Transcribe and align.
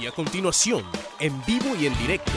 Y 0.00 0.06
a 0.06 0.12
continuación, 0.12 0.84
en 1.20 1.44
vivo 1.46 1.76
y 1.80 1.86
en 1.86 1.96
directo, 1.98 2.32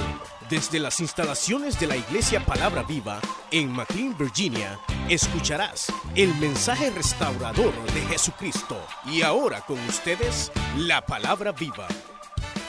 desde 0.49 0.79
las 0.79 0.99
instalaciones 0.99 1.79
de 1.79 1.87
la 1.87 1.97
Iglesia 1.97 2.45
Palabra 2.45 2.83
Viva 2.83 3.19
en 3.51 3.71
McLean, 3.71 4.15
Virginia, 4.17 4.79
escucharás 5.09 5.91
el 6.15 6.33
mensaje 6.35 6.91
restaurador 6.91 7.73
de 7.93 8.01
Jesucristo. 8.01 8.79
Y 9.05 9.23
ahora 9.23 9.61
con 9.61 9.79
ustedes, 9.87 10.51
la 10.77 11.05
Palabra 11.05 11.51
Viva. 11.51 11.87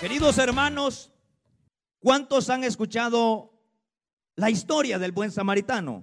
Queridos 0.00 0.38
hermanos, 0.38 1.12
¿cuántos 2.00 2.48
han 2.48 2.64
escuchado 2.64 3.52
la 4.36 4.50
historia 4.50 4.98
del 4.98 5.12
buen 5.12 5.30
samaritano? 5.30 6.02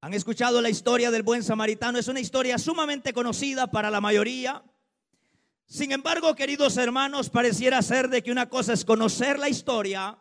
¿Han 0.00 0.14
escuchado 0.14 0.60
la 0.60 0.70
historia 0.70 1.10
del 1.10 1.22
buen 1.22 1.42
samaritano? 1.42 1.98
Es 1.98 2.08
una 2.08 2.20
historia 2.20 2.58
sumamente 2.58 3.12
conocida 3.12 3.70
para 3.70 3.90
la 3.90 4.00
mayoría. 4.00 4.62
Sin 5.72 5.90
embargo, 5.90 6.34
queridos 6.34 6.76
hermanos, 6.76 7.30
pareciera 7.30 7.80
ser 7.80 8.10
de 8.10 8.22
que 8.22 8.30
una 8.30 8.50
cosa 8.50 8.74
es 8.74 8.84
conocer 8.84 9.38
la 9.38 9.48
historia 9.48 10.18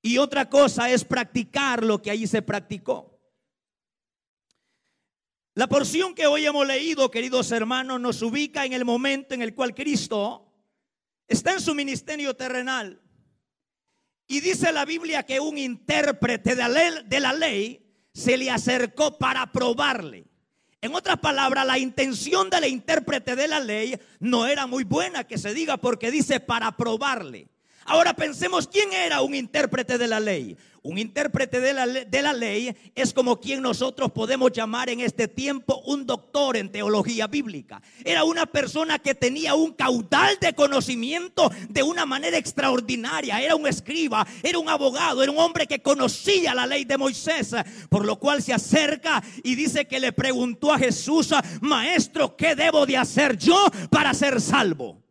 y 0.00 0.16
otra 0.16 0.48
cosa 0.48 0.88
es 0.88 1.04
practicar 1.04 1.84
lo 1.84 2.00
que 2.00 2.10
allí 2.10 2.26
se 2.26 2.40
practicó. 2.40 3.20
La 5.52 5.66
porción 5.68 6.14
que 6.14 6.26
hoy 6.26 6.46
hemos 6.46 6.66
leído, 6.66 7.10
queridos 7.10 7.52
hermanos, 7.52 8.00
nos 8.00 8.22
ubica 8.22 8.64
en 8.64 8.72
el 8.72 8.86
momento 8.86 9.34
en 9.34 9.42
el 9.42 9.54
cual 9.54 9.74
Cristo 9.74 10.50
está 11.26 11.52
en 11.52 11.60
su 11.60 11.74
ministerio 11.74 12.34
terrenal. 12.34 13.02
Y 14.26 14.40
dice 14.40 14.72
la 14.72 14.86
Biblia 14.86 15.24
que 15.24 15.40
un 15.40 15.58
intérprete 15.58 16.56
de 16.56 16.62
la 16.62 16.68
ley, 16.70 16.92
de 17.04 17.20
la 17.20 17.34
ley 17.34 17.86
se 18.14 18.38
le 18.38 18.50
acercó 18.50 19.18
para 19.18 19.52
probarle. 19.52 20.27
En 20.80 20.94
otras 20.94 21.18
palabras, 21.18 21.66
la 21.66 21.78
intención 21.78 22.50
del 22.50 22.66
intérprete 22.66 23.34
de 23.34 23.48
la 23.48 23.58
ley 23.58 23.98
no 24.20 24.46
era 24.46 24.66
muy 24.66 24.84
buena 24.84 25.24
que 25.24 25.36
se 25.36 25.52
diga 25.52 25.76
porque 25.76 26.12
dice 26.12 26.38
para 26.38 26.76
probarle. 26.76 27.48
Ahora 27.84 28.14
pensemos 28.14 28.68
quién 28.68 28.92
era 28.92 29.22
un 29.22 29.34
intérprete 29.34 29.98
de 29.98 30.06
la 30.06 30.20
ley. 30.20 30.56
Un 30.88 30.96
intérprete 30.96 31.60
de 31.60 31.74
la, 31.74 31.86
de 31.86 32.22
la, 32.22 32.32
ley 32.32 32.74
es 32.94 33.12
como 33.12 33.38
quien 33.38 33.60
nosotros 33.60 34.10
podemos 34.10 34.50
llamar 34.52 34.88
en 34.88 35.00
este 35.00 35.28
tiempo 35.28 35.82
un 35.84 36.06
doctor 36.06 36.56
en 36.56 36.72
teología 36.72 37.26
bíblica. 37.26 37.82
Era 38.02 38.24
una 38.24 38.46
persona 38.46 38.98
que 38.98 39.14
tenía 39.14 39.54
un 39.54 39.74
caudal 39.74 40.38
de 40.40 40.54
conocimiento 40.54 41.50
de 41.68 41.82
una 41.82 42.06
manera 42.06 42.38
extraordinaria. 42.38 43.38
Era 43.38 43.54
un 43.54 43.66
escriba, 43.66 44.26
era 44.42 44.58
un 44.58 44.70
abogado, 44.70 45.22
era 45.22 45.30
un 45.30 45.36
hombre 45.36 45.66
que 45.66 45.82
conocía 45.82 46.54
la 46.54 46.66
ley 46.66 46.86
de 46.86 46.96
Moisés. 46.96 47.54
Por 47.90 48.06
lo 48.06 48.18
cual 48.18 48.42
se 48.42 48.54
acerca 48.54 49.22
y 49.44 49.56
dice 49.56 49.84
que 49.84 50.00
le 50.00 50.14
preguntó 50.14 50.72
a 50.72 50.78
Jesús, 50.78 51.34
maestro, 51.60 52.34
¿qué 52.34 52.54
debo 52.54 52.86
de 52.86 52.96
hacer 52.96 53.36
yo 53.36 53.62
para 53.90 54.14
ser 54.14 54.40
salvo? 54.40 55.07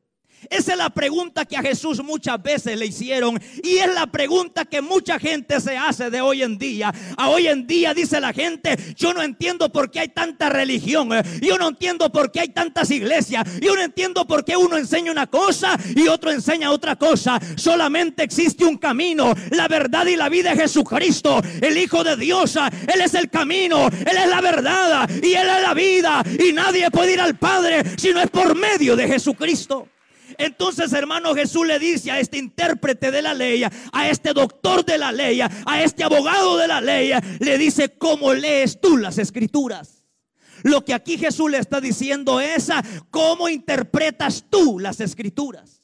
Esa 0.50 0.72
es 0.74 0.78
la 0.78 0.90
pregunta 0.90 1.46
que 1.46 1.58
a 1.58 1.62
Jesús 1.62 2.04
muchas 2.04 2.42
veces 2.42 2.78
le 2.78 2.86
hicieron 2.86 3.40
y 3.64 3.78
es 3.78 3.94
la 3.94 4.08
pregunta 4.08 4.66
que 4.66 4.82
mucha 4.82 5.20
gente 5.20 5.60
se 5.60 5.78
hace 5.78 6.10
de 6.10 6.22
hoy 6.22 6.44
en 6.44 6.58
día. 6.58 6.94
A 7.18 7.30
hoy 7.30 7.48
en 7.48 7.68
día 7.68 7.94
dice 7.94 8.20
la 8.20 8.34
gente, 8.34 8.78
yo 8.96 9.14
no 9.14 9.22
entiendo 9.22 9.72
por 9.72 9.92
qué 9.92 10.02
hay 10.02 10.10
tanta 10.10 10.50
religión, 10.50 11.10
yo 11.42 11.58
no 11.58 11.70
entiendo 11.70 12.12
por 12.12 12.32
qué 12.32 12.42
hay 12.42 12.50
tantas 12.50 12.92
iglesias, 12.92 13.44
yo 13.62 13.76
no 13.76 13.82
entiendo 13.82 14.26
por 14.26 14.46
qué 14.46 14.56
uno 14.56 14.78
enseña 14.78 15.12
una 15.12 15.28
cosa 15.28 15.78
y 15.96 16.08
otro 16.08 16.32
enseña 16.32 16.72
otra 16.72 16.96
cosa. 16.96 17.40
Solamente 17.56 18.24
existe 18.24 18.66
un 18.66 18.78
camino, 18.78 19.34
la 19.52 19.68
verdad 19.68 20.06
y 20.06 20.16
la 20.16 20.30
vida 20.30 20.52
de 20.52 20.62
Jesucristo, 20.62 21.42
el 21.62 21.78
Hijo 21.78 22.04
de 22.04 22.16
Dios. 22.16 22.56
Él 22.56 23.02
es 23.02 23.14
el 23.14 23.30
camino, 23.30 23.88
Él 23.88 24.18
es 24.18 24.28
la 24.28 24.42
verdad 24.42 25.10
y 25.10 25.34
Él 25.34 25.48
es 25.50 25.62
la 25.62 25.74
vida 25.74 26.24
y 26.40 26.54
nadie 26.54 26.90
puede 26.92 27.14
ir 27.14 27.22
al 27.22 27.38
Padre 27.38 27.84
si 27.98 28.12
no 28.12 28.22
es 28.22 28.30
por 28.30 28.56
medio 28.56 28.96
de 28.96 29.08
Jesucristo. 29.08 29.88
Entonces, 30.38 30.94
hermano, 30.94 31.34
Jesús 31.34 31.66
le 31.66 31.80
dice 31.80 32.12
a 32.12 32.20
este 32.20 32.38
intérprete 32.38 33.12
de 33.12 33.22
la 33.22 33.34
ley, 33.34 33.64
a 33.64 34.10
este 34.10 34.34
doctor 34.34 34.86
de 34.86 34.98
la 34.98 35.12
ley, 35.12 35.42
a 35.42 35.84
este 35.84 36.04
abogado 36.04 36.58
de 36.58 36.68
la 36.68 36.82
ley, 36.82 37.12
le 37.40 37.58
dice, 37.58 37.98
¿cómo 37.98 38.34
lees 38.34 38.80
tú 38.80 38.98
las 38.98 39.18
escrituras? 39.18 40.06
Lo 40.64 40.84
que 40.84 40.94
aquí 40.94 41.18
Jesús 41.18 41.52
le 41.52 41.60
está 41.60 41.80
diciendo 41.82 42.40
es, 42.40 42.70
¿cómo 43.10 43.50
interpretas 43.50 44.46
tú 44.50 44.80
las 44.80 45.00
escrituras? 45.00 45.82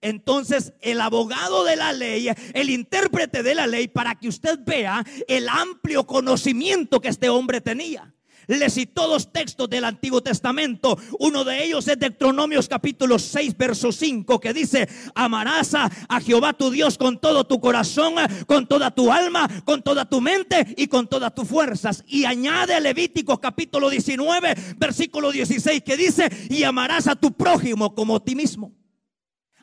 Entonces 0.00 0.72
el 0.80 1.00
abogado 1.00 1.64
de 1.64 1.76
la 1.76 1.92
ley, 1.92 2.28
el 2.54 2.70
intérprete 2.70 3.42
de 3.42 3.54
la 3.54 3.66
ley, 3.66 3.88
para 3.88 4.14
que 4.14 4.28
usted 4.28 4.58
vea 4.64 5.04
el 5.26 5.48
amplio 5.48 6.06
conocimiento 6.06 7.00
que 7.00 7.08
este 7.08 7.28
hombre 7.28 7.60
tenía 7.60 8.14
le 8.46 8.70
citó 8.70 9.08
dos 9.08 9.32
textos 9.32 9.68
del 9.68 9.84
Antiguo 9.84 10.22
Testamento. 10.22 10.98
Uno 11.18 11.44
de 11.44 11.64
ellos 11.64 11.86
es 11.88 11.98
Deuteronomios 11.98 12.68
capítulo 12.68 13.18
6, 13.18 13.56
verso 13.56 13.92
5, 13.92 14.40
que 14.40 14.52
dice, 14.52 14.88
amarás 15.14 15.74
a, 15.74 15.90
Jehová 16.20 16.54
tu 16.54 16.70
Dios 16.70 16.98
con 16.98 17.20
todo 17.20 17.44
tu 17.44 17.60
corazón, 17.60 18.14
con 18.46 18.66
toda 18.66 18.90
tu 18.90 19.12
alma, 19.12 19.48
con 19.64 19.82
toda 19.82 20.08
tu 20.08 20.20
mente 20.20 20.74
y 20.76 20.86
con 20.86 21.06
todas 21.06 21.34
tus 21.34 21.46
fuerzas. 21.46 22.04
Y 22.06 22.24
añade 22.24 22.80
Levítico 22.80 23.38
capítulo 23.38 23.90
19, 23.90 24.54
versículo 24.76 25.30
16, 25.30 25.82
que 25.82 25.96
dice, 25.96 26.28
y 26.50 26.64
amarás 26.64 27.06
a 27.06 27.16
tu 27.16 27.32
prójimo 27.32 27.94
como 27.94 28.16
a 28.16 28.24
ti 28.24 28.34
mismo. 28.34 28.72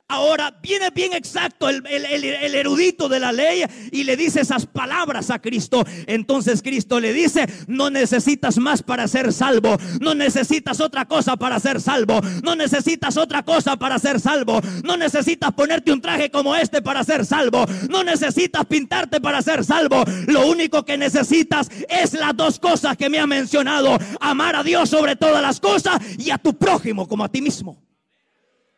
Ahora 0.10 0.54
viene 0.62 0.90
bien 0.92 1.14
exacto 1.14 1.70
el, 1.70 1.86
erudito 1.86 3.10
de 3.10 3.20
la 3.20 3.32
ley 3.32 3.64
y 3.92 4.04
le 4.04 4.16
dice 4.16 4.42
esas 4.42 4.66
palabras 4.66 5.32
a 5.32 5.40
Cristo. 5.40 5.84
Entonces 6.06 6.62
Cristo 6.62 7.00
le 7.00 7.14
dice, 7.14 7.48
no 7.68 7.90
necesitas 7.90 8.58
más 8.58 8.84
para 8.84 9.08
ser 9.08 9.34
salvo. 9.34 9.78
No 10.02 10.14
necesitas 10.14 10.82
otra 10.82 11.06
cosa 11.06 11.36
para 11.38 11.60
ser 11.60 11.82
salvo. 11.82 12.22
No 12.44 12.56
necesitas 12.56 13.18
otra 13.18 13.44
cosa 13.44 13.78
para 13.78 13.98
ser 13.98 14.20
salvo. 14.20 14.62
No 14.84 14.98
necesitas 14.98 15.52
ponerte 15.54 15.92
un 15.92 16.02
traje 16.02 16.30
como 16.30 16.56
este 16.56 16.82
para 16.82 17.04
ser 17.04 17.26
salvo. 17.26 17.66
No 17.90 18.04
necesitas 18.04 18.66
pintarte 18.66 19.20
para 19.20 19.42
ser 19.42 19.64
salvo. 19.66 20.04
Lo 20.28 20.48
único 20.48 20.84
que 20.86 20.98
necesitas 20.98 21.70
es 21.90 22.14
las 22.14 22.36
dos 22.36 22.60
cosas 22.60 22.98
que 22.98 23.10
me 23.10 23.20
ha 23.20 23.26
mencionado. 23.26 23.98
Amar 24.20 24.58
a 24.58 24.64
Dios 24.64 24.90
sobre 24.90 25.16
todas 25.16 25.42
las 25.42 25.60
cosas 25.60 26.00
y 26.20 26.30
a 26.30 26.38
tu 26.38 26.56
prójimo 26.56 27.08
como 27.08 27.24
a 27.24 27.30
ti 27.30 27.42
mismo. 27.42 27.83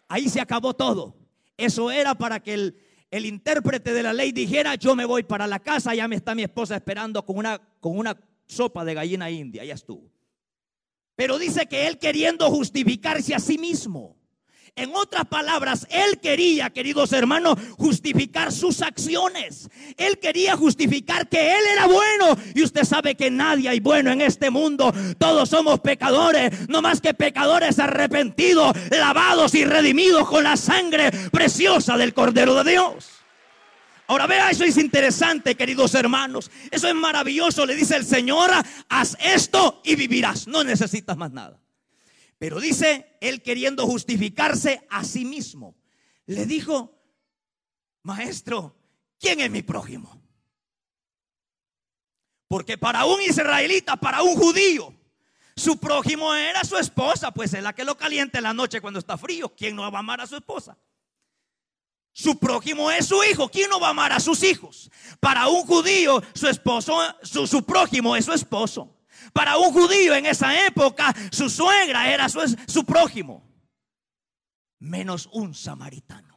Ahí 0.07 0.29
se 0.29 0.41
acabó 0.41 0.73
todo. 0.73 1.15
Eso 1.57 1.91
era 1.91 2.15
para 2.15 2.39
que 2.41 2.53
el, 2.53 2.77
el 3.11 3.25
intérprete 3.25 3.93
de 3.93 4.03
la 4.03 4.13
ley 4.13 4.31
dijera, 4.31 4.75
yo 4.75 4.95
me 4.95 5.05
voy 5.05 5.23
para 5.23 5.47
la 5.47 5.59
casa, 5.59 5.95
ya 5.95 6.07
me 6.07 6.15
está 6.15 6.35
mi 6.35 6.43
esposa 6.43 6.75
esperando 6.75 7.25
con 7.25 7.37
una, 7.37 7.59
con 7.79 7.97
una 7.97 8.17
sopa 8.45 8.83
de 8.85 8.93
gallina 8.93 9.29
india, 9.31 9.63
ya 9.63 9.73
estuvo. 9.73 10.11
Pero 11.15 11.39
dice 11.39 11.65
que 11.67 11.87
él 11.87 11.97
queriendo 11.97 12.49
justificarse 12.49 13.33
a 13.33 13.39
sí 13.39 13.57
mismo. 13.57 14.14
En 14.77 14.93
otras 14.93 15.25
palabras, 15.27 15.87
él 15.89 16.19
quería, 16.19 16.69
queridos 16.69 17.13
hermanos, 17.13 17.57
justificar 17.77 18.51
sus 18.51 18.81
acciones. 18.81 19.69
Él 19.95 20.19
quería 20.19 20.57
justificar 20.57 21.29
que 21.29 21.53
él 21.57 21.63
era 21.71 21.87
bueno. 21.87 22.37
Y 22.53 22.61
usted 22.61 22.83
sabe 22.83 23.15
que 23.15 23.31
nadie 23.31 23.69
hay 23.69 23.79
bueno 23.79 24.11
en 24.11 24.19
este 24.19 24.49
mundo. 24.49 24.93
Todos 25.17 25.47
somos 25.47 25.79
pecadores, 25.79 26.67
no 26.67 26.81
más 26.81 26.99
que 26.99 27.13
pecadores 27.13 27.79
arrepentidos, 27.79 28.75
lavados 28.91 29.55
y 29.55 29.63
redimidos 29.63 30.27
con 30.27 30.43
la 30.43 30.57
sangre 30.57 31.09
preciosa 31.31 31.95
del 31.95 32.13
Cordero 32.13 32.61
de 32.61 32.71
Dios. 32.71 33.07
Ahora 34.07 34.27
vea, 34.27 34.51
eso 34.51 34.65
es 34.65 34.77
interesante, 34.77 35.55
queridos 35.55 35.95
hermanos. 35.95 36.51
Eso 36.69 36.89
es 36.89 36.95
maravilloso. 36.95 37.65
Le 37.65 37.77
dice 37.77 37.95
el 37.95 38.05
Señor, 38.05 38.51
haz 38.89 39.17
esto 39.21 39.81
y 39.85 39.95
vivirás. 39.95 40.47
No 40.47 40.65
necesitas 40.65 41.15
más 41.15 41.31
nada. 41.31 41.64
Pero 42.37 42.59
dice 42.59 43.17
él 43.21 43.41
queriendo 43.41 43.85
justificarse 43.85 44.85
a 44.89 45.03
sí 45.03 45.25
mismo. 45.25 45.75
Le 46.25 46.45
dijo, 46.45 46.99
maestro, 48.03 48.75
¿quién 49.19 49.39
es 49.39 49.49
mi 49.49 49.61
prójimo? 49.61 50.21
Porque 52.47 52.77
para 52.77 53.05
un 53.05 53.21
israelita, 53.21 53.95
para 53.95 54.21
un 54.21 54.35
judío, 54.35 54.93
su 55.55 55.77
prójimo 55.79 56.33
era 56.35 56.63
su 56.63 56.77
esposa, 56.77 57.31
pues 57.31 57.53
es 57.53 57.63
la 57.63 57.73
que 57.73 57.85
lo 57.85 57.95
calienta 57.95 58.39
en 58.39 58.43
la 58.43 58.53
noche 58.53 58.81
cuando 58.81 58.99
está 58.99 59.17
frío. 59.17 59.53
¿Quién 59.55 59.75
no 59.75 59.89
va 59.89 59.97
a 59.97 59.99
amar 59.99 60.21
a 60.21 60.27
su 60.27 60.35
esposa? 60.35 60.77
Su 62.11 62.37
prójimo 62.37 62.91
es 62.91 63.07
su 63.07 63.23
hijo. 63.23 63.49
¿Quién 63.49 63.69
no 63.69 63.79
va 63.79 63.87
a 63.87 63.91
amar 63.91 64.11
a 64.11 64.19
sus 64.19 64.43
hijos? 64.43 64.89
Para 65.19 65.47
un 65.47 65.65
judío, 65.65 66.21
su 66.33 66.47
esposo, 66.47 66.97
su, 67.23 67.47
su 67.47 67.65
prójimo 67.65 68.15
es 68.15 68.25
su 68.25 68.33
esposo. 68.33 68.94
Para 69.33 69.57
un 69.57 69.71
judío 69.71 70.15
en 70.15 70.25
esa 70.25 70.65
época, 70.65 71.13
su 71.31 71.49
suegra 71.49 72.11
era 72.11 72.29
su, 72.29 72.39
su 72.67 72.85
prójimo, 72.85 73.43
menos 74.79 75.29
un 75.31 75.53
samaritano. 75.53 76.35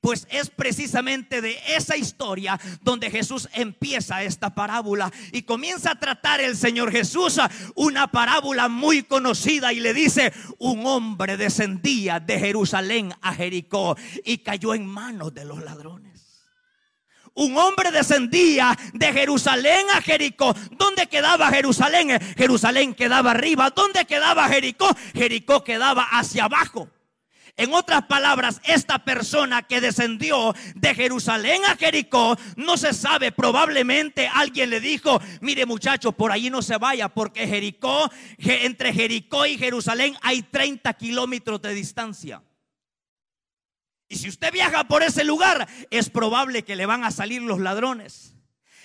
Pues 0.00 0.26
es 0.30 0.50
precisamente 0.50 1.40
de 1.40 1.56
esa 1.76 1.96
historia 1.96 2.58
donde 2.82 3.08
Jesús 3.08 3.48
empieza 3.52 4.24
esta 4.24 4.52
parábola 4.52 5.12
y 5.30 5.42
comienza 5.42 5.92
a 5.92 6.00
tratar 6.00 6.40
el 6.40 6.56
Señor 6.56 6.90
Jesús 6.90 7.38
una 7.76 8.10
parábola 8.10 8.68
muy 8.68 9.04
conocida 9.04 9.72
y 9.72 9.78
le 9.78 9.94
dice, 9.94 10.32
un 10.58 10.84
hombre 10.86 11.36
descendía 11.36 12.18
de 12.18 12.40
Jerusalén 12.40 13.14
a 13.22 13.32
Jericó 13.32 13.96
y 14.24 14.38
cayó 14.38 14.74
en 14.74 14.86
manos 14.86 15.32
de 15.34 15.44
los 15.44 15.62
ladrones 15.62 16.11
un 17.34 17.56
hombre 17.56 17.90
descendía 17.90 18.76
de 18.92 19.12
Jerusalén 19.12 19.86
a 19.94 20.02
Jericó. 20.02 20.54
¿Dónde 20.72 21.06
quedaba 21.06 21.50
Jerusalén? 21.50 22.18
Jerusalén 22.36 22.94
quedaba 22.94 23.30
arriba. 23.30 23.70
¿Dónde 23.70 24.04
quedaba 24.04 24.48
Jericó? 24.48 24.88
Jericó 25.14 25.64
quedaba 25.64 26.04
hacia 26.10 26.44
abajo. 26.44 26.88
En 27.58 27.74
otras 27.74 28.06
palabras, 28.06 28.62
esta 28.64 29.04
persona 29.04 29.62
que 29.62 29.82
descendió 29.82 30.54
de 30.74 30.94
Jerusalén 30.94 31.62
a 31.66 31.76
Jericó, 31.76 32.36
no 32.56 32.78
se 32.78 32.94
sabe, 32.94 33.30
probablemente 33.30 34.26
alguien 34.26 34.70
le 34.70 34.80
dijo, 34.80 35.20
mire 35.42 35.66
muchacho, 35.66 36.12
por 36.12 36.32
ahí 36.32 36.48
no 36.48 36.62
se 36.62 36.78
vaya, 36.78 37.10
porque 37.10 37.46
Jericó, 37.46 38.10
entre 38.38 38.94
Jericó 38.94 39.44
y 39.44 39.58
Jerusalén 39.58 40.16
hay 40.22 40.42
30 40.42 40.94
kilómetros 40.94 41.60
de 41.60 41.74
distancia. 41.74 42.42
Y 44.12 44.16
si 44.16 44.28
usted 44.28 44.52
viaja 44.52 44.84
por 44.88 45.02
ese 45.02 45.24
lugar, 45.24 45.66
es 45.90 46.10
probable 46.10 46.64
que 46.64 46.76
le 46.76 46.84
van 46.84 47.02
a 47.02 47.10
salir 47.10 47.40
los 47.40 47.60
ladrones 47.60 48.34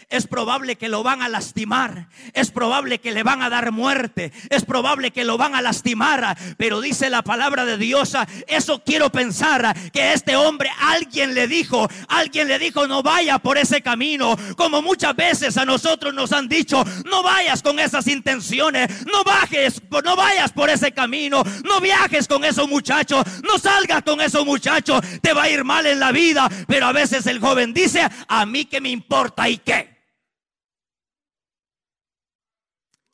es 0.09 0.25
probable 0.25 0.77
que 0.77 0.87
lo 0.87 1.03
van 1.03 1.21
a 1.21 1.27
lastimar, 1.27 2.07
es 2.33 2.49
probable 2.51 2.99
que 2.99 3.11
le 3.11 3.23
van 3.23 3.41
a 3.41 3.49
dar 3.49 3.71
muerte, 3.71 4.31
es 4.49 4.63
probable 4.63 5.11
que 5.11 5.25
lo 5.25 5.37
van 5.37 5.53
a 5.53 5.61
lastimar, 5.61 6.37
pero 6.57 6.79
dice 6.79 7.09
la 7.09 7.23
palabra 7.23 7.65
de 7.65 7.77
Dios, 7.77 8.13
eso 8.47 8.81
quiero 8.85 9.11
pensar, 9.11 9.75
que 9.91 10.13
este 10.13 10.37
hombre 10.37 10.69
alguien 10.79 11.33
le 11.33 11.47
dijo, 11.47 11.89
alguien 12.07 12.47
le 12.47 12.57
dijo 12.57 12.87
no 12.87 13.03
vaya 13.03 13.37
por 13.39 13.57
ese 13.57 13.81
camino, 13.81 14.37
como 14.55 14.81
muchas 14.81 15.15
veces 15.15 15.57
a 15.57 15.65
nosotros 15.65 16.13
nos 16.13 16.31
han 16.31 16.47
dicho, 16.47 16.83
no 17.05 17.21
vayas 17.21 17.61
con 17.61 17.77
esas 17.77 18.07
intenciones, 18.07 19.05
no 19.07 19.25
bajes, 19.25 19.81
no 20.03 20.15
vayas 20.15 20.53
por 20.53 20.69
ese 20.69 20.93
camino, 20.93 21.43
no 21.65 21.81
viajes 21.81 22.29
con 22.29 22.45
esos 22.45 22.69
muchachos, 22.69 23.25
no 23.43 23.57
salgas 23.57 24.03
con 24.03 24.21
esos 24.21 24.45
muchachos, 24.45 25.01
te 25.21 25.33
va 25.33 25.43
a 25.43 25.49
ir 25.49 25.65
mal 25.65 25.85
en 25.85 25.99
la 25.99 26.13
vida, 26.13 26.49
pero 26.65 26.85
a 26.85 26.93
veces 26.93 27.27
el 27.27 27.39
joven 27.39 27.73
dice, 27.73 28.07
a 28.27 28.45
mí 28.45 28.65
que 28.65 28.79
me 28.79 28.89
importa 28.89 29.49
y 29.49 29.57
qué. 29.57 29.96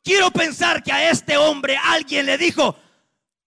Quiero 0.04 0.30
pensar 0.30 0.82
que 0.82 0.92
a 0.92 1.10
este 1.10 1.38
hombre 1.38 1.78
alguien 1.82 2.26
le 2.26 2.36
dijo, 2.36 2.76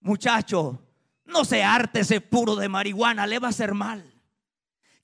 muchacho, 0.00 0.82
no 1.24 1.44
se 1.44 1.62
arte 1.62 2.00
ese 2.00 2.20
puro 2.20 2.56
de 2.56 2.68
marihuana, 2.68 3.28
le 3.28 3.38
va 3.38 3.46
a 3.46 3.50
hacer 3.50 3.74
mal. 3.74 4.17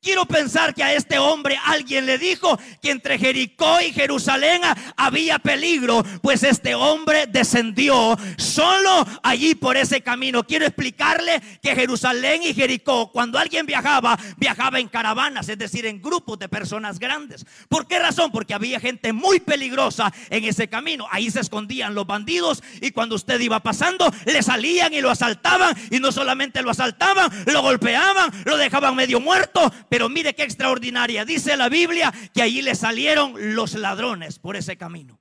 Quiero 0.04 0.26
pensar 0.26 0.74
que 0.74 0.84
a 0.84 0.92
este 0.92 1.18
hombre 1.18 1.58
alguien 1.64 2.04
le 2.04 2.18
dijo 2.18 2.58
que 2.82 2.90
entre 2.90 3.18
Jericó 3.18 3.80
y 3.80 3.90
Jerusalén 3.90 4.60
había 4.98 5.38
peligro, 5.38 6.04
pues 6.20 6.42
este 6.42 6.74
hombre 6.74 7.26
descendió 7.26 8.14
solo 8.36 9.06
allí 9.22 9.54
por 9.54 9.78
ese 9.78 10.02
camino. 10.02 10.44
Quiero 10.44 10.66
explicarle 10.66 11.40
que 11.62 11.74
Jerusalén 11.74 12.42
y 12.42 12.52
Jericó, 12.52 13.10
cuando 13.12 13.38
alguien 13.38 13.64
viajaba, 13.64 14.18
viajaba 14.36 14.78
en 14.78 14.88
caravanas, 14.88 15.48
es 15.48 15.56
decir, 15.56 15.86
en 15.86 16.02
grupos 16.02 16.38
de 16.38 16.50
personas 16.50 16.98
grandes. 16.98 17.46
¿Por 17.70 17.86
qué 17.86 17.98
razón? 17.98 18.30
Porque 18.30 18.52
había 18.52 18.80
gente 18.80 19.14
muy 19.14 19.40
peligrosa 19.40 20.12
en 20.28 20.44
ese 20.44 20.68
camino. 20.68 21.06
Ahí 21.10 21.30
se 21.30 21.40
escondían 21.40 21.94
los 21.94 22.06
bandidos 22.06 22.62
y 22.82 22.90
cuando 22.90 23.14
usted 23.16 23.40
iba 23.40 23.60
pasando, 23.60 24.12
le 24.26 24.42
salían 24.42 24.92
y 24.92 25.00
lo 25.00 25.10
asaltaban 25.10 25.74
y 25.90 25.98
no 25.98 26.12
solamente 26.12 26.60
lo 26.60 26.72
asaltaban, 26.72 27.30
lo 27.46 27.62
golpeaban, 27.62 28.30
lo 28.44 28.58
dejaban 28.58 28.94
medio 28.94 29.18
muerto 29.18 29.72
pero 29.94 30.08
mire 30.08 30.34
qué 30.34 30.42
extraordinaria. 30.42 31.24
Dice 31.24 31.56
la 31.56 31.68
Biblia 31.68 32.12
que 32.34 32.42
allí 32.42 32.62
le 32.62 32.74
salieron 32.74 33.54
los 33.54 33.74
ladrones 33.74 34.40
por 34.40 34.56
ese 34.56 34.76
camino. 34.76 35.20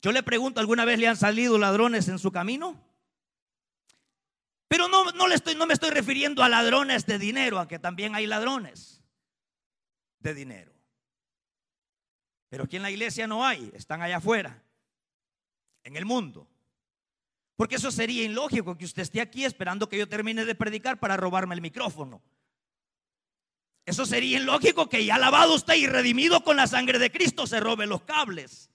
Yo 0.00 0.10
le 0.10 0.22
pregunto, 0.22 0.58
¿alguna 0.58 0.86
vez 0.86 0.98
le 0.98 1.08
han 1.08 1.18
salido 1.18 1.58
ladrones 1.58 2.08
en 2.08 2.18
su 2.18 2.32
camino? 2.32 2.82
Pero 4.68 4.88
no, 4.88 5.12
no, 5.12 5.28
le 5.28 5.34
estoy, 5.34 5.54
no 5.54 5.66
me 5.66 5.74
estoy 5.74 5.90
refiriendo 5.90 6.42
a 6.42 6.48
ladrones 6.48 7.04
de 7.04 7.18
dinero, 7.18 7.58
a 7.58 7.68
que 7.68 7.78
también 7.78 8.14
hay 8.14 8.26
ladrones 8.26 9.02
de 10.20 10.32
dinero. 10.32 10.72
Pero 12.48 12.64
aquí 12.64 12.76
en 12.76 12.82
la 12.84 12.90
iglesia 12.90 13.26
no 13.26 13.44
hay, 13.44 13.70
están 13.74 14.00
allá 14.00 14.16
afuera, 14.16 14.62
en 15.82 15.98
el 15.98 16.06
mundo. 16.06 16.48
Porque 17.54 17.74
eso 17.74 17.90
sería 17.90 18.24
ilógico 18.24 18.78
que 18.78 18.86
usted 18.86 19.02
esté 19.02 19.20
aquí 19.20 19.44
esperando 19.44 19.90
que 19.90 19.98
yo 19.98 20.08
termine 20.08 20.46
de 20.46 20.54
predicar 20.54 20.98
para 20.98 21.18
robarme 21.18 21.54
el 21.54 21.60
micrófono. 21.60 22.22
Eso 23.86 24.06
sería 24.06 24.38
ilógico 24.38 24.88
que 24.88 25.04
ya 25.04 25.18
lavado 25.18 25.54
usted 25.54 25.74
y 25.74 25.86
redimido 25.86 26.42
con 26.42 26.56
la 26.56 26.66
sangre 26.66 26.98
de 26.98 27.10
Cristo 27.10 27.46
se 27.46 27.60
robe 27.60 27.86
los 27.86 28.02
cables. 28.02 28.70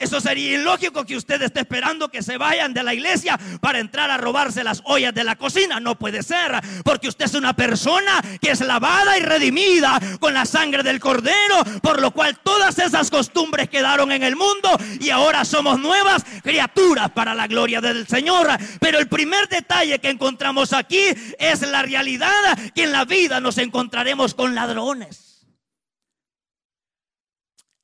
Eso 0.00 0.18
sería 0.18 0.58
ilógico 0.58 1.04
que 1.04 1.14
usted 1.14 1.42
esté 1.42 1.60
esperando 1.60 2.08
que 2.08 2.22
se 2.22 2.38
vayan 2.38 2.72
de 2.72 2.82
la 2.82 2.94
iglesia 2.94 3.38
para 3.60 3.80
entrar 3.80 4.10
a 4.10 4.16
robarse 4.16 4.64
las 4.64 4.80
ollas 4.86 5.12
de 5.12 5.24
la 5.24 5.36
cocina. 5.36 5.78
No 5.78 5.98
puede 5.98 6.22
ser, 6.22 6.58
porque 6.84 7.08
usted 7.08 7.26
es 7.26 7.34
una 7.34 7.52
persona 7.52 8.22
que 8.40 8.50
es 8.50 8.60
lavada 8.62 9.18
y 9.18 9.20
redimida 9.20 10.00
con 10.18 10.32
la 10.32 10.46
sangre 10.46 10.82
del 10.82 11.00
cordero, 11.00 11.62
por 11.82 12.00
lo 12.00 12.12
cual 12.12 12.38
todas 12.42 12.78
esas 12.78 13.10
costumbres 13.10 13.68
quedaron 13.68 14.10
en 14.10 14.22
el 14.22 14.36
mundo 14.36 14.70
y 14.98 15.10
ahora 15.10 15.44
somos 15.44 15.78
nuevas 15.78 16.24
criaturas 16.42 17.10
para 17.10 17.34
la 17.34 17.46
gloria 17.46 17.82
del 17.82 18.08
Señor. 18.08 18.48
Pero 18.80 18.98
el 18.98 19.08
primer 19.08 19.48
detalle 19.48 19.98
que 19.98 20.08
encontramos 20.08 20.72
aquí 20.72 21.02
es 21.38 21.60
la 21.60 21.82
realidad 21.82 22.30
que 22.74 22.84
en 22.84 22.92
la 22.92 23.04
vida 23.04 23.38
nos 23.40 23.58
encontraremos 23.58 24.32
con 24.32 24.54
ladrones. 24.54 25.29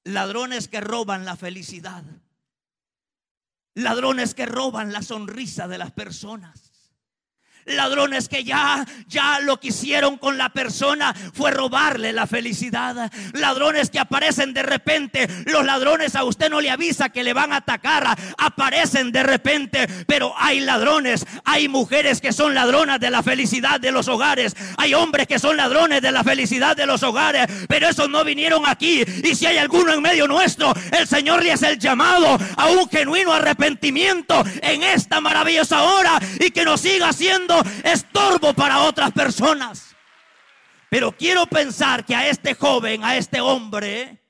Ladrones 0.06 0.68
que 0.68 0.80
roban 0.80 1.24
la 1.24 1.34
felicidad. 1.34 2.04
Ladrones 3.74 4.34
que 4.34 4.46
roban 4.46 4.92
la 4.92 5.02
sonrisa 5.02 5.66
de 5.66 5.78
las 5.78 5.90
personas. 5.90 6.75
Ladrones 7.66 8.28
que 8.28 8.44
ya, 8.44 8.86
ya 9.08 9.40
lo 9.40 9.58
que 9.58 9.68
hicieron 9.68 10.18
con 10.18 10.38
la 10.38 10.50
persona 10.50 11.14
fue 11.34 11.50
robarle 11.50 12.12
la 12.12 12.26
felicidad. 12.26 13.10
Ladrones 13.32 13.90
que 13.90 13.98
aparecen 13.98 14.54
de 14.54 14.62
repente. 14.62 15.28
Los 15.46 15.64
ladrones 15.64 16.14
a 16.14 16.24
usted 16.24 16.48
no 16.48 16.60
le 16.60 16.70
avisa 16.70 17.08
que 17.08 17.24
le 17.24 17.32
van 17.32 17.52
a 17.52 17.56
atacar. 17.56 18.16
Aparecen 18.38 19.10
de 19.10 19.22
repente. 19.22 19.88
Pero 20.06 20.32
hay 20.36 20.60
ladrones. 20.60 21.26
Hay 21.44 21.68
mujeres 21.68 22.20
que 22.20 22.32
son 22.32 22.54
ladronas 22.54 23.00
de 23.00 23.10
la 23.10 23.22
felicidad 23.22 23.80
de 23.80 23.90
los 23.90 24.06
hogares. 24.06 24.54
Hay 24.76 24.94
hombres 24.94 25.26
que 25.26 25.38
son 25.38 25.56
ladrones 25.56 26.02
de 26.02 26.12
la 26.12 26.22
felicidad 26.22 26.76
de 26.76 26.86
los 26.86 27.02
hogares. 27.02 27.46
Pero 27.68 27.88
esos 27.88 28.08
no 28.08 28.24
vinieron 28.24 28.62
aquí. 28.66 29.02
Y 29.24 29.34
si 29.34 29.46
hay 29.46 29.58
alguno 29.58 29.92
en 29.92 30.02
medio 30.02 30.28
nuestro, 30.28 30.72
el 30.92 31.08
Señor 31.08 31.42
le 31.42 31.52
hace 31.52 31.68
el 31.70 31.78
llamado 31.78 32.38
a 32.56 32.66
un 32.68 32.88
genuino 32.88 33.32
arrepentimiento 33.32 34.44
en 34.62 34.84
esta 34.84 35.20
maravillosa 35.20 35.82
hora. 35.82 36.20
Y 36.38 36.50
que 36.50 36.64
nos 36.64 36.80
siga 36.80 37.12
estorbo 37.84 38.54
para 38.54 38.82
otras 38.82 39.12
personas. 39.12 39.96
Pero 40.88 41.12
quiero 41.12 41.46
pensar 41.46 42.04
que 42.04 42.14
a 42.14 42.28
este 42.28 42.54
joven, 42.54 43.04
a 43.04 43.16
este 43.16 43.40
hombre, 43.40 44.22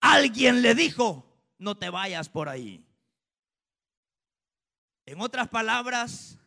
alguien 0.00 0.62
le 0.62 0.74
dijo, 0.74 1.24
no 1.58 1.76
te 1.76 1.90
vayas 1.90 2.28
por 2.28 2.48
ahí. 2.48 2.84
En 5.06 5.20
otras 5.20 5.48
palabras, 5.48 6.38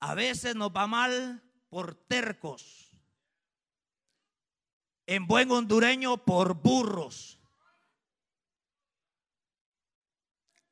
a 0.00 0.14
veces 0.14 0.54
nos 0.54 0.70
va 0.70 0.86
mal 0.86 1.42
por 1.68 1.94
tercos. 1.94 2.90
En 5.06 5.26
buen 5.26 5.50
hondureño, 5.50 6.18
por 6.18 6.54
burros. 6.54 7.40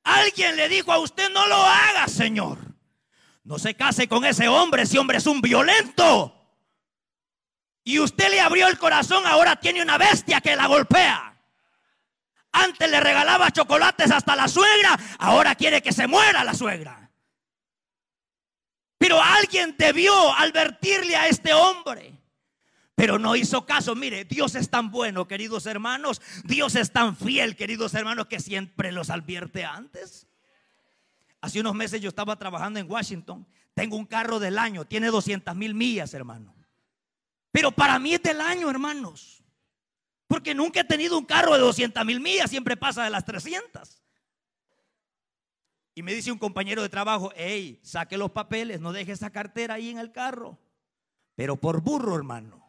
Alguien 0.04 0.56
le 0.56 0.68
dijo 0.68 0.92
a 0.92 0.98
usted, 0.98 1.32
no 1.32 1.46
lo 1.46 1.56
haga, 1.56 2.06
Señor. 2.06 2.75
No 3.46 3.60
se 3.60 3.74
case 3.74 4.08
con 4.08 4.24
ese 4.24 4.48
hombre, 4.48 4.82
ese 4.82 4.98
hombre 4.98 5.18
es 5.18 5.26
un 5.26 5.40
violento. 5.40 6.32
Y 7.84 8.00
usted 8.00 8.28
le 8.28 8.40
abrió 8.40 8.66
el 8.66 8.76
corazón, 8.76 9.24
ahora 9.24 9.54
tiene 9.54 9.80
una 9.80 9.96
bestia 9.96 10.40
que 10.40 10.56
la 10.56 10.66
golpea. 10.66 11.40
Antes 12.50 12.90
le 12.90 12.98
regalaba 12.98 13.52
chocolates 13.52 14.10
hasta 14.10 14.34
la 14.34 14.48
suegra, 14.48 14.98
ahora 15.20 15.54
quiere 15.54 15.80
que 15.80 15.92
se 15.92 16.08
muera 16.08 16.42
la 16.42 16.54
suegra. 16.54 17.08
Pero 18.98 19.22
alguien 19.22 19.76
debió 19.78 20.34
advertirle 20.34 21.14
a 21.14 21.28
este 21.28 21.54
hombre. 21.54 22.18
Pero 22.96 23.16
no 23.20 23.36
hizo 23.36 23.64
caso. 23.64 23.94
Mire, 23.94 24.24
Dios 24.24 24.56
es 24.56 24.70
tan 24.70 24.90
bueno, 24.90 25.28
queridos 25.28 25.66
hermanos. 25.66 26.20
Dios 26.42 26.74
es 26.74 26.92
tan 26.92 27.16
fiel, 27.16 27.54
queridos 27.54 27.94
hermanos, 27.94 28.26
que 28.26 28.40
siempre 28.40 28.90
los 28.90 29.10
advierte 29.10 29.64
antes. 29.64 30.25
Hace 31.46 31.60
unos 31.60 31.76
meses 31.76 32.00
yo 32.00 32.08
estaba 32.08 32.34
trabajando 32.34 32.80
en 32.80 32.90
Washington. 32.90 33.46
Tengo 33.72 33.96
un 33.96 34.04
carro 34.04 34.40
del 34.40 34.58
año, 34.58 34.84
tiene 34.84 35.06
200 35.06 35.54
mil 35.54 35.76
millas, 35.76 36.12
hermano. 36.12 36.52
Pero 37.52 37.70
para 37.70 38.00
mí 38.00 38.14
es 38.14 38.22
del 38.24 38.40
año, 38.40 38.68
hermanos. 38.68 39.44
Porque 40.26 40.56
nunca 40.56 40.80
he 40.80 40.84
tenido 40.84 41.16
un 41.16 41.24
carro 41.24 41.54
de 41.54 41.60
200 41.60 42.04
mil 42.04 42.18
millas, 42.18 42.50
siempre 42.50 42.76
pasa 42.76 43.04
de 43.04 43.10
las 43.10 43.24
300. 43.24 44.02
Y 45.94 46.02
me 46.02 46.12
dice 46.14 46.32
un 46.32 46.38
compañero 46.38 46.82
de 46.82 46.88
trabajo, 46.88 47.30
hey, 47.36 47.78
saque 47.84 48.18
los 48.18 48.32
papeles, 48.32 48.80
no 48.80 48.92
deje 48.92 49.12
esa 49.12 49.30
cartera 49.30 49.74
ahí 49.74 49.90
en 49.90 49.98
el 49.98 50.10
carro. 50.10 50.58
Pero 51.36 51.54
por 51.60 51.80
burro, 51.80 52.16
hermano. 52.16 52.65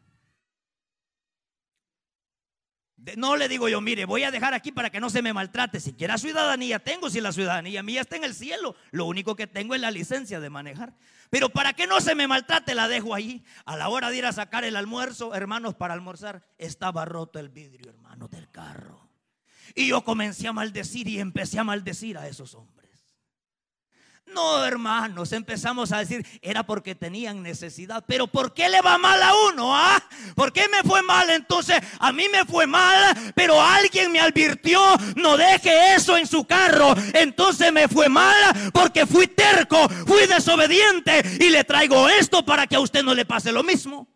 No 3.15 3.35
le 3.35 3.47
digo 3.47 3.69
yo, 3.69 3.79
mire, 3.79 4.05
voy 4.05 4.23
a 4.23 4.31
dejar 4.31 4.53
aquí 4.53 4.71
para 4.71 4.89
que 4.89 4.99
no 4.99 5.09
se 5.09 5.21
me 5.21 5.33
maltrate. 5.33 5.79
Si 5.79 5.93
quiera 5.93 6.17
ciudadanía 6.17 6.79
tengo, 6.79 7.09
si 7.09 7.21
la 7.21 7.31
ciudadanía 7.31 7.83
mía 7.83 8.01
está 8.01 8.15
en 8.15 8.23
el 8.23 8.33
cielo, 8.33 8.75
lo 8.91 9.05
único 9.05 9.35
que 9.35 9.47
tengo 9.47 9.75
es 9.75 9.81
la 9.81 9.91
licencia 9.91 10.39
de 10.39 10.49
manejar. 10.49 10.93
Pero 11.29 11.49
para 11.49 11.73
que 11.73 11.87
no 11.87 12.01
se 12.01 12.15
me 12.15 12.27
maltrate, 12.27 12.75
la 12.75 12.87
dejo 12.87 13.13
ahí. 13.13 13.43
A 13.65 13.77
la 13.77 13.89
hora 13.89 14.09
de 14.09 14.17
ir 14.17 14.25
a 14.25 14.33
sacar 14.33 14.63
el 14.63 14.75
almuerzo, 14.75 15.33
hermanos, 15.35 15.75
para 15.75 15.93
almorzar, 15.93 16.43
estaba 16.57 17.05
roto 17.05 17.39
el 17.39 17.49
vidrio, 17.49 17.89
hermano, 17.89 18.27
del 18.27 18.49
carro. 18.49 19.09
Y 19.75 19.87
yo 19.87 20.03
comencé 20.03 20.47
a 20.47 20.53
maldecir 20.53 21.07
y 21.07 21.19
empecé 21.19 21.59
a 21.59 21.63
maldecir 21.63 22.17
a 22.17 22.27
esos 22.27 22.55
hombres. 22.55 22.86
No, 24.27 24.65
hermanos, 24.65 25.31
empezamos 25.31 25.93
a 25.93 25.99
decir, 25.99 26.25
era 26.41 26.63
porque 26.63 26.95
tenían 26.95 27.41
necesidad. 27.41 28.03
Pero 28.05 28.27
¿por 28.27 28.53
qué 28.53 28.67
le 28.67 28.81
va 28.81 28.97
mal 28.97 29.23
a 29.23 29.33
uno? 29.49 29.75
Ah? 29.75 30.03
¿Por 30.35 30.51
qué 30.51 30.67
me 30.69 30.83
fue 30.87 31.01
mal? 31.01 31.29
Entonces, 31.29 31.79
a 31.99 32.11
mí 32.11 32.25
me 32.29 32.43
fue 32.43 32.67
mal, 32.67 33.15
pero 33.35 33.61
alguien 33.61 34.11
me 34.11 34.19
advirtió, 34.19 34.81
no 35.15 35.37
deje 35.37 35.95
eso 35.95 36.17
en 36.17 36.27
su 36.27 36.45
carro. 36.45 36.93
Entonces 37.13 37.71
me 37.71 37.87
fue 37.87 38.09
mal 38.09 38.71
porque 38.73 39.05
fui 39.05 39.27
terco, 39.27 39.87
fui 40.05 40.27
desobediente 40.27 41.21
y 41.39 41.49
le 41.49 41.63
traigo 41.63 42.09
esto 42.09 42.43
para 42.43 42.67
que 42.67 42.75
a 42.75 42.81
usted 42.81 43.03
no 43.03 43.15
le 43.15 43.25
pase 43.25 43.53
lo 43.53 43.63
mismo. 43.63 44.09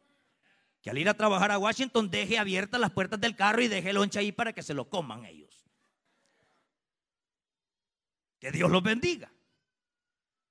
Que 0.81 0.89
al 0.89 0.97
ir 0.97 1.07
a 1.07 1.13
trabajar 1.13 1.51
a 1.51 1.57
Washington 1.57 2.11
deje 2.11 2.37
abiertas 2.37 2.81
las 2.81 2.91
puertas 2.91 3.21
del 3.21 3.35
carro 3.35 3.61
y 3.61 3.69
deje 3.69 3.91
el 3.91 3.95
lonche 3.95 4.19
ahí 4.19 4.33
para 4.33 4.51
que 4.51 4.61
se 4.61 4.73
lo 4.73 4.89
coman 4.89 5.23
ellos. 5.25 5.63
Que 8.39 8.51
Dios 8.51 8.69
los 8.69 8.83
bendiga. 8.83 9.31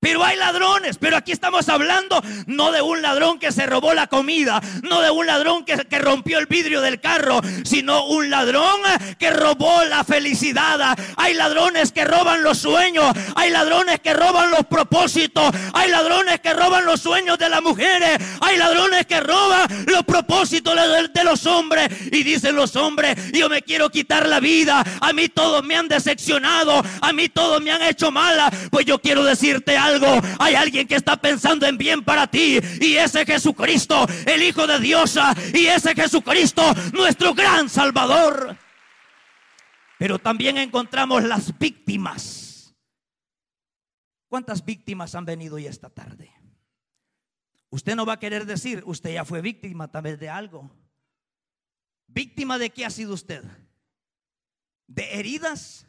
Pero 0.00 0.24
hay 0.24 0.38
ladrones, 0.38 0.96
pero 0.96 1.18
aquí 1.18 1.30
estamos 1.30 1.68
hablando 1.68 2.22
no 2.46 2.72
de 2.72 2.80
un 2.80 3.02
ladrón 3.02 3.38
que 3.38 3.52
se 3.52 3.66
robó 3.66 3.92
la 3.92 4.06
comida, 4.06 4.58
no 4.82 5.02
de 5.02 5.10
un 5.10 5.26
ladrón 5.26 5.62
que, 5.66 5.76
que, 5.76 5.98
rompió 5.98 6.38
el 6.38 6.46
vidrio 6.46 6.80
del 6.80 7.02
carro, 7.02 7.42
sino 7.64 8.06
un 8.06 8.30
ladrón 8.30 8.80
que 9.18 9.30
robó 9.30 9.84
la 9.84 10.02
felicidad. 10.02 10.98
Hay 11.16 11.34
ladrones 11.34 11.92
que 11.92 12.06
roban 12.06 12.42
los 12.42 12.56
sueños, 12.56 13.12
hay 13.36 13.50
ladrones 13.50 14.00
que 14.00 14.14
roban 14.14 14.50
los 14.50 14.64
propósitos, 14.64 15.54
hay 15.74 15.90
ladrones 15.90 16.40
que 16.40 16.54
roban 16.54 16.86
los 16.86 17.02
sueños 17.02 17.36
de 17.36 17.50
las 17.50 17.60
mujeres, 17.60 18.16
hay 18.40 18.56
ladrones 18.56 19.04
que 19.04 19.20
roban 19.20 19.68
los 19.86 20.02
propósitos 20.04 20.76
de, 20.76 21.08
de 21.08 21.24
los 21.24 21.44
hombres. 21.44 21.88
Y 22.10 22.22
dicen 22.22 22.56
los 22.56 22.74
hombres, 22.74 23.32
yo 23.32 23.50
me 23.50 23.60
quiero 23.60 23.90
quitar 23.90 24.26
la 24.26 24.40
vida, 24.40 24.82
a 25.02 25.12
mí 25.12 25.28
todos 25.28 25.62
me 25.62 25.76
han 25.76 25.88
decepcionado, 25.88 26.82
a 27.02 27.12
mí 27.12 27.28
todos 27.28 27.60
me 27.60 27.70
han 27.70 27.82
hecho 27.82 28.10
mala, 28.10 28.50
pues 28.70 28.86
yo 28.86 28.98
quiero 28.98 29.24
decirte 29.24 29.76
algo 29.76 29.89
Hay 30.38 30.54
alguien 30.54 30.86
que 30.86 30.96
está 30.96 31.16
pensando 31.16 31.66
en 31.66 31.78
bien 31.78 32.04
para 32.04 32.26
ti. 32.26 32.58
Y 32.80 32.96
ese 32.96 33.24
Jesucristo, 33.24 34.06
el 34.26 34.42
Hijo 34.42 34.66
de 34.66 34.78
Dios. 34.78 35.18
Y 35.54 35.66
ese 35.66 35.94
Jesucristo, 35.94 36.62
nuestro 36.92 37.34
gran 37.34 37.68
Salvador. 37.68 38.56
Pero 39.98 40.18
también 40.18 40.58
encontramos 40.58 41.22
las 41.24 41.58
víctimas. 41.58 42.74
¿Cuántas 44.28 44.64
víctimas 44.64 45.14
han 45.14 45.24
venido 45.24 45.56
hoy 45.56 45.66
esta 45.66 45.90
tarde? 45.90 46.32
Usted 47.68 47.94
no 47.94 48.06
va 48.06 48.14
a 48.14 48.18
querer 48.18 48.46
decir, 48.46 48.82
usted 48.86 49.14
ya 49.14 49.24
fue 49.24 49.40
víctima 49.40 49.90
tal 49.90 50.02
vez 50.02 50.18
de 50.18 50.28
algo. 50.28 50.70
¿Víctima 52.06 52.58
de 52.58 52.70
qué 52.70 52.84
ha 52.84 52.90
sido 52.90 53.14
usted? 53.14 53.44
¿De 54.86 55.18
heridas? 55.18 55.86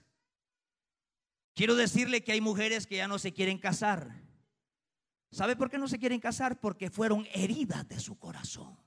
Quiero 1.53 1.75
decirle 1.75 2.23
que 2.23 2.31
hay 2.31 2.41
mujeres 2.41 2.87
que 2.87 2.97
ya 2.97 3.07
no 3.07 3.19
se 3.19 3.33
quieren 3.33 3.57
casar. 3.57 4.21
¿Sabe 5.31 5.55
por 5.55 5.69
qué 5.69 5.77
no 5.77 5.87
se 5.87 5.99
quieren 5.99 6.19
casar? 6.19 6.59
Porque 6.59 6.89
fueron 6.89 7.27
heridas 7.33 7.87
de 7.87 7.99
su 7.99 8.17
corazón. 8.17 8.77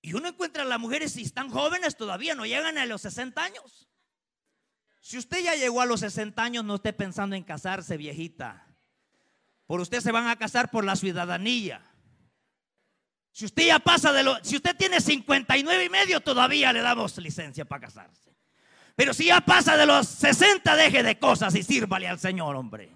Y 0.00 0.14
uno 0.14 0.28
encuentra 0.28 0.62
a 0.62 0.66
las 0.66 0.80
mujeres 0.80 1.12
si 1.12 1.22
están 1.22 1.50
jóvenes 1.50 1.96
todavía, 1.96 2.34
no 2.34 2.46
llegan 2.46 2.78
a 2.78 2.86
los 2.86 3.02
60 3.02 3.42
años. 3.42 3.88
Si 5.00 5.18
usted 5.18 5.42
ya 5.42 5.54
llegó 5.54 5.80
a 5.80 5.86
los 5.86 6.00
60 6.00 6.42
años, 6.42 6.64
no 6.64 6.76
esté 6.76 6.92
pensando 6.92 7.34
en 7.34 7.42
casarse, 7.42 7.96
viejita. 7.96 8.66
Por 9.66 9.80
usted 9.80 10.00
se 10.00 10.12
van 10.12 10.28
a 10.28 10.36
casar 10.36 10.70
por 10.70 10.84
la 10.84 10.96
ciudadanía. 10.96 11.84
Si 13.32 13.44
usted 13.44 13.66
ya 13.66 13.78
pasa 13.78 14.12
de 14.12 14.22
lo, 14.22 14.42
si 14.44 14.56
usted 14.56 14.76
tiene 14.76 15.00
59 15.00 15.84
y 15.84 15.88
medio, 15.88 16.20
todavía 16.20 16.72
le 16.72 16.80
damos 16.80 17.16
licencia 17.18 17.64
para 17.64 17.86
casarse. 17.86 18.27
Pero 18.98 19.14
si 19.14 19.26
ya 19.26 19.40
pasa 19.40 19.76
de 19.76 19.86
los 19.86 20.08
60, 20.08 20.74
deje 20.74 21.04
de 21.04 21.20
cosas 21.20 21.54
y 21.54 21.62
sírvale 21.62 22.08
al 22.08 22.18
Señor, 22.18 22.56
hombre. 22.56 22.90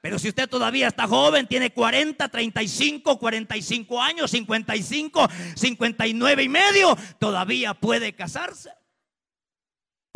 Pero 0.00 0.20
si 0.20 0.28
usted 0.28 0.48
todavía 0.48 0.86
está 0.86 1.08
joven, 1.08 1.48
tiene 1.48 1.72
40, 1.72 2.28
35, 2.28 3.18
45 3.18 4.00
años, 4.00 4.30
55, 4.30 5.28
59 5.56 6.42
y 6.44 6.48
medio, 6.48 6.96
todavía 7.18 7.74
puede 7.74 8.12
casarse. 8.12 8.70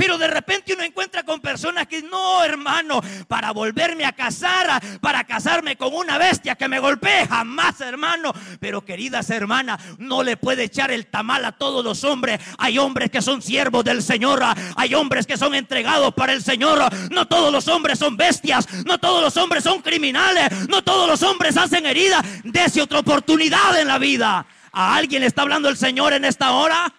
Pero 0.05 0.19
de 0.19 0.27
repente 0.27 0.75
uno 0.75 0.83
encuentra 0.83 1.23
con 1.23 1.41
personas 1.41 1.87
que 1.87 2.03
no, 2.03 2.45
hermano, 2.45 3.01
para 3.27 3.53
volverme 3.53 4.05
a 4.05 4.13
casar, 4.13 4.79
para 5.01 5.25
casarme 5.25 5.77
con 5.77 5.95
una 5.95 6.19
bestia 6.19 6.57
que 6.57 6.69
me 6.69 6.79
golpee, 6.79 7.27
jamás, 7.27 7.81
hermano. 7.81 8.31
Pero 8.61 8.85
queridas 8.85 9.31
hermanas, 9.31 9.81
no 9.97 10.23
le 10.23 10.37
puede 10.37 10.65
echar 10.65 10.91
el 10.91 11.07
tamal 11.07 11.43
a 11.47 11.53
todos 11.53 11.83
los 11.83 12.05
hombres. 12.05 12.39
Hay 12.59 12.77
hombres 12.77 13.11
que 13.11 13.23
son 13.23 13.41
siervos 13.41 13.83
del 13.83 14.03
Señor, 14.03 14.43
hay 14.77 14.95
hombres 14.95 15.27
que 15.27 15.39
son 15.39 15.55
entregados 15.55 16.13
para 16.13 16.35
el 16.35 16.43
Señor. 16.43 16.83
No 17.11 17.27
todos 17.27 17.51
los 17.51 17.67
hombres 17.69 17.99
son 17.99 18.19
bestias, 18.19 18.69
no 18.85 18.99
todos 18.99 19.23
los 19.23 19.35
hombres 19.39 19.65
son 19.65 19.81
criminales, 19.81 20.69
no 20.69 20.85
todos 20.85 21.09
los 21.09 21.23
hombres 21.23 21.57
hacen 21.57 21.87
heridas. 21.87 22.23
Dese 22.45 22.83
otra 22.83 22.99
oportunidad 22.99 23.81
en 23.81 23.89
la 23.89 23.97
vida. 23.97 24.45
¿A 24.71 24.97
alguien 24.97 25.23
le 25.23 25.29
está 25.29 25.41
hablando 25.41 25.71
el 25.71 25.79
Señor 25.79 26.13
en 26.13 26.27
esta 26.27 26.51
hora? 26.51 26.93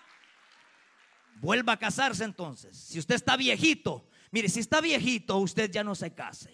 Vuelva 1.35 1.73
a 1.73 1.79
casarse 1.79 2.23
entonces. 2.23 2.77
Si 2.77 2.99
usted 2.99 3.15
está 3.15 3.35
viejito, 3.35 4.07
mire, 4.31 4.49
si 4.49 4.59
está 4.59 4.81
viejito, 4.81 5.37
usted 5.37 5.69
ya 5.71 5.83
no 5.83 5.95
se 5.95 6.13
case. 6.13 6.53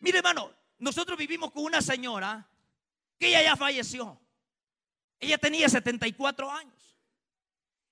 Mire, 0.00 0.18
hermano, 0.18 0.52
nosotros 0.78 1.18
vivimos 1.18 1.50
con 1.50 1.64
una 1.64 1.80
señora 1.82 2.48
que 3.18 3.28
ella 3.28 3.42
ya 3.42 3.56
falleció. 3.56 4.20
Ella 5.18 5.38
tenía 5.38 5.68
74 5.68 6.50
años. 6.50 6.98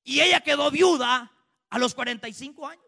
Y 0.05 0.21
ella 0.21 0.41
quedó 0.41 0.71
viuda 0.71 1.33
a 1.71 1.79
los 1.79 1.95
45 1.95 2.67
años. 2.67 2.85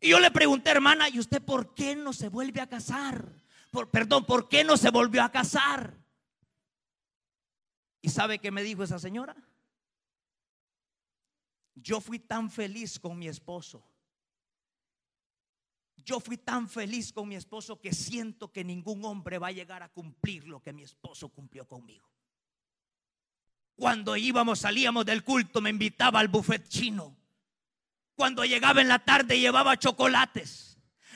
Y 0.00 0.10
yo 0.10 0.20
le 0.20 0.30
pregunté, 0.30 0.70
hermana, 0.70 1.08
¿y 1.08 1.18
usted 1.18 1.42
por 1.42 1.74
qué 1.74 1.94
no 1.96 2.12
se 2.12 2.28
vuelve 2.28 2.60
a 2.60 2.68
casar? 2.68 3.28
Por, 3.70 3.90
perdón, 3.90 4.24
¿por 4.24 4.48
qué 4.48 4.64
no 4.64 4.76
se 4.76 4.90
volvió 4.90 5.22
a 5.22 5.30
casar? 5.32 5.96
¿Y 8.00 8.10
sabe 8.10 8.38
qué 8.38 8.50
me 8.50 8.62
dijo 8.62 8.82
esa 8.82 8.98
señora? 8.98 9.36
Yo 11.74 12.00
fui 12.00 12.18
tan 12.18 12.50
feliz 12.50 12.98
con 12.98 13.18
mi 13.18 13.28
esposo. 13.28 13.82
Yo 16.04 16.20
fui 16.20 16.36
tan 16.36 16.68
feliz 16.68 17.12
con 17.12 17.28
mi 17.28 17.36
esposo 17.36 17.80
que 17.80 17.92
siento 17.92 18.50
que 18.50 18.64
ningún 18.64 19.04
hombre 19.04 19.38
va 19.38 19.48
a 19.48 19.52
llegar 19.52 19.82
a 19.82 19.88
cumplir 19.88 20.46
lo 20.48 20.60
que 20.60 20.72
mi 20.72 20.82
esposo 20.82 21.28
cumplió 21.28 21.66
conmigo. 21.66 22.10
Cuando 23.76 24.16
íbamos, 24.16 24.60
salíamos 24.60 25.06
del 25.06 25.24
culto, 25.24 25.60
me 25.60 25.70
invitaba 25.70 26.20
al 26.20 26.28
buffet 26.28 26.68
chino. 26.68 27.16
Cuando 28.14 28.44
llegaba 28.44 28.80
en 28.80 28.88
la 28.88 28.98
tarde 28.98 29.38
llevaba 29.38 29.78
chocolates. 29.78 30.71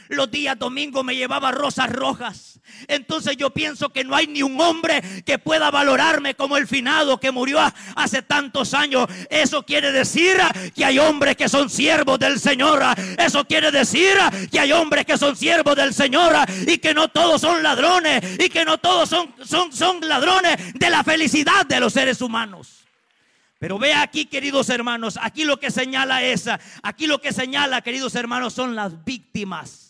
Los 0.09 0.31
días 0.31 0.59
domingos 0.59 1.05
me 1.05 1.17
llevaba 1.17 1.51
rosas 1.51 1.91
rojas. 1.91 2.61
Entonces 2.89 3.37
yo 3.37 3.51
pienso 3.51 3.91
que 3.91 4.05
no 4.05 4.15
hay 4.15 4.27
ni 4.27 4.43
un 4.43 4.61
hombre 4.61 5.03
que 5.25 5.39
pueda 5.39 5.71
valorarme 5.71 6.35
como 6.35 6.57
el 6.57 6.67
finado 6.67 7.19
que 7.19 7.31
murió 7.31 7.61
hace 7.95 8.23
tantos 8.23 8.75
años. 8.75 9.09
Eso 9.31 9.65
quiere 9.65 9.93
decir 9.93 10.37
que 10.75 10.85
hay 10.85 10.99
hombres 10.99 11.37
que 11.37 11.49
son 11.49 11.71
siervos 11.71 12.19
del 12.19 12.39
Señor. 12.41 12.83
Eso 13.19 13.45
quiere 13.45 13.71
decir 13.71 14.17
que 14.51 14.61
hay 14.61 14.73
hombres 14.73 15.05
que 15.07 15.19
son 15.19 15.37
siervos 15.37 15.77
del 15.77 15.95
Señor 15.95 16.35
y 16.67 16.79
que 16.79 16.95
no 16.95 17.09
todos 17.09 17.41
son 17.41 17.63
ladrones 17.63 18.23
y 18.39 18.49
que 18.49 18.65
no 18.65 18.79
todos 18.79 19.09
son, 19.09 19.33
son, 19.45 19.73
son 19.73 20.07
ladrones 20.07 20.75
de 20.75 20.91
la 20.91 21.03
felicidad 21.05 21.67
de 21.67 21.81
los 21.81 21.93
seres 21.93 22.21
humanos. 22.21 22.85
Pero 23.59 23.79
vea 23.79 24.03
aquí, 24.03 24.27
queridos 24.27 24.69
hermanos, 24.69 25.19
aquí 25.21 25.45
lo 25.45 25.59
que 25.59 25.71
señala 25.71 26.23
es, 26.23 26.47
aquí 26.83 27.07
lo 27.07 27.23
que 27.23 27.33
señala, 27.33 27.81
queridos 27.81 28.15
hermanos, 28.15 28.53
son 28.53 28.77
las 28.77 29.03
víctimas 29.05 29.86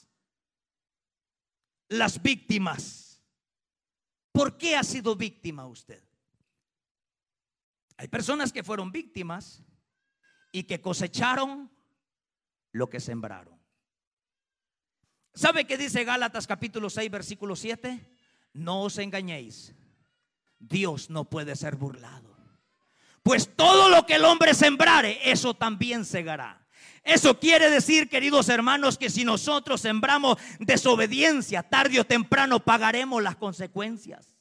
las 1.89 2.23
víctimas. 2.23 3.23
¿Por 4.33 4.59
qué 4.59 4.77
ha 4.77 4.85
sido 4.85 5.17
víctima 5.17 5.67
usted? 5.67 6.03
Hay 7.97 8.09
personas 8.09 8.53
que 8.53 8.63
fueron 8.63 8.93
víctimas 8.93 9.63
y 10.53 10.65
que 10.65 10.81
cosecharon 10.81 11.71
lo 12.73 12.91
que 12.91 13.01
sembraron. 13.01 13.59
¿Sabe 15.35 15.67
qué 15.67 15.79
dice 15.79 16.05
Gálatas 16.05 16.47
capítulo 16.47 16.91
6 16.91 17.11
versículo 17.11 17.57
7? 17.57 18.19
No 18.53 18.83
os 18.83 18.99
engañéis. 18.99 19.75
Dios 20.59 21.11
no 21.11 21.29
puede 21.29 21.57
ser 21.57 21.77
burlado. 21.77 22.37
Pues 23.23 23.55
todo 23.57 23.89
lo 23.89 24.07
que 24.07 24.15
el 24.15 24.25
hombre 24.25 24.55
sembrare, 24.55 25.19
eso 25.31 25.55
también 25.55 26.05
segará. 26.05 26.66
Eso 27.07 27.39
quiere 27.39 27.71
decir, 27.71 28.09
queridos 28.09 28.49
hermanos, 28.49 28.99
que 28.99 29.11
si 29.11 29.25
nosotros 29.25 29.81
sembramos 29.81 30.39
desobediencia, 30.59 31.63
tarde 31.63 32.01
o 32.01 32.05
temprano 32.05 32.59
pagaremos 32.59 33.23
las 33.23 33.37
consecuencias. 33.37 34.36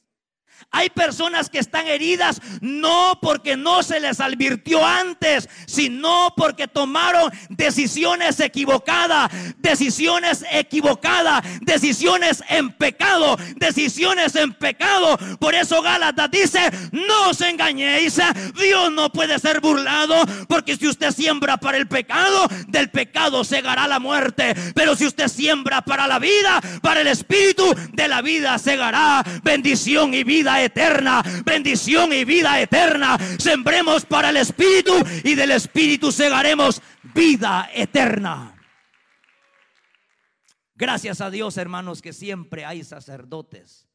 Hay 0.70 0.90
personas 0.90 1.48
que 1.48 1.58
están 1.58 1.86
heridas 1.86 2.40
no 2.60 3.18
porque 3.22 3.56
no 3.56 3.82
se 3.82 4.00
les 4.00 4.20
advirtió 4.20 4.84
antes, 4.84 5.48
sino 5.66 6.34
porque 6.36 6.68
tomaron 6.68 7.32
decisiones 7.48 8.40
equivocadas, 8.40 9.30
decisiones 9.58 10.44
equivocadas, 10.50 11.42
decisiones 11.62 12.42
en 12.48 12.72
pecado, 12.72 13.38
decisiones 13.56 14.34
en 14.36 14.52
pecado. 14.52 15.18
Por 15.38 15.54
eso 15.54 15.80
Gálatas 15.82 16.30
dice, 16.30 16.60
no 16.92 17.30
os 17.30 17.40
engañéis, 17.40 18.18
Dios 18.60 18.92
no 18.92 19.10
puede 19.10 19.38
ser 19.38 19.60
burlado, 19.60 20.24
porque 20.48 20.76
si 20.76 20.88
usted 20.88 21.10
siembra 21.10 21.56
para 21.56 21.78
el 21.78 21.88
pecado, 21.88 22.48
del 22.68 22.90
pecado 22.90 23.44
segará 23.44 23.86
la 23.86 23.98
muerte. 23.98 24.54
Pero 24.74 24.96
si 24.96 25.06
usted 25.06 25.28
siembra 25.28 25.82
para 25.82 26.06
la 26.06 26.18
vida, 26.18 26.60
para 26.82 27.00
el 27.00 27.06
espíritu, 27.06 27.74
de 27.92 28.08
la 28.08 28.20
vida 28.20 28.58
segará 28.58 29.24
bendición 29.42 30.12
y 30.12 30.24
vida 30.24 30.45
eterna, 30.62 31.22
bendición 31.44 32.12
y 32.12 32.24
vida 32.24 32.60
eterna. 32.60 33.18
Sembremos 33.38 34.04
para 34.04 34.30
el 34.30 34.36
Espíritu 34.36 34.92
y 35.24 35.34
del 35.34 35.50
Espíritu 35.50 36.12
segaremos 36.12 36.80
vida 37.14 37.70
eterna. 37.74 38.52
Gracias 40.74 41.20
a 41.20 41.30
Dios, 41.30 41.56
hermanos, 41.56 42.02
que 42.02 42.12
siempre 42.12 42.64
hay 42.64 42.84
sacerdotes. 42.84 43.88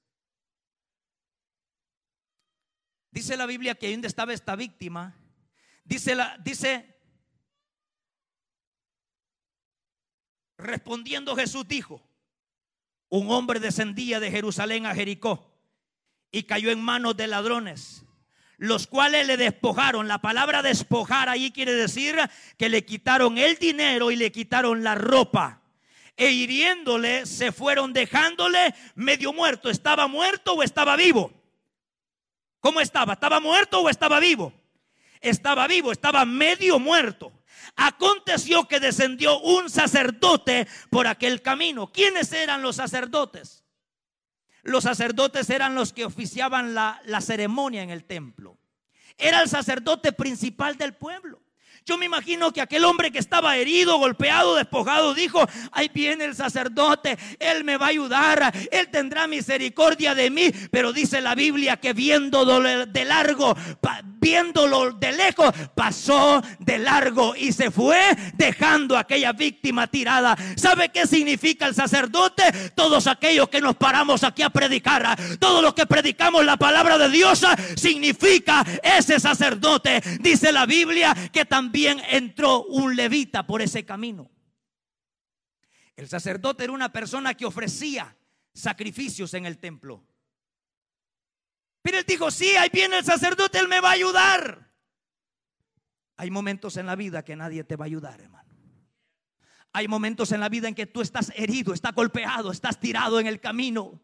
Dice 3.12 3.38
la 3.38 3.46
Biblia 3.46 3.76
que 3.76 3.92
donde 3.92 4.08
estaba 4.08 4.34
esta 4.34 4.56
víctima, 4.56 5.16
dice 5.84 6.16
la 6.16 6.38
dice 6.44 6.98
respondiendo 10.58 11.36
Jesús 11.36 11.68
dijo, 11.68 12.02
un 13.10 13.30
hombre 13.30 13.60
descendía 13.60 14.20
de 14.20 14.32
Jerusalén 14.32 14.86
a 14.86 14.96
Jericó 14.96 15.51
y 16.32 16.44
cayó 16.44 16.72
en 16.72 16.82
manos 16.82 17.18
de 17.18 17.28
ladrones, 17.28 18.04
los 18.58 18.88
cuales 18.88 19.28
le 19.28 19.38
despojaron. 19.38 20.08
La 20.08 20.20
palabra 20.20 20.62
despojar 20.62 21.30
ahí 21.30 21.52
quiere 21.52 21.74
decir 21.74 22.18
que 22.58 22.70
le 22.70 22.86
quitaron 22.86 23.38
el 23.38 23.58
dinero 23.58 24.12
y 24.12 24.16
le 24.16 24.32
quitaron 24.32 24.84
la 24.84 24.96
ropa. 24.96 25.62
E 26.18 26.32
hiriéndole 26.32 27.26
se 27.26 27.52
fueron 27.52 27.94
dejándole 27.94 28.76
medio 28.96 29.34
muerto. 29.34 29.70
¿Estaba 29.70 30.08
muerto 30.08 30.54
o 30.54 30.64
estaba 30.64 30.96
vivo? 30.96 31.32
¿Cómo 32.60 32.80
estaba? 32.80 33.14
¿Estaba 33.14 33.40
muerto 33.40 33.80
o 33.80 33.90
estaba 33.90 34.20
vivo? 34.20 34.54
Estaba 35.20 35.68
vivo, 35.68 35.92
estaba 35.92 36.26
medio 36.26 36.80
muerto. 36.80 37.32
Aconteció 37.76 38.68
que 38.68 38.80
descendió 38.80 39.40
un 39.40 39.70
sacerdote 39.70 40.68
por 40.90 41.08
aquel 41.08 41.42
camino. 41.42 41.92
¿Quiénes 41.92 42.32
eran 42.34 42.62
los 42.62 42.76
sacerdotes? 42.76 43.61
Los 44.64 44.84
sacerdotes 44.84 45.50
eran 45.50 45.76
los 45.76 45.94
que 45.94 46.06
oficiaban 46.06 46.74
la, 46.74 47.02
ceremonia 47.22 47.82
en 47.82 47.90
el 47.90 48.04
templo. 48.04 48.58
Era 49.18 49.42
el 49.42 49.50
sacerdote 49.50 50.14
principal 50.14 50.78
del 50.78 50.94
pueblo. 50.94 51.41
Yo 51.84 51.98
me 51.98 52.06
imagino 52.06 52.54
que 52.54 52.62
aquel 52.62 52.86
hombre 52.86 53.12
que 53.12 53.18
estaba 53.18 53.58
herido, 53.58 53.98
golpeado, 53.98 54.56
despojado, 54.56 55.16
dijo, 55.16 55.44
ahí 55.72 55.90
viene 55.92 56.26
el 56.26 56.36
sacerdote, 56.36 57.18
él 57.40 57.64
me 57.64 57.76
va 57.78 57.88
a 57.88 57.90
ayudar, 57.90 58.54
él 58.72 58.90
tendrá 58.90 59.26
misericordia 59.26 60.14
de 60.14 60.30
mí. 60.30 60.52
Pero 60.70 60.94
dice 60.94 61.22
la 61.22 61.34
Biblia 61.34 61.78
que 61.78 61.94
viéndolo 61.94 62.86
de 62.86 63.06
largo, 63.06 63.56
viéndolo 64.20 64.92
de 64.92 65.12
lejos, 65.12 65.52
pasó 65.74 66.44
de 66.60 66.78
largo 66.78 67.36
y 67.36 67.52
se 67.52 67.72
fue 67.72 68.16
dejando 68.36 68.96
a 68.96 69.00
aquella 69.00 69.34
víctima 69.34 69.88
tirada. 69.88 70.38
¿Sabe 70.58 70.90
qué 70.90 71.08
significa 71.08 71.66
el 71.66 71.74
sacerdote? 71.74 72.44
Todos 72.76 73.08
aquellos 73.08 73.50
que 73.50 73.60
nos 73.60 73.76
paramos 73.76 74.24
aquí 74.24 74.44
a 74.44 74.52
predicar, 74.52 75.18
todos 75.40 75.64
los 75.64 75.74
que 75.74 75.88
predicamos 75.88 76.46
la 76.46 76.58
palabra 76.58 77.00
de 77.00 77.10
Dios, 77.10 77.44
significa 77.76 78.64
ese 78.84 79.20
sacerdote. 79.20 80.00
Dice 80.20 80.52
la 80.52 80.68
Biblia 80.68 81.16
que 81.34 81.44
también 81.44 81.71
también 81.72 82.02
entró 82.10 82.66
un 82.66 82.98
levita 82.98 83.48
por 83.48 83.62
ese 83.62 83.86
camino. 83.86 84.30
El 85.96 86.10
sacerdote 86.10 86.66
era 86.66 86.74
una 86.74 86.92
persona 86.92 87.34
que 87.34 87.46
ofrecía 87.46 88.14
sacrificios 88.54 89.34
en 89.36 89.46
el 89.46 89.58
templo. 89.58 90.04
Pero 91.82 92.00
él 92.00 92.04
dijo, 92.06 92.30
sí, 92.30 92.50
ahí 92.58 92.70
viene 92.74 92.98
el 92.98 93.06
sacerdote, 93.06 93.58
él 93.58 93.70
me 93.70 93.80
va 93.80 93.92
a 93.92 93.94
ayudar. 93.94 94.70
Hay 96.18 96.30
momentos 96.30 96.76
en 96.76 96.88
la 96.88 96.98
vida 96.98 97.24
que 97.24 97.38
nadie 97.38 97.64
te 97.64 97.78
va 97.78 97.86
a 97.86 97.88
ayudar, 97.88 98.20
hermano. 98.20 98.54
Hay 99.72 99.88
momentos 99.88 100.34
en 100.34 100.42
la 100.42 100.50
vida 100.50 100.68
en 100.68 100.76
que 100.76 100.88
tú 100.88 101.00
estás 101.00 101.32
herido, 101.38 101.74
estás 101.74 101.96
golpeado, 101.96 102.52
estás 102.52 102.82
tirado 102.82 103.18
en 103.22 103.28
el 103.28 103.40
camino. 103.40 104.02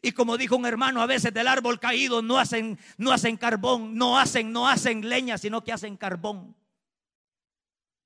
Y 0.00 0.12
como 0.12 0.38
dijo 0.38 0.56
un 0.56 0.64
hermano, 0.64 1.02
a 1.02 1.06
veces 1.06 1.34
del 1.34 1.48
árbol 1.48 1.78
caído 1.78 2.22
no 2.22 2.38
hacen, 2.38 2.78
no 2.96 3.12
hacen 3.12 3.36
carbón, 3.36 3.94
no 3.94 4.18
hacen, 4.18 4.50
no 4.50 4.66
hacen 4.66 5.06
leña, 5.06 5.36
sino 5.36 5.62
que 5.62 5.74
hacen 5.74 5.98
carbón 5.98 6.56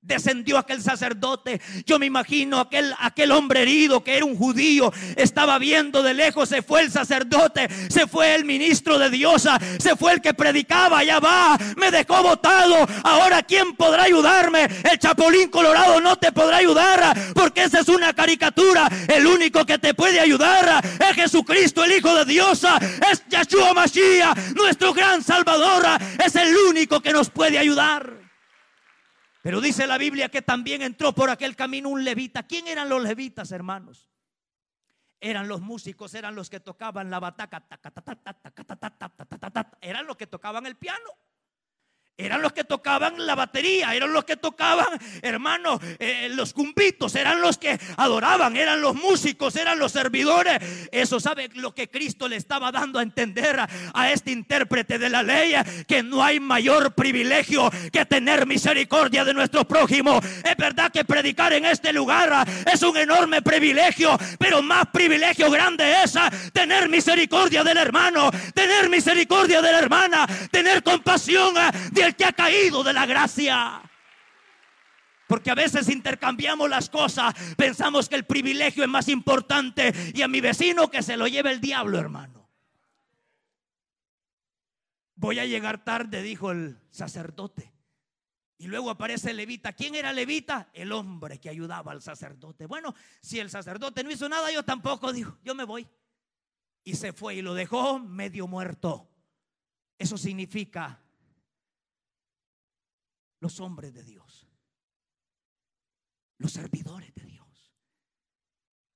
descendió 0.05 0.57
aquel 0.57 0.81
sacerdote. 0.81 1.59
Yo 1.85 1.99
me 1.99 2.05
imagino 2.05 2.59
aquel, 2.59 2.93
aquel 2.99 3.31
hombre 3.31 3.63
herido 3.63 4.03
que 4.03 4.15
era 4.15 4.25
un 4.25 4.37
judío, 4.37 4.93
estaba 5.15 5.57
viendo 5.57 6.03
de 6.03 6.13
lejos, 6.13 6.49
se 6.49 6.61
fue 6.61 6.81
el 6.81 6.91
sacerdote, 6.91 7.67
se 7.89 8.07
fue 8.07 8.35
el 8.35 8.45
ministro 8.45 8.99
de 8.99 9.09
Dios, 9.09 9.47
se 9.79 9.95
fue 9.95 10.13
el 10.13 10.21
que 10.21 10.33
predicaba, 10.33 11.03
ya 11.03 11.19
va, 11.19 11.57
me 11.77 11.91
dejó 11.91 12.21
botado. 12.21 12.87
Ahora, 13.03 13.43
¿quién 13.43 13.75
podrá 13.75 14.03
ayudarme? 14.03 14.67
El 14.89 14.99
chapulín 14.99 15.49
colorado 15.49 15.99
no 15.99 16.15
te 16.17 16.31
podrá 16.31 16.57
ayudar, 16.57 17.15
porque 17.33 17.63
esa 17.63 17.79
es 17.79 17.89
una 17.89 18.13
caricatura. 18.13 18.89
El 19.07 19.25
único 19.25 19.65
que 19.65 19.79
te 19.79 19.93
puede 19.93 20.19
ayudar 20.19 20.83
es 20.99 21.15
Jesucristo, 21.15 21.83
el 21.83 21.93
Hijo 21.93 22.13
de 22.13 22.25
Dios, 22.25 22.65
es 23.11 23.23
Yahshua 23.29 23.73
Mashiach, 23.73 24.37
nuestro 24.55 24.93
gran 24.93 25.23
Salvador, 25.23 25.83
es 26.23 26.35
el 26.35 26.55
único 26.69 27.01
que 27.01 27.11
nos 27.11 27.29
puede 27.29 27.57
ayudar. 27.57 28.24
Pero 29.45 29.61
dice 29.61 29.85
la 29.85 29.99
Biblia 29.99 30.29
que 30.29 30.41
también 30.41 30.81
entró 30.81 31.13
por 31.13 31.29
aquel 31.29 31.55
camino 31.55 31.89
un 31.89 32.03
levita. 32.03 32.47
¿Quién 32.47 32.67
eran 32.67 32.89
los 32.89 33.03
levitas, 33.03 33.51
hermanos? 33.51 34.09
Eran 35.19 35.47
los 35.47 35.61
músicos, 35.61 36.15
eran 36.15 36.33
los 36.33 36.49
que 36.49 36.59
tocaban 36.59 37.11
la 37.11 37.19
bataca, 37.19 37.63
eran 39.81 40.07
los 40.07 40.17
que 40.17 40.25
tocaban 40.25 40.65
el 40.65 40.77
piano. 40.77 41.11
Eran 42.17 42.41
los 42.41 42.53
que 42.53 42.63
tocaban 42.63 43.25
la 43.25 43.35
batería, 43.35 43.93
eran 43.93 44.13
los 44.13 44.23
que 44.23 44.37
tocaban, 44.37 44.87
hermanos, 45.21 45.81
eh, 45.99 46.29
los 46.31 46.53
cumbitos, 46.53 47.13
eran 47.13 47.41
los 47.41 47.57
que 47.57 47.77
adoraban, 47.97 48.55
eran 48.55 48.79
los 48.79 48.95
músicos, 48.95 49.57
eran 49.57 49.77
los 49.79 49.91
servidores. 49.91 50.87
Eso 50.93 51.19
sabe 51.19 51.49
lo 51.55 51.75
que 51.75 51.89
Cristo 51.89 52.29
le 52.29 52.37
estaba 52.37 52.71
dando 52.71 52.99
a 52.99 53.03
entender 53.03 53.59
a, 53.93 54.11
este 54.11 54.31
intérprete 54.31 54.97
de 54.97 55.09
la 55.09 55.23
ley, 55.23 55.55
que 55.87 56.03
no 56.03 56.23
hay 56.23 56.39
mayor 56.39 56.93
privilegio 56.93 57.69
que 57.91 58.05
tener 58.05 58.45
misericordia 58.45 59.25
de 59.25 59.33
nuestro 59.33 59.67
prójimo. 59.67 60.21
Es 60.43 60.55
verdad 60.55 60.93
que 60.93 61.03
predicar 61.03 61.51
en 61.51 61.65
este 61.65 61.91
lugar 61.91 62.47
es 62.71 62.81
un 62.81 62.95
enorme 62.95 63.41
privilegio, 63.41 64.17
pero 64.39 64.61
más 64.61 64.85
privilegio 64.93 65.51
grande 65.51 66.03
es 66.03 66.13
tener 66.53 66.87
misericordia 66.87 67.61
del 67.61 67.77
hermano, 67.77 68.31
tener 68.53 68.89
misericordia 68.89 69.61
de 69.61 69.71
la 69.73 69.79
hermana, 69.79 70.25
tener 70.49 70.81
compasión 70.81 71.55
de 71.91 72.04
el 72.05 72.15
que 72.15 72.25
ha 72.25 72.33
caído 72.33 72.83
de 72.83 72.93
la 72.93 73.05
gracia. 73.05 73.81
Porque 75.27 75.49
a 75.49 75.55
veces 75.55 75.89
intercambiamos 75.89 76.69
las 76.69 76.89
cosas, 76.89 77.33
pensamos 77.57 78.07
que 78.07 78.15
el 78.15 78.25
privilegio 78.25 78.83
es 78.83 78.89
más 78.89 79.07
importante 79.09 79.93
y 80.13 80.21
a 80.21 80.27
mi 80.27 80.39
vecino 80.39 80.89
que 80.89 81.01
se 81.01 81.17
lo 81.17 81.27
lleve 81.27 81.51
el 81.51 81.59
diablo, 81.59 81.97
hermano. 81.97 82.47
Voy 85.15 85.39
a 85.39 85.45
llegar 85.45 85.83
tarde, 85.83 86.21
dijo 86.21 86.51
el 86.51 86.77
sacerdote. 86.91 87.73
Y 88.57 88.67
luego 88.67 88.89
aparece 88.89 89.33
levita. 89.33 89.73
¿Quién 89.73 89.95
era 89.95 90.13
levita? 90.13 90.69
El 90.73 90.91
hombre 90.91 91.39
que 91.39 91.49
ayudaba 91.49 91.91
al 91.91 92.01
sacerdote. 92.01 92.67
Bueno, 92.67 92.93
si 93.21 93.39
el 93.39 93.49
sacerdote 93.49 94.03
no 94.03 94.11
hizo 94.11 94.29
nada, 94.29 94.51
yo 94.51 94.63
tampoco, 94.63 95.11
dijo, 95.11 95.37
yo 95.43 95.55
me 95.55 95.63
voy. 95.63 95.87
Y 96.83 96.95
se 96.95 97.13
fue 97.13 97.35
y 97.35 97.41
lo 97.41 97.53
dejó 97.53 97.99
medio 97.99 98.47
muerto. 98.47 99.09
Eso 99.97 100.17
significa 100.17 101.01
los 103.45 103.59
hombres 103.59 103.93
de 103.93 104.01
Dios, 104.01 104.47
los 106.39 106.51
servidores 106.51 107.13
de 107.13 107.25
Dios, 107.25 107.75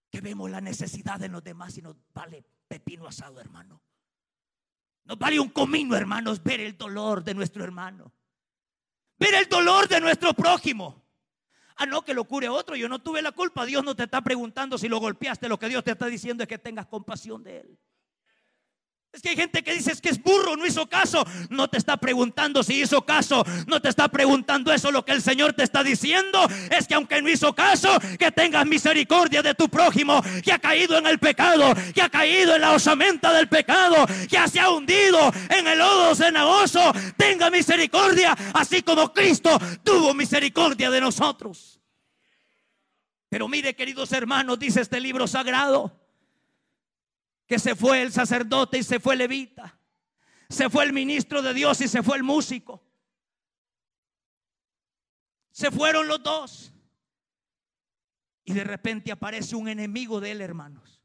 que 0.10 0.22
vemos 0.22 0.50
la 0.50 0.60
necesidad 0.60 1.20
de 1.20 1.30
los 1.30 1.44
demás 1.44 1.78
y 1.78 1.84
nos 1.84 1.96
vale 2.12 2.44
pepino 2.68 3.06
asado, 3.06 3.40
hermano. 3.40 3.80
Nos 5.04 5.20
vale 5.20 5.40
un 5.40 5.50
comino, 5.50 5.96
hermanos, 5.96 6.42
ver 6.42 6.62
el 6.62 6.76
dolor 6.76 7.24
de 7.24 7.36
nuestro 7.36 7.64
hermano, 7.64 8.12
ver 9.20 9.36
el 9.36 9.48
dolor 9.48 9.88
de 9.88 10.02
nuestro 10.02 10.34
prójimo. 10.34 11.06
Ah, 11.76 11.86
no, 11.86 12.04
que 12.04 12.16
lo 12.16 12.24
cure 12.24 12.50
otro. 12.50 12.76
Yo 12.76 12.90
no 12.90 12.98
tuve 12.98 13.22
la 13.22 13.32
culpa. 13.32 13.68
Dios 13.68 13.84
no 13.84 13.96
te 13.96 14.06
está 14.06 14.20
preguntando 14.24 14.80
si 14.80 14.90
lo 14.90 14.98
golpeaste. 15.00 15.48
Lo 15.48 15.60
que 15.60 15.70
Dios 15.70 15.84
te 15.84 15.92
está 15.92 16.08
diciendo 16.08 16.44
es 16.44 16.50
que 16.50 16.58
tengas 16.58 16.88
compasión 16.88 17.44
de 17.44 17.60
él. 17.60 17.80
Es 19.12 19.24
que 19.24 19.30
hay 19.30 19.36
gente 19.36 19.64
que 19.64 19.74
dice 19.74 19.92
es 19.92 20.02
que 20.02 20.10
es 20.10 20.22
burro, 20.22 20.56
no 20.56 20.66
hizo 20.68 20.88
caso. 20.88 21.26
No 21.50 21.68
te 21.68 21.78
está 21.78 21.98
preguntando 21.98 22.62
si 22.62 22.82
hizo 22.82 23.02
caso. 23.04 23.44
No 23.66 23.82
te 23.82 23.90
está 23.90 24.08
preguntando 24.08 24.72
eso. 24.72 24.92
Lo 24.92 25.04
que 25.04 25.14
el 25.14 25.22
Señor 25.24 25.54
te 25.54 25.64
está 25.64 25.84
diciendo 25.84 26.48
es 26.70 26.88
que 26.88 26.94
aunque 26.94 27.22
no 27.22 27.30
hizo 27.30 27.54
caso, 27.54 27.90
que 28.20 28.32
tengas 28.32 28.68
misericordia 28.68 29.42
de 29.42 29.56
tu 29.56 29.68
prójimo 29.68 30.22
que 30.44 30.54
ha 30.54 30.60
caído 30.60 30.98
en 30.98 31.08
el 31.08 31.18
pecado, 31.18 31.74
que 31.94 32.04
ha 32.04 32.10
caído 32.10 32.56
en 32.56 32.62
la 32.62 32.74
osamenta 32.74 33.34
del 33.34 33.50
pecado, 33.50 34.06
que 34.30 34.48
se 34.48 34.60
ha 34.60 34.70
hundido 34.70 35.34
en 35.50 35.68
el 35.68 35.80
lodo 35.80 36.14
cenagoso. 36.14 36.94
Tenga 37.18 37.50
misericordia, 37.50 38.38
así 38.54 38.84
como 38.84 39.12
Cristo 39.12 39.58
tuvo 39.84 40.14
misericordia 40.14 40.92
de 40.92 41.02
nosotros. 41.02 41.80
Pero 43.28 43.48
mire, 43.48 43.76
queridos 43.76 44.12
hermanos, 44.12 44.60
dice 44.60 44.82
este 44.82 45.00
libro 45.00 45.26
sagrado 45.26 46.00
que 47.50 47.58
se 47.58 47.76
fue 47.76 48.04
el 48.04 48.12
sacerdote 48.12 48.78
y 48.78 48.84
se 48.84 49.00
fue 49.00 49.16
el 49.16 49.20
levita. 49.20 49.76
Se 50.50 50.70
fue 50.70 50.84
el 50.84 50.94
ministro 50.94 51.42
de 51.42 51.56
Dios 51.56 51.82
y 51.82 51.88
se 51.88 52.04
fue 52.04 52.16
el 52.18 52.24
músico. 52.24 52.86
Se 55.50 55.72
fueron 55.72 56.08
los 56.08 56.22
dos. 56.22 56.72
Y 58.44 58.54
de 58.54 58.64
repente 58.64 59.12
aparece 59.12 59.56
un 59.56 59.68
enemigo 59.68 60.22
de 60.22 60.30
él, 60.30 60.42
hermanos. 60.42 61.02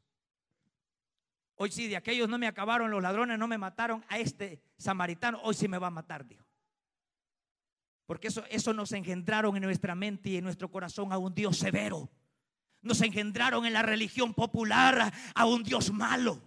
Hoy 1.55 1.71
sí, 1.71 1.87
de 1.87 1.97
aquellos 1.97 2.29
no 2.29 2.37
me 2.37 2.45
acabaron, 2.45 2.91
los 2.91 3.01
ladrones 3.01 3.39
no 3.39 3.47
me 3.47 3.57
mataron, 3.57 4.05
a 4.07 4.19
este 4.19 4.61
samaritano 4.77 5.41
hoy 5.41 5.55
sí 5.55 5.67
me 5.67 5.79
va 5.79 5.87
a 5.87 5.91
matar, 5.91 6.27
Dios. 6.27 6.45
Porque 8.05 8.27
eso, 8.27 8.43
eso 8.51 8.71
nos 8.71 8.91
engendraron 8.91 9.55
en 9.55 9.63
nuestra 9.63 9.95
mente 9.95 10.29
y 10.29 10.37
en 10.37 10.43
nuestro 10.43 10.69
corazón 10.69 11.11
a 11.11 11.17
un 11.17 11.33
Dios 11.33 11.57
severo 11.57 12.11
nos 12.85 13.01
engendraron 13.01 13.65
en 13.65 13.73
la 13.73 13.81
religión 13.81 14.33
popular 14.33 15.11
a 15.33 15.45
un 15.45 15.63
Dios 15.63 15.91
malo 15.91 16.41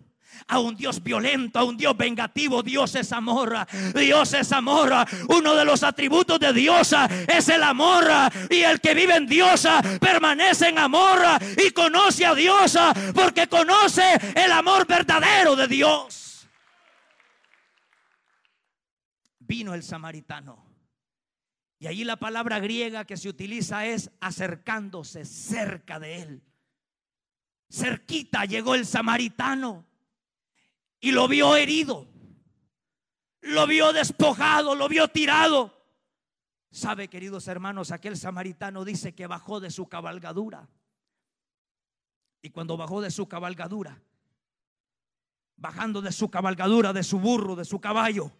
a 0.46 0.60
un 0.60 0.76
Dios 0.76 1.02
violento, 1.02 1.58
a 1.58 1.64
un 1.64 1.76
Dios 1.76 1.96
vengativo. 1.96 2.62
Dios 2.62 2.94
es 2.94 3.12
amor. 3.12 3.56
Dios 3.94 4.32
es 4.34 4.52
amor. 4.52 4.92
Uno 5.28 5.54
de 5.54 5.64
los 5.64 5.82
atributos 5.82 6.38
de 6.38 6.52
Dios 6.52 6.94
es 7.26 7.48
el 7.48 7.62
amor. 7.62 8.04
Y 8.50 8.60
el 8.60 8.80
que 8.80 8.94
vive 8.94 9.16
en 9.16 9.26
Dios 9.26 9.66
permanece 10.00 10.68
en 10.68 10.78
amor 10.78 11.20
y 11.56 11.70
conoce 11.70 12.24
a 12.24 12.34
Dios 12.34 12.78
porque 13.14 13.48
conoce 13.48 14.02
el 14.34 14.52
amor 14.52 14.86
verdadero 14.86 15.56
de 15.56 15.66
Dios. 15.66 16.46
Vino 19.40 19.74
el 19.74 19.82
samaritano. 19.82 20.67
Y 21.78 21.86
allí 21.86 22.04
la 22.04 22.16
palabra 22.16 22.58
griega 22.58 23.04
que 23.04 23.16
se 23.16 23.28
utiliza 23.28 23.86
es 23.86 24.10
acercándose 24.20 25.24
cerca 25.24 26.00
de 26.00 26.22
él. 26.22 26.42
Cerquita 27.70 28.44
llegó 28.44 28.74
el 28.74 28.84
samaritano 28.84 29.84
y 31.00 31.12
lo 31.12 31.28
vio 31.28 31.54
herido. 31.54 32.08
Lo 33.42 33.66
vio 33.66 33.92
despojado, 33.92 34.74
lo 34.74 34.88
vio 34.88 35.08
tirado. 35.08 35.78
Sabe, 36.70 37.08
queridos 37.08 37.46
hermanos, 37.46 37.92
aquel 37.92 38.16
samaritano 38.16 38.84
dice 38.84 39.14
que 39.14 39.26
bajó 39.26 39.60
de 39.60 39.70
su 39.70 39.88
cabalgadura. 39.88 40.68
Y 42.42 42.50
cuando 42.50 42.76
bajó 42.76 43.00
de 43.00 43.10
su 43.10 43.28
cabalgadura, 43.28 44.00
bajando 45.56 46.02
de 46.02 46.12
su 46.12 46.30
cabalgadura, 46.30 46.92
de 46.92 47.02
su 47.02 47.20
burro, 47.20 47.56
de 47.56 47.64
su 47.64 47.80
caballo, 47.80 48.32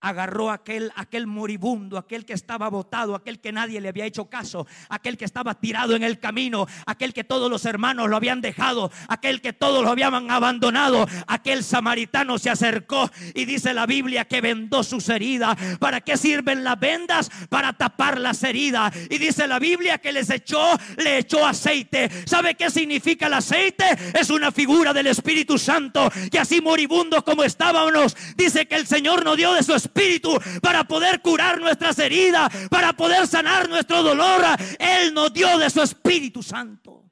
agarró 0.00 0.50
aquel, 0.50 0.92
aquel 0.94 1.26
moribundo, 1.26 1.98
aquel 1.98 2.24
que 2.24 2.32
estaba 2.32 2.68
botado, 2.68 3.14
aquel 3.14 3.40
que 3.40 3.52
nadie 3.52 3.80
le 3.80 3.88
había 3.88 4.04
hecho 4.04 4.26
caso, 4.26 4.66
aquel 4.88 5.16
que 5.16 5.24
estaba 5.24 5.54
tirado 5.54 5.96
en 5.96 6.02
el 6.02 6.20
camino, 6.20 6.66
aquel 6.86 7.12
que 7.12 7.24
todos 7.24 7.50
los 7.50 7.64
hermanos 7.64 8.08
lo 8.08 8.16
habían 8.16 8.40
dejado, 8.40 8.90
aquel 9.08 9.40
que 9.40 9.52
todos 9.52 9.82
lo 9.82 9.90
habían 9.90 10.30
abandonado, 10.30 11.06
aquel 11.26 11.64
samaritano 11.64 12.38
se 12.38 12.50
acercó 12.50 13.10
y 13.34 13.46
dice 13.46 13.74
la 13.74 13.86
Biblia 13.86 14.26
que 14.26 14.40
vendó 14.40 14.82
sus 14.82 15.08
heridas. 15.08 15.56
¿Para 15.78 16.00
qué 16.00 16.16
sirven 16.16 16.62
las 16.62 16.78
vendas? 16.78 17.30
Para 17.48 17.72
tapar 17.72 18.20
las 18.20 18.42
heridas. 18.42 18.94
Y 19.10 19.18
dice 19.18 19.46
la 19.46 19.58
Biblia 19.58 19.98
que 19.98 20.12
les 20.12 20.30
echó, 20.30 20.78
le 20.98 21.18
echó 21.18 21.44
aceite. 21.46 22.10
¿Sabe 22.26 22.54
qué 22.54 22.70
significa 22.70 23.26
el 23.26 23.34
aceite? 23.34 23.84
Es 24.14 24.30
una 24.30 24.52
figura 24.52 24.92
del 24.92 25.08
Espíritu 25.08 25.58
Santo, 25.58 26.10
que 26.30 26.38
así 26.38 26.60
moribundos 26.60 27.24
como 27.24 27.42
estábamos, 27.42 28.16
dice 28.36 28.66
que 28.66 28.76
el 28.76 28.86
Señor 28.86 29.24
nos 29.24 29.36
dio 29.36 29.52
de 29.52 29.62
su 29.62 29.74
Espíritu 29.74 29.95
Espíritu 29.96 30.38
para 30.60 30.84
poder 30.84 31.20
curar 31.22 31.60
nuestras 31.60 31.98
heridas, 31.98 32.52
para 32.68 32.92
poder 32.92 33.26
sanar 33.26 33.68
nuestro 33.68 34.02
dolor. 34.02 34.42
Él 34.78 35.14
nos 35.14 35.32
dio 35.32 35.58
de 35.58 35.70
su 35.70 35.82
Espíritu 35.82 36.42
Santo. 36.42 37.10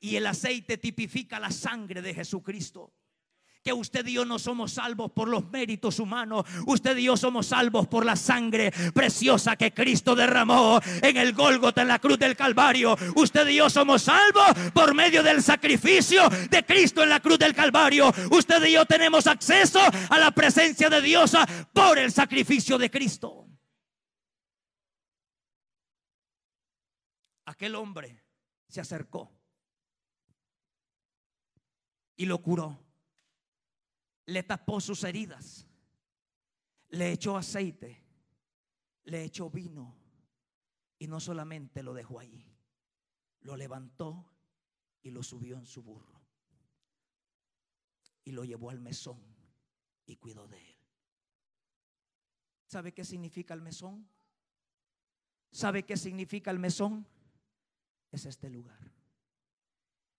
Y 0.00 0.16
el 0.16 0.26
aceite 0.26 0.76
tipifica 0.76 1.38
la 1.38 1.50
sangre 1.50 2.02
de 2.02 2.12
Jesucristo 2.12 2.92
que 3.64 3.72
usted 3.72 4.06
y 4.06 4.12
yo 4.12 4.26
no 4.26 4.38
somos 4.38 4.74
salvos 4.74 5.10
por 5.10 5.26
los 5.26 5.50
méritos 5.50 5.98
humanos. 5.98 6.44
Usted 6.66 6.98
y 6.98 7.04
yo 7.04 7.16
somos 7.16 7.46
salvos 7.46 7.88
por 7.88 8.04
la 8.04 8.14
sangre 8.14 8.70
preciosa 8.92 9.56
que 9.56 9.72
Cristo 9.72 10.14
derramó 10.14 10.78
en 11.00 11.16
el 11.16 11.32
Gólgota, 11.32 11.80
en 11.80 11.88
la 11.88 11.98
cruz 11.98 12.18
del 12.18 12.36
Calvario. 12.36 12.94
Usted 13.16 13.48
y 13.48 13.56
yo 13.56 13.70
somos 13.70 14.02
salvos 14.02 14.70
por 14.74 14.94
medio 14.94 15.22
del 15.22 15.42
sacrificio 15.42 16.28
de 16.50 16.62
Cristo 16.66 17.02
en 17.02 17.08
la 17.08 17.20
cruz 17.20 17.38
del 17.38 17.54
Calvario. 17.54 18.12
Usted 18.30 18.62
y 18.64 18.72
yo 18.72 18.84
tenemos 18.84 19.26
acceso 19.26 19.80
a 20.10 20.18
la 20.18 20.30
presencia 20.30 20.90
de 20.90 21.00
Dios 21.00 21.34
por 21.72 21.98
el 21.98 22.12
sacrificio 22.12 22.76
de 22.76 22.90
Cristo. 22.90 23.48
Aquel 27.46 27.76
hombre 27.76 28.22
se 28.68 28.82
acercó 28.82 29.32
y 32.16 32.26
lo 32.26 32.42
curó 32.42 32.83
le 34.26 34.42
tapó 34.42 34.80
sus 34.80 35.04
heridas, 35.04 35.66
le 36.88 37.12
echó 37.12 37.36
aceite, 37.36 38.02
le 39.04 39.24
echó 39.24 39.50
vino 39.50 39.96
y 40.98 41.06
no 41.06 41.20
solamente 41.20 41.82
lo 41.82 41.94
dejó 41.94 42.20
allí, 42.20 42.46
lo 43.40 43.56
levantó 43.56 44.30
y 45.02 45.10
lo 45.10 45.22
subió 45.22 45.58
en 45.58 45.66
su 45.66 45.82
burro 45.82 46.22
y 48.24 48.32
lo 48.32 48.44
llevó 48.44 48.70
al 48.70 48.80
mesón 48.80 49.20
y 50.06 50.16
cuidó 50.16 50.48
de 50.48 50.58
él. 50.58 50.76
¿Sabe 52.66 52.92
qué 52.92 53.04
significa 53.04 53.54
el 53.54 53.60
mesón? 53.60 54.08
¿Sabe 55.52 55.84
qué 55.84 55.96
significa 55.96 56.50
el 56.50 56.58
mesón? 56.58 57.06
Es 58.10 58.26
este 58.26 58.48
lugar. 58.48 58.92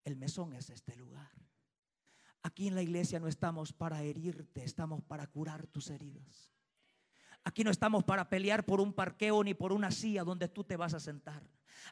El 0.04 0.16
mesón 0.16 0.52
es 0.52 0.70
este 0.70 0.94
lugar. 0.96 1.32
Aquí 2.44 2.68
en 2.68 2.74
la 2.74 2.82
iglesia 2.82 3.18
no 3.18 3.26
estamos 3.26 3.72
para 3.72 4.02
herirte, 4.02 4.62
estamos 4.64 5.02
para 5.02 5.26
curar 5.26 5.66
tus 5.66 5.88
heridas. 5.88 6.52
Aquí 7.42 7.64
no 7.64 7.70
estamos 7.70 8.04
para 8.04 8.28
pelear 8.28 8.66
por 8.66 8.82
un 8.82 8.92
parqueo 8.92 9.42
ni 9.42 9.54
por 9.54 9.72
una 9.72 9.90
silla 9.90 10.24
donde 10.24 10.48
tú 10.48 10.62
te 10.62 10.76
vas 10.76 10.92
a 10.92 11.00
sentar. 11.00 11.42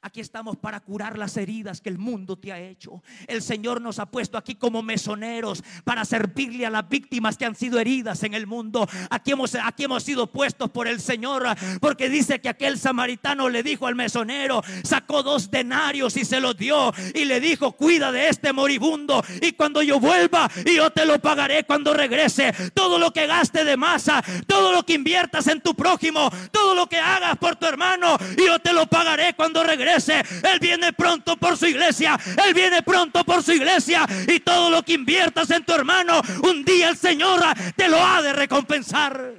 Aquí 0.00 0.20
estamos 0.20 0.56
para 0.56 0.80
curar 0.80 1.18
las 1.18 1.36
heridas 1.36 1.80
que 1.80 1.88
el 1.88 1.98
mundo 1.98 2.36
te 2.36 2.52
ha 2.52 2.58
hecho. 2.58 3.02
El 3.26 3.42
Señor 3.42 3.80
nos 3.80 3.98
ha 3.98 4.06
puesto 4.06 4.38
aquí 4.38 4.54
como 4.54 4.82
mesoneros 4.82 5.62
para 5.84 6.04
servirle 6.04 6.66
a 6.66 6.70
las 6.70 6.88
víctimas 6.88 7.36
que 7.36 7.44
han 7.44 7.54
sido 7.54 7.78
heridas 7.78 8.22
en 8.22 8.34
el 8.34 8.46
mundo. 8.46 8.88
Aquí 9.10 9.32
hemos, 9.32 9.54
aquí 9.54 9.84
hemos 9.84 10.02
sido 10.02 10.26
puestos 10.26 10.70
por 10.70 10.88
el 10.88 11.00
Señor 11.00 11.44
porque 11.80 12.08
dice 12.08 12.40
que 12.40 12.48
aquel 12.48 12.78
samaritano 12.78 13.48
le 13.48 13.62
dijo 13.62 13.86
al 13.86 13.94
mesonero, 13.94 14.62
sacó 14.82 15.22
dos 15.22 15.50
denarios 15.50 16.16
y 16.16 16.24
se 16.24 16.40
los 16.40 16.56
dio 16.56 16.92
y 17.14 17.24
le 17.24 17.40
dijo, 17.40 17.72
cuida 17.72 18.12
de 18.12 18.28
este 18.28 18.52
moribundo 18.52 19.22
y 19.40 19.52
cuando 19.52 19.82
yo 19.82 20.00
vuelva 20.00 20.50
yo 20.64 20.90
te 20.90 21.04
lo 21.04 21.18
pagaré 21.20 21.64
cuando 21.64 21.92
regrese. 21.94 22.52
Todo 22.74 22.98
lo 22.98 23.12
que 23.12 23.26
gaste 23.26 23.64
de 23.64 23.76
masa, 23.76 24.22
todo 24.46 24.72
lo 24.72 24.84
que 24.84 24.94
inviertas 24.94 25.46
en 25.46 25.60
tu 25.60 25.74
prójimo, 25.74 26.30
todo 26.50 26.74
lo 26.74 26.88
que 26.88 26.98
hagas 26.98 27.36
por 27.38 27.56
tu 27.56 27.66
hermano, 27.66 28.16
yo 28.36 28.58
te 28.58 28.72
lo 28.72 28.86
pagaré 28.86 29.34
cuando 29.34 29.62
regrese 29.62 29.71
él 29.80 30.58
viene 30.60 30.92
pronto 30.92 31.36
por 31.36 31.56
su 31.56 31.66
iglesia. 31.66 32.18
Él 32.44 32.54
viene 32.54 32.82
pronto 32.82 33.24
por 33.24 33.42
su 33.42 33.52
iglesia. 33.52 34.06
Y 34.28 34.40
todo 34.40 34.70
lo 34.70 34.82
que 34.82 34.94
inviertas 34.94 35.50
en 35.50 35.64
tu 35.64 35.72
hermano, 35.72 36.20
un 36.44 36.64
día 36.64 36.88
el 36.88 36.96
Señor 36.96 37.40
te 37.76 37.88
lo 37.88 38.04
ha 38.04 38.22
de 38.22 38.32
recompensar. 38.32 39.34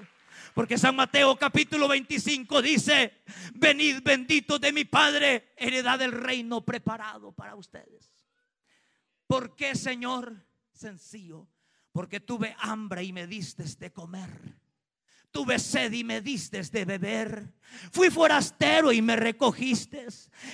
Porque 0.53 0.77
San 0.77 0.95
Mateo 0.95 1.35
capítulo 1.35 1.87
25 1.87 2.61
dice, 2.61 3.23
venid 3.55 4.01
benditos 4.03 4.61
de 4.61 4.71
mi 4.71 4.85
Padre, 4.85 5.53
heredad 5.57 5.97
del 5.97 6.11
reino 6.11 6.61
preparado 6.61 7.31
para 7.31 7.55
ustedes. 7.55 8.11
¿Por 9.25 9.55
qué, 9.55 9.75
Señor? 9.75 10.35
Sencillo, 10.71 11.47
porque 11.91 12.19
tuve 12.19 12.55
hambre 12.59 13.03
y 13.03 13.13
me 13.13 13.25
diste 13.25 13.63
de 13.63 13.91
comer 13.91 14.62
Tuve 15.33 15.57
sed 15.57 15.91
y 15.93 16.03
me 16.03 16.21
diste 16.21 16.61
de 16.61 16.85
beber. 16.85 17.53
Fui 17.91 18.09
forastero 18.09 18.91
y 18.91 19.01
me 19.01 19.15
recogiste. 19.15 20.05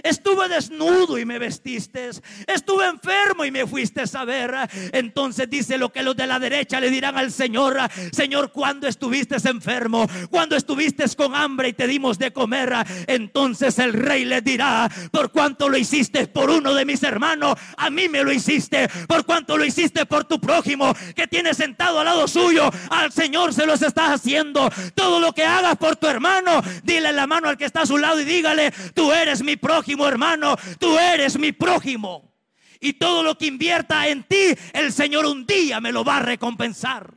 Estuve 0.03 0.47
desnudo 0.47 1.17
y 1.17 1.25
me 1.25 1.39
vestiste. 1.39 2.09
Estuve 2.47 2.85
enfermo 2.85 3.43
y 3.43 3.51
me 3.51 3.65
fuiste 3.67 4.03
a 4.13 4.25
ver. 4.25 4.55
Entonces 4.93 5.49
dice 5.49 5.77
lo 5.77 5.91
que 5.91 6.03
los 6.03 6.15
de 6.15 6.27
la 6.27 6.39
derecha 6.39 6.79
le 6.79 6.89
dirán 6.89 7.17
al 7.17 7.31
Señor. 7.31 7.77
Señor, 8.11 8.51
cuando 8.51 8.87
estuviste 8.87 9.35
enfermo, 9.49 10.07
cuando 10.29 10.55
estuviste 10.55 11.05
con 11.15 11.35
hambre 11.35 11.69
y 11.69 11.73
te 11.73 11.87
dimos 11.87 12.17
de 12.19 12.31
comer. 12.31 12.73
Entonces 13.07 13.79
el 13.79 13.93
rey 13.93 14.25
le 14.25 14.41
dirá, 14.41 14.89
por 15.11 15.31
cuanto 15.31 15.69
lo 15.69 15.77
hiciste 15.77 16.27
por 16.27 16.49
uno 16.49 16.73
de 16.73 16.85
mis 16.85 17.03
hermanos, 17.03 17.55
a 17.77 17.89
mí 17.89 18.07
me 18.07 18.23
lo 18.23 18.31
hiciste. 18.31 18.87
Por 19.07 19.25
cuanto 19.25 19.57
lo 19.57 19.65
hiciste 19.65 20.05
por 20.05 20.25
tu 20.25 20.39
prójimo 20.39 20.93
que 21.15 21.27
tiene 21.27 21.53
sentado 21.53 21.99
al 21.99 22.05
lado 22.05 22.27
suyo, 22.27 22.69
al 22.89 23.11
Señor 23.11 23.53
se 23.53 23.65
los 23.65 23.81
estás 23.81 24.11
haciendo. 24.11 24.68
Todo 24.95 25.19
lo 25.19 25.33
que 25.33 25.43
hagas 25.43 25.77
por 25.77 25.95
tu 25.95 26.07
hermano, 26.07 26.61
dile 26.83 27.11
la 27.11 27.27
mano 27.27 27.49
al 27.49 27.57
que 27.57 27.65
está 27.65 27.81
a 27.81 27.85
su 27.85 27.97
lado 27.97 28.19
y 28.19 28.25
dígale, 28.25 28.71
tú 28.93 29.11
eres 29.11 29.43
mi 29.43 29.55
prójimo 29.55 30.07
hermano, 30.07 30.55
tú 30.79 30.97
eres 30.97 31.37
mi 31.37 31.51
prójimo. 31.51 32.33
Y 32.79 32.93
todo 32.93 33.23
lo 33.23 33.37
que 33.37 33.47
invierta 33.47 34.07
en 34.07 34.23
ti, 34.23 34.55
el 34.73 34.93
Señor 34.93 35.25
un 35.25 35.45
día 35.45 35.81
me 35.81 35.91
lo 35.91 36.03
va 36.03 36.17
a 36.17 36.21
recompensar. 36.21 37.13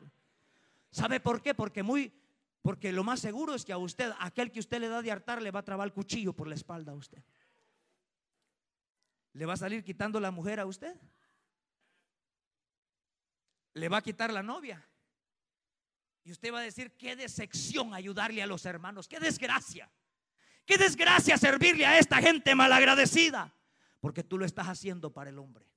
¿Sabe 0.90 1.20
por 1.20 1.40
qué? 1.40 1.54
Porque 1.54 1.82
muy 1.82 2.12
porque 2.62 2.92
lo 2.92 3.02
más 3.02 3.18
seguro 3.18 3.54
es 3.54 3.64
que 3.64 3.72
a 3.72 3.78
usted, 3.78 4.12
aquel 4.20 4.52
que 4.52 4.60
usted 4.60 4.80
le 4.80 4.88
da 4.88 5.02
de 5.02 5.10
hartar, 5.10 5.42
le 5.42 5.50
va 5.50 5.60
a 5.60 5.64
trabar 5.64 5.86
el 5.88 5.92
cuchillo 5.92 6.32
por 6.32 6.46
la 6.46 6.54
espalda 6.54 6.92
a 6.92 6.94
usted. 6.94 7.22
¿Le 9.32 9.46
va 9.46 9.54
a 9.54 9.56
salir 9.56 9.82
quitando 9.82 10.20
la 10.20 10.30
mujer 10.30 10.60
a 10.60 10.66
usted? 10.66 10.94
¿Le 13.74 13.88
va 13.88 13.96
a 13.96 14.02
quitar 14.02 14.32
la 14.32 14.44
novia? 14.44 14.86
Y 16.24 16.30
usted 16.30 16.52
va 16.52 16.60
a 16.60 16.62
decir, 16.62 16.92
qué 16.96 17.16
decepción 17.16 17.94
ayudarle 17.94 18.42
a 18.42 18.46
los 18.46 18.64
hermanos, 18.64 19.08
qué 19.08 19.18
desgracia. 19.18 19.90
Qué 20.64 20.78
desgracia 20.78 21.36
servirle 21.36 21.86
a 21.86 21.98
esta 21.98 22.22
gente 22.22 22.54
malagradecida. 22.54 23.52
Porque 24.00 24.22
tú 24.22 24.38
lo 24.38 24.44
estás 24.44 24.68
haciendo 24.68 25.12
para 25.12 25.30
el 25.30 25.38
hombre. 25.38 25.71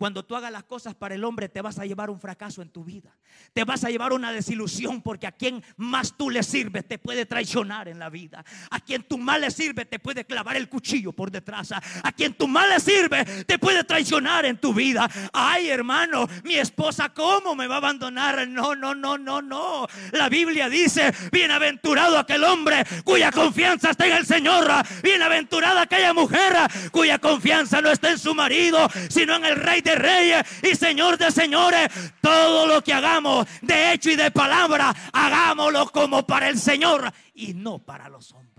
Cuando 0.00 0.24
tú 0.24 0.34
hagas 0.34 0.50
las 0.50 0.64
cosas 0.64 0.94
para 0.94 1.14
el 1.14 1.24
hombre, 1.24 1.50
te 1.50 1.60
vas 1.60 1.78
a 1.78 1.84
llevar 1.84 2.08
un 2.08 2.18
fracaso 2.18 2.62
en 2.62 2.70
tu 2.70 2.82
vida. 2.82 3.14
Te 3.52 3.64
vas 3.64 3.84
a 3.84 3.90
llevar 3.90 4.14
una 4.14 4.32
desilusión 4.32 5.02
porque 5.02 5.26
a 5.26 5.32
quien 5.32 5.62
más 5.76 6.14
tú 6.16 6.30
le 6.30 6.42
sirves 6.42 6.88
te 6.88 6.98
puede 6.98 7.26
traicionar 7.26 7.86
en 7.86 7.98
la 7.98 8.08
vida. 8.08 8.42
A 8.70 8.80
quien 8.80 9.02
tú 9.02 9.18
más 9.18 9.38
le 9.38 9.50
sirves 9.50 9.90
te 9.90 9.98
puede 9.98 10.24
clavar 10.24 10.56
el 10.56 10.70
cuchillo 10.70 11.12
por 11.12 11.30
detrás. 11.30 11.72
A 11.72 12.12
quien 12.12 12.32
tú 12.32 12.48
más 12.48 12.66
le 12.70 12.80
sirves 12.80 13.46
te 13.46 13.58
puede 13.58 13.84
traicionar 13.84 14.46
en 14.46 14.56
tu 14.56 14.72
vida. 14.72 15.06
Ay, 15.34 15.68
hermano, 15.68 16.26
mi 16.44 16.54
esposa, 16.54 17.10
¿cómo 17.10 17.54
me 17.54 17.66
va 17.66 17.74
a 17.74 17.78
abandonar? 17.78 18.48
No, 18.48 18.74
no, 18.74 18.94
no, 18.94 19.18
no, 19.18 19.42
no. 19.42 19.86
La 20.12 20.30
Biblia 20.30 20.70
dice, 20.70 21.12
bienaventurado 21.30 22.18
aquel 22.18 22.44
hombre 22.44 22.86
cuya 23.04 23.30
confianza 23.30 23.90
está 23.90 24.06
en 24.06 24.16
el 24.16 24.24
Señor. 24.24 24.66
Bienaventurada 25.02 25.82
aquella 25.82 26.14
mujer 26.14 26.56
cuya 26.90 27.18
confianza 27.18 27.82
no 27.82 27.90
está 27.90 28.10
en 28.12 28.18
su 28.18 28.34
marido, 28.34 28.88
sino 29.10 29.36
en 29.36 29.44
el 29.44 29.56
Rey 29.56 29.82
de 29.82 29.89
reyes 29.94 30.44
y 30.62 30.74
Señor 30.74 31.18
de 31.18 31.30
señores. 31.30 31.88
Todo 32.20 32.66
lo 32.66 32.82
que 32.82 32.92
hagamos 32.92 33.46
de 33.62 33.92
hecho 33.92 34.10
y 34.10 34.16
de 34.16 34.30
palabra, 34.30 34.94
hagámoslo 35.12 35.90
como 35.90 36.26
para 36.26 36.48
el 36.48 36.58
Señor 36.58 37.12
y 37.34 37.54
no 37.54 37.78
para 37.78 38.08
los 38.08 38.32
hombres. 38.32 38.50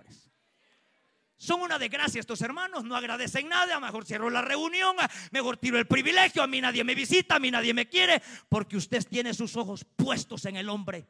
Son 1.42 1.60
una 1.62 1.80
desgracia 1.80 2.20
estos 2.20 2.40
hermanos, 2.42 2.84
no 2.84 2.96
agradecen 2.96 3.50
nada, 3.50 3.80
mejor 3.80 4.06
cierro 4.06 4.30
la 4.30 4.44
reunión, 4.44 4.96
mejor 5.32 5.58
tiro 5.58 5.80
el 5.80 5.88
privilegio, 5.88 6.44
a 6.44 6.48
mí 6.48 6.62
nadie 6.62 6.84
me 6.84 6.94
visita, 6.94 7.38
a 7.38 7.40
mí 7.40 7.50
nadie 7.50 7.74
me 7.74 7.90
quiere, 7.90 8.22
porque 8.48 8.78
usted 8.78 9.04
tiene 9.10 9.34
sus 9.34 9.58
ojos 9.58 9.84
puestos 9.84 10.46
en 10.46 10.56
el 10.56 10.70
hombre. 10.70 11.08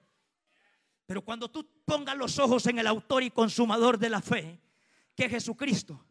Pero 1.05 1.21
cuando 1.21 1.51
tú 1.51 1.67
pongas 1.84 2.15
los 2.15 2.39
ojos 2.39 2.65
en 2.67 2.79
el 2.79 2.88
autor 2.88 3.23
y 3.23 3.31
consumador 3.31 3.97
de 3.97 4.10
la 4.10 4.21
fe, 4.21 4.62
que 5.17 5.25
es 5.25 5.31
Jesucristo, 5.31 6.01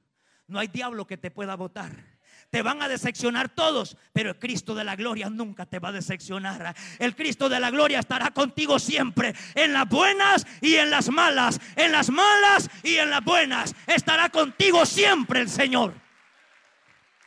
no 0.49 0.59
hay 0.59 0.69
diablo 0.69 1.07
que 1.07 1.17
te 1.17 1.31
pueda 1.31 1.57
votar. 1.57 2.20
Te 2.51 2.63
van 2.63 2.83
a 2.83 2.89
decepcionar 2.89 3.49
todos, 3.49 3.97
pero 4.13 4.31
el 4.31 4.39
Cristo 4.41 4.75
de 4.75 4.83
la 4.83 4.97
gloria 4.97 5.31
nunca 5.31 5.67
te 5.67 5.79
va 5.79 5.91
a 5.91 5.93
decepcionar. 5.93 6.75
El 6.99 7.15
Cristo 7.15 7.49
de 7.49 7.61
la 7.61 7.71
gloria 7.71 8.01
estará 8.01 8.33
contigo 8.33 8.81
siempre, 8.81 9.35
en 9.55 9.73
las 9.73 9.89
buenas 9.89 10.45
y 10.61 10.75
en 10.75 10.91
las 10.91 11.11
malas, 11.11 11.61
en 11.77 11.93
las 11.93 12.11
malas 12.11 12.69
y 12.83 12.97
en 12.97 13.09
las 13.09 13.23
buenas. 13.23 13.77
Estará 13.87 14.31
contigo 14.31 14.85
siempre 14.85 15.41
el 15.41 15.49
Señor. 15.49 15.95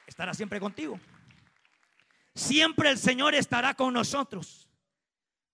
Estará 0.05 0.33
siempre 0.33 0.59
contigo. 0.59 0.99
Siempre 2.35 2.89
el 2.89 2.97
Señor 2.97 3.33
estará 3.33 3.75
con 3.75 3.93
nosotros. 3.93 4.67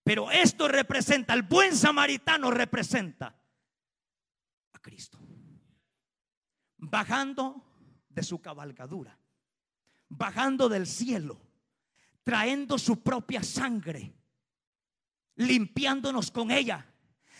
Pero 0.03 0.31
esto 0.31 0.67
representa, 0.67 1.35
el 1.35 1.43
buen 1.43 1.75
samaritano 1.75 2.49
representa 2.49 3.39
a 4.73 4.79
Cristo. 4.79 5.19
Bajando 6.77 7.63
de 8.09 8.23
su 8.23 8.41
cabalgadura 8.41 9.18
bajando 10.09 10.67
del 10.67 10.87
cielo, 10.87 11.39
trayendo 12.23 12.77
su 12.77 13.01
propia 13.01 13.43
sangre, 13.43 14.13
limpiándonos 15.35 16.31
con 16.31 16.51
ella, 16.51 16.85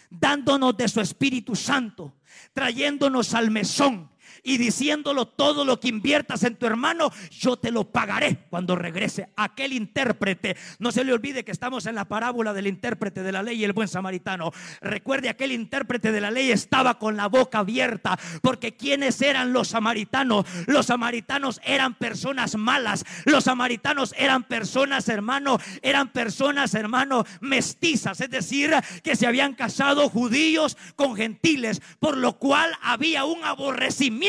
dándonos 0.09 0.77
de 0.77 0.87
su 0.87 1.01
Espíritu 1.01 1.55
Santo, 1.55 2.15
trayéndonos 2.53 3.33
al 3.33 3.51
mesón, 3.51 4.09
y 4.43 4.57
diciéndolo 4.57 5.27
todo 5.27 5.65
lo 5.65 5.79
que 5.79 5.89
inviertas 5.89 6.43
en 6.43 6.55
tu 6.55 6.65
hermano, 6.65 7.11
yo 7.31 7.57
te 7.57 7.71
lo 7.71 7.85
pagaré 7.85 8.37
cuando 8.49 8.75
regrese 8.75 9.29
aquel 9.35 9.73
intérprete. 9.73 10.55
No 10.79 10.91
se 10.91 11.03
le 11.03 11.13
olvide 11.13 11.43
que 11.43 11.51
estamos 11.51 11.85
en 11.85 11.95
la 11.95 12.05
parábola 12.05 12.53
del 12.53 12.67
intérprete 12.67 13.23
de 13.23 13.31
la 13.31 13.43
ley 13.43 13.59
y 13.59 13.63
el 13.63 13.73
buen 13.73 13.87
samaritano. 13.87 14.51
Recuerde, 14.81 15.29
aquel 15.29 15.51
intérprete 15.51 16.11
de 16.11 16.21
la 16.21 16.31
ley 16.31 16.51
estaba 16.51 16.99
con 16.99 17.17
la 17.17 17.27
boca 17.27 17.59
abierta, 17.59 18.17
porque 18.41 18.75
¿quiénes 18.75 19.21
eran 19.21 19.53
los 19.53 19.69
samaritanos? 19.69 20.45
Los 20.67 20.87
samaritanos 20.87 21.59
eran 21.63 21.95
personas 21.95 22.55
malas, 22.55 23.05
los 23.25 23.45
samaritanos 23.45 24.13
eran 24.17 24.43
personas, 24.43 25.09
hermano, 25.09 25.59
eran 25.81 26.09
personas, 26.11 26.73
hermano, 26.73 27.25
mestizas, 27.41 28.21
es 28.21 28.29
decir, 28.29 28.71
que 29.03 29.15
se 29.15 29.27
habían 29.27 29.53
casado 29.53 30.09
judíos 30.09 30.77
con 30.95 31.15
gentiles, 31.15 31.81
por 31.99 32.17
lo 32.17 32.37
cual 32.37 32.71
había 32.81 33.25
un 33.25 33.43
aborrecimiento 33.43 34.28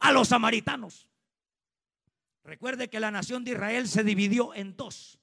a 0.00 0.12
los 0.12 0.28
samaritanos. 0.28 1.08
Recuerde 2.44 2.88
que 2.88 3.00
la 3.00 3.10
nación 3.10 3.44
de 3.44 3.52
Israel 3.52 3.88
se 3.88 4.04
dividió 4.04 4.54
en 4.54 4.76
dos. 4.76 5.18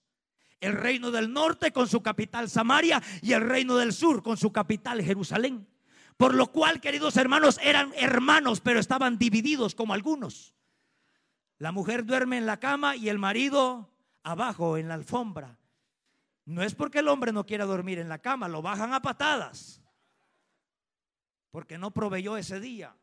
El 0.59 0.73
reino 0.73 1.11
del 1.11 1.31
norte 1.31 1.71
con 1.71 1.87
su 1.87 2.01
capital 2.01 2.49
Samaria 2.49 3.01
y 3.21 3.33
el 3.33 3.41
reino 3.41 3.75
del 3.77 3.93
sur 3.93 4.23
con 4.23 4.37
su 4.37 4.51
capital 4.51 5.01
Jerusalén. 5.01 5.67
Por 6.17 6.35
lo 6.35 6.51
cual, 6.51 6.79
queridos 6.79 7.17
hermanos, 7.17 7.59
eran 7.61 7.91
hermanos, 7.95 8.61
pero 8.61 8.79
estaban 8.79 9.17
divididos 9.17 9.73
como 9.75 9.93
algunos. 9.93 10.53
La 11.57 11.71
mujer 11.71 12.05
duerme 12.05 12.37
en 12.37 12.45
la 12.45 12.59
cama 12.59 12.95
y 12.95 13.09
el 13.09 13.19
marido 13.19 13.89
abajo 14.23 14.77
en 14.77 14.87
la 14.89 14.95
alfombra. 14.95 15.57
No 16.45 16.61
es 16.61 16.75
porque 16.75 16.99
el 16.99 17.07
hombre 17.07 17.31
no 17.31 17.45
quiera 17.45 17.65
dormir 17.65 17.99
en 17.99 18.09
la 18.09 18.19
cama, 18.19 18.47
lo 18.47 18.61
bajan 18.61 18.93
a 18.93 19.01
patadas. 19.01 19.81
Porque 21.51 21.77
no 21.77 21.91
proveyó 21.91 22.35
ese 22.35 22.59
día. 22.59 22.95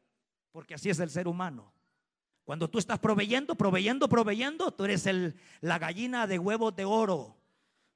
Porque 0.52 0.74
así 0.74 0.90
es 0.90 0.98
el 0.98 1.10
ser 1.10 1.28
humano. 1.28 1.72
Cuando 2.44 2.68
tú 2.68 2.78
estás 2.78 2.98
proveyendo, 2.98 3.54
proveyendo, 3.54 4.08
proveyendo, 4.08 4.72
tú 4.72 4.84
eres 4.84 5.06
el, 5.06 5.36
la 5.60 5.78
gallina 5.78 6.26
de 6.26 6.38
huevos 6.38 6.74
de 6.74 6.84
oro. 6.84 7.36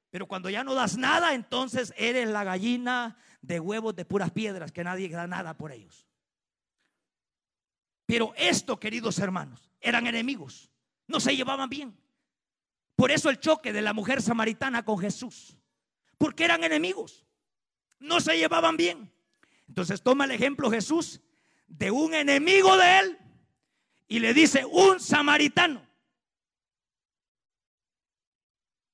Pero 0.09 0.27
cuando 0.27 0.49
ya 0.49 0.63
no 0.63 0.73
das 0.73 0.97
nada, 0.97 1.33
entonces 1.33 1.93
eres 1.97 2.29
la 2.29 2.45
gallina 2.45 3.17
de 3.41 3.59
huevos 3.59 3.95
de 3.95 4.05
puras 4.05 4.31
piedras, 4.31 4.71
que 4.71 4.83
nadie 4.83 5.09
da 5.09 5.27
nada 5.27 5.57
por 5.57 5.73
ellos. 5.73 6.07
Pero 8.05 8.33
esto, 8.37 8.79
queridos 8.79 9.19
hermanos, 9.19 9.69
eran 9.81 10.07
enemigos. 10.07 10.71
No 11.07 11.19
se 11.19 11.35
llevaban 11.35 11.69
bien. 11.69 11.97
Por 12.95 13.11
eso 13.11 13.29
el 13.29 13.39
choque 13.39 13.73
de 13.73 13.81
la 13.81 13.93
mujer 13.93 14.21
samaritana 14.21 14.85
con 14.85 14.99
Jesús. 14.99 15.57
Porque 16.17 16.45
eran 16.45 16.63
enemigos. 16.63 17.25
No 17.99 18.21
se 18.21 18.37
llevaban 18.37 18.77
bien. 18.77 19.11
Entonces 19.67 20.01
toma 20.01 20.25
el 20.25 20.31
ejemplo 20.31 20.71
Jesús 20.71 21.21
de 21.67 21.91
un 21.91 22.13
enemigo 22.13 22.75
de 22.77 22.99
él 22.99 23.19
y 24.07 24.19
le 24.19 24.33
dice 24.33 24.65
un 24.65 24.99
samaritano. 24.99 25.85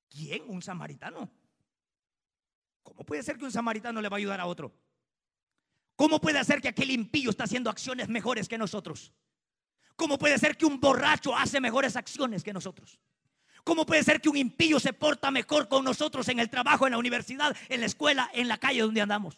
¿Quién? 0.10 0.44
Un 0.48 0.62
samaritano. 0.62 1.30
¿Cómo 2.84 3.06
puede 3.06 3.24
ser 3.24 3.38
que 3.38 3.46
un 3.46 3.52
samaritano 3.52 4.02
le 4.02 4.10
va 4.10 4.18
a 4.18 4.20
ayudar 4.20 4.40
a 4.40 4.46
otro? 4.46 4.74
¿Cómo 5.96 6.20
puede 6.20 6.44
ser 6.44 6.62
que 6.62 6.70
aquel 6.70 6.92
impío 6.92 7.30
está 7.30 7.44
haciendo 7.44 7.70
acciones 7.70 8.10
mejores 8.10 8.50
que 8.50 8.58
nosotros? 8.58 9.14
¿Cómo 9.96 10.18
puede 10.18 10.38
ser 10.38 10.58
que 10.58 10.66
un 10.66 10.80
borracho 10.80 11.36
hace 11.36 11.62
mejores 11.62 11.96
acciones 11.96 12.44
que 12.44 12.54
nosotros? 12.54 13.00
¿Cómo 13.64 13.86
puede 13.86 14.04
ser 14.04 14.20
que 14.20 14.30
un 14.30 14.38
impío 14.38 14.80
se 14.80 14.94
porta 14.94 15.30
mejor 15.30 15.68
con 15.68 15.86
nosotros 15.86 16.28
en 16.30 16.40
el 16.40 16.50
trabajo, 16.50 16.88
en 16.88 16.92
la 16.92 16.98
universidad, 16.98 17.56
en 17.70 17.82
la 17.82 17.86
escuela, 17.86 18.30
en 18.34 18.48
la 18.48 18.58
calle 18.58 18.82
donde 18.82 19.02
andamos? 19.02 19.38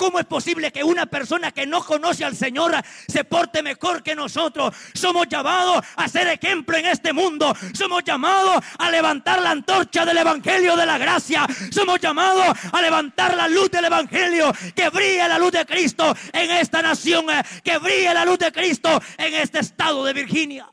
¿Cómo 0.00 0.18
es 0.18 0.24
posible 0.24 0.72
que 0.72 0.82
una 0.82 1.04
persona 1.04 1.52
que 1.52 1.66
no 1.66 1.84
conoce 1.84 2.24
al 2.24 2.34
Señor 2.34 2.72
se 3.06 3.22
porte 3.22 3.62
mejor 3.62 4.02
que 4.02 4.14
nosotros? 4.14 4.74
Somos 4.94 5.28
llamados 5.28 5.84
a 5.94 6.08
ser 6.08 6.26
ejemplo 6.28 6.74
en 6.78 6.86
este 6.86 7.12
mundo. 7.12 7.54
Somos 7.74 8.02
llamados 8.02 8.64
a 8.78 8.90
levantar 8.90 9.42
la 9.42 9.50
antorcha 9.50 10.06
del 10.06 10.16
Evangelio 10.16 10.74
de 10.74 10.86
la 10.86 10.96
gracia. 10.96 11.46
Somos 11.70 12.00
llamados 12.00 12.56
a 12.72 12.80
levantar 12.80 13.36
la 13.36 13.46
luz 13.46 13.70
del 13.70 13.84
Evangelio. 13.84 14.50
Que 14.74 14.88
brille 14.88 15.28
la 15.28 15.38
luz 15.38 15.52
de 15.52 15.66
Cristo 15.66 16.16
en 16.32 16.50
esta 16.50 16.80
nación. 16.80 17.26
Que 17.62 17.76
brille 17.76 18.14
la 18.14 18.24
luz 18.24 18.38
de 18.38 18.50
Cristo 18.52 19.02
en 19.18 19.34
este 19.34 19.58
estado 19.58 20.02
de 20.06 20.14
Virginia. 20.14 20.72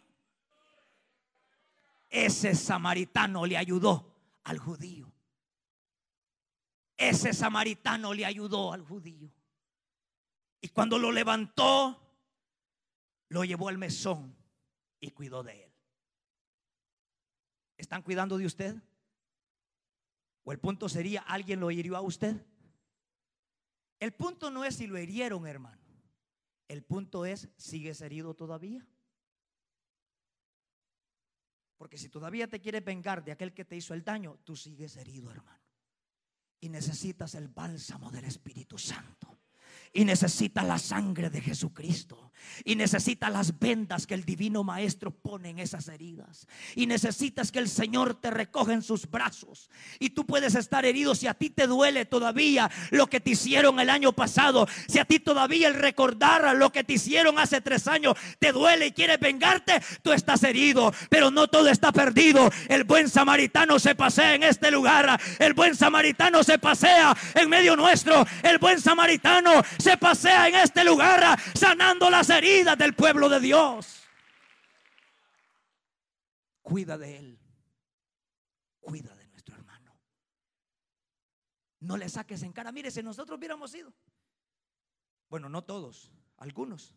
Ese 2.10 2.56
samaritano 2.56 3.46
le 3.46 3.58
ayudó 3.58 4.10
al 4.46 4.58
judío. 4.58 5.07
Ese 6.98 7.34
samaritano 7.34 8.14
le 8.14 8.26
ayudó 8.26 8.74
al 8.74 8.82
judío. 8.82 9.32
Y 10.60 10.70
cuando 10.70 10.98
lo 10.98 11.12
levantó, 11.12 12.02
lo 13.30 13.44
llevó 13.44 13.70
al 13.70 13.78
mesón 13.78 14.36
y 15.00 15.12
cuidó 15.12 15.44
de 15.44 15.66
él. 15.66 15.72
¿Están 17.78 18.02
cuidando 18.02 18.38
de 18.38 18.48
usted? 18.48 18.76
¿O 20.44 20.52
el 20.52 20.60
punto 20.60 20.90
sería, 20.90 21.22
alguien 21.22 21.60
lo 21.60 21.70
hirió 21.70 21.96
a 21.96 22.02
usted? 22.02 22.44
El 24.00 24.14
punto 24.14 24.50
no 24.50 24.66
es 24.66 24.76
si 24.76 24.88
lo 24.88 24.98
hirieron, 24.98 25.46
hermano. 25.46 25.78
El 26.68 26.84
punto 26.84 27.26
es, 27.26 27.50
¿sigues 27.58 28.02
herido 28.02 28.34
todavía? 28.34 28.86
Porque 31.78 31.98
si 31.98 32.10
todavía 32.10 32.48
te 32.48 32.60
quieres 32.60 32.84
vengar 32.84 33.24
de 33.24 33.32
aquel 33.32 33.54
que 33.54 33.66
te 33.66 33.76
hizo 33.76 33.94
el 33.94 34.04
daño, 34.04 34.40
tú 34.44 34.56
sigues 34.56 34.98
herido, 34.98 35.30
hermano. 35.30 35.67
Y 36.60 36.70
necesitas 36.70 37.36
el 37.36 37.48
bálsamo 37.50 38.12
del 38.12 38.26
Espíritu 38.26 38.78
Santo 38.78 39.37
y 39.98 40.06
necesita 40.06 40.62
la 40.62 40.78
sangre 40.78 41.32
de 41.32 41.42
Jesucristo. 41.42 42.32
Y 42.64 42.76
necesita 42.76 43.30
las 43.30 43.60
vendas 43.60 44.08
que 44.08 44.14
el 44.14 44.24
divino 44.24 44.64
maestro 44.64 45.12
pone 45.12 45.50
en 45.50 45.60
esas 45.60 45.88
heridas. 45.88 46.48
Y 46.76 46.86
necesitas 46.86 47.52
que 47.52 47.60
el 47.60 47.68
Señor 47.68 48.14
te 48.16 48.30
recoja 48.30 48.74
en 48.74 48.84
sus 48.84 49.10
brazos. 49.10 49.70
Y 50.00 50.12
tú 50.12 50.26
puedes 50.26 50.56
estar 50.56 50.86
herido 50.86 51.16
si 51.16 51.28
a 51.28 51.34
ti 51.34 51.50
te 51.50 51.68
duele 51.68 52.06
todavía 52.06 52.70
lo 52.92 53.08
que 53.08 53.20
te 53.20 53.32
hicieron 53.32 53.80
el 53.80 53.90
año 53.90 54.14
pasado. 54.14 54.68
Si 54.88 55.00
a 55.00 55.06
ti 55.06 55.20
todavía 55.20 55.68
el 55.68 55.74
recordar 55.74 56.56
lo 56.56 56.72
que 56.72 56.84
te 56.84 56.94
hicieron 56.94 57.40
hace 57.40 57.60
tres 57.60 57.88
años 57.88 58.14
te 58.40 58.52
duele 58.52 58.88
y 58.88 58.92
quieres 58.92 59.20
vengarte, 59.20 59.82
tú 60.04 60.14
estás 60.14 60.44
herido. 60.44 60.94
Pero 61.10 61.32
no 61.32 61.48
todo 61.48 61.70
está 61.70 61.92
perdido. 61.92 62.50
El 62.70 62.84
buen 62.84 63.10
samaritano 63.10 63.80
se 63.80 63.96
pasea 63.96 64.36
en 64.36 64.44
este 64.44 64.72
lugar. 64.72 65.20
El 65.40 65.54
buen 65.54 65.76
samaritano 65.76 66.44
se 66.44 66.60
pasea 66.60 67.16
en 67.36 67.50
medio 67.50 67.76
nuestro. 67.76 68.26
El 68.44 68.60
buen 68.60 68.80
samaritano 68.80 69.64
pasea 69.96 70.50
en 70.50 70.56
este 70.56 70.84
lugar 70.84 71.40
sanando 71.54 72.10
las 72.10 72.30
heridas 72.30 72.78
del 72.78 72.96
pueblo 72.96 73.30
de 73.30 73.40
Dios. 73.40 74.04
Cuida 76.62 76.98
de 76.98 77.18
él. 77.18 77.40
Cuida 78.82 79.16
de 79.16 79.28
nuestro 79.28 79.56
hermano. 79.56 79.98
No 81.80 81.96
le 81.96 82.10
saques 82.10 82.44
en 82.44 82.52
cara. 82.52 82.74
Mire, 82.74 82.92
si 82.92 83.02
nosotros 83.02 83.38
hubiéramos 83.38 83.74
ido. 83.74 83.94
Bueno, 85.30 85.48
no 85.48 85.64
todos, 85.64 86.12
algunos. 86.38 86.96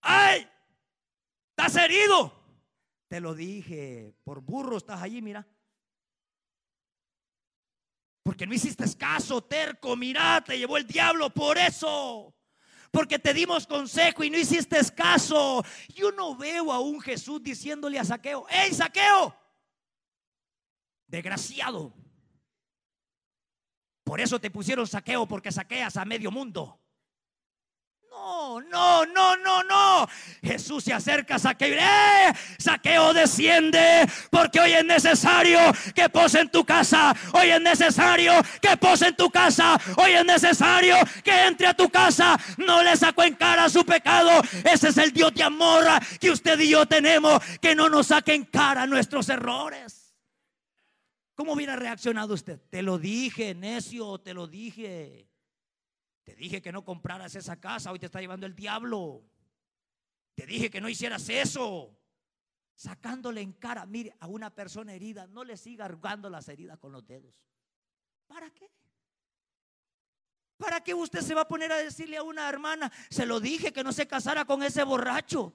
¡Ay! 0.00 0.48
¿Estás 1.50 1.76
herido? 1.76 2.32
Te 3.08 3.20
lo 3.20 3.34
dije, 3.34 4.14
por 4.24 4.40
burro 4.40 4.76
estás 4.76 5.02
allí, 5.02 5.22
mira. 5.22 5.46
Porque 8.28 8.46
no 8.46 8.52
hiciste 8.52 8.84
caso, 8.98 9.40
terco, 9.40 9.96
mira, 9.96 10.44
te 10.44 10.58
llevó 10.58 10.76
el 10.76 10.86
diablo 10.86 11.30
por 11.30 11.56
eso. 11.56 12.34
Porque 12.90 13.18
te 13.18 13.32
dimos 13.32 13.66
consejo 13.66 14.22
y 14.22 14.28
no 14.28 14.36
hiciste 14.36 14.78
caso. 14.94 15.64
Yo 15.94 16.12
no 16.12 16.36
veo 16.36 16.70
a 16.70 16.78
un 16.78 17.00
Jesús 17.00 17.42
diciéndole 17.42 17.98
a 17.98 18.04
Saqueo, 18.04 18.46
¡Ey, 18.50 18.74
Saqueo! 18.74 19.34
Desgraciado. 21.06 21.94
Por 24.04 24.20
eso 24.20 24.38
te 24.38 24.50
pusieron 24.50 24.86
saqueo 24.86 25.26
porque 25.26 25.50
saqueas 25.50 25.96
a 25.96 26.04
medio 26.04 26.30
mundo. 26.30 26.77
No, 28.70 29.04
no, 29.06 29.36
no, 29.36 29.62
no. 29.64 30.08
Jesús 30.42 30.84
se 30.84 30.92
acerca 30.92 31.36
a 31.36 31.38
Saqueo. 31.38 31.74
¡Eh! 31.74 32.32
Saqueo 32.58 33.12
desciende 33.14 34.06
porque 34.30 34.60
hoy 34.60 34.72
es 34.72 34.84
necesario 34.84 35.58
que 35.94 36.08
pose 36.08 36.40
en 36.40 36.50
tu 36.50 36.64
casa. 36.64 37.14
Hoy 37.32 37.50
es 37.50 37.60
necesario 37.60 38.32
que 38.60 38.76
pose 38.76 39.08
en 39.08 39.16
tu 39.16 39.30
casa. 39.30 39.78
Hoy 39.96 40.12
es 40.12 40.24
necesario 40.24 40.96
que 41.24 41.46
entre 41.46 41.66
a 41.68 41.74
tu 41.74 41.88
casa. 41.88 42.38
No 42.58 42.82
le 42.82 42.96
sacó 42.96 43.22
en 43.22 43.34
cara 43.34 43.68
su 43.68 43.84
pecado. 43.84 44.42
Ese 44.64 44.88
es 44.88 44.98
el 44.98 45.12
Dios 45.12 45.32
de 45.34 45.42
amor 45.42 45.84
que 46.20 46.30
usted 46.30 46.58
y 46.60 46.70
yo 46.70 46.86
tenemos. 46.86 47.42
Que 47.60 47.74
no 47.74 47.88
nos 47.88 48.08
saque 48.08 48.34
en 48.34 48.44
cara 48.44 48.86
nuestros 48.86 49.28
errores. 49.28 50.14
¿Cómo 51.34 51.52
hubiera 51.52 51.76
reaccionado 51.76 52.34
usted? 52.34 52.60
Te 52.68 52.82
lo 52.82 52.98
dije, 52.98 53.54
necio, 53.54 54.18
te 54.18 54.34
lo 54.34 54.48
dije. 54.48 55.27
Te 56.28 56.36
dije 56.36 56.60
que 56.60 56.72
no 56.72 56.84
compraras 56.84 57.34
esa 57.36 57.58
casa, 57.58 57.90
hoy 57.90 57.98
te 57.98 58.04
está 58.04 58.20
llevando 58.20 58.44
el 58.44 58.54
diablo. 58.54 59.24
Te 60.34 60.44
dije 60.44 60.68
que 60.68 60.78
no 60.78 60.90
hicieras 60.90 61.26
eso. 61.30 61.98
Sacándole 62.74 63.40
en 63.40 63.54
cara, 63.54 63.86
mire, 63.86 64.14
a 64.20 64.26
una 64.26 64.54
persona 64.54 64.92
herida, 64.92 65.26
no 65.26 65.42
le 65.42 65.56
siga 65.56 65.86
arrugando 65.86 66.28
las 66.28 66.46
heridas 66.50 66.78
con 66.78 66.92
los 66.92 67.06
dedos. 67.06 67.46
¿Para 68.26 68.50
qué? 68.50 68.70
¿Para 70.58 70.82
qué 70.82 70.92
usted 70.92 71.20
se 71.20 71.34
va 71.34 71.40
a 71.40 71.48
poner 71.48 71.72
a 71.72 71.78
decirle 71.78 72.18
a 72.18 72.22
una 72.22 72.46
hermana, 72.46 72.92
se 73.08 73.24
lo 73.24 73.40
dije 73.40 73.72
que 73.72 73.82
no 73.82 73.94
se 73.94 74.06
casara 74.06 74.44
con 74.44 74.62
ese 74.62 74.84
borracho? 74.84 75.54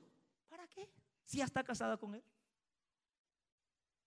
¿Para 0.50 0.68
qué? 0.68 0.90
Si 1.24 1.38
ya 1.38 1.46
está 1.46 1.64
casada 1.64 1.98
con 1.98 2.16
él. 2.16 2.24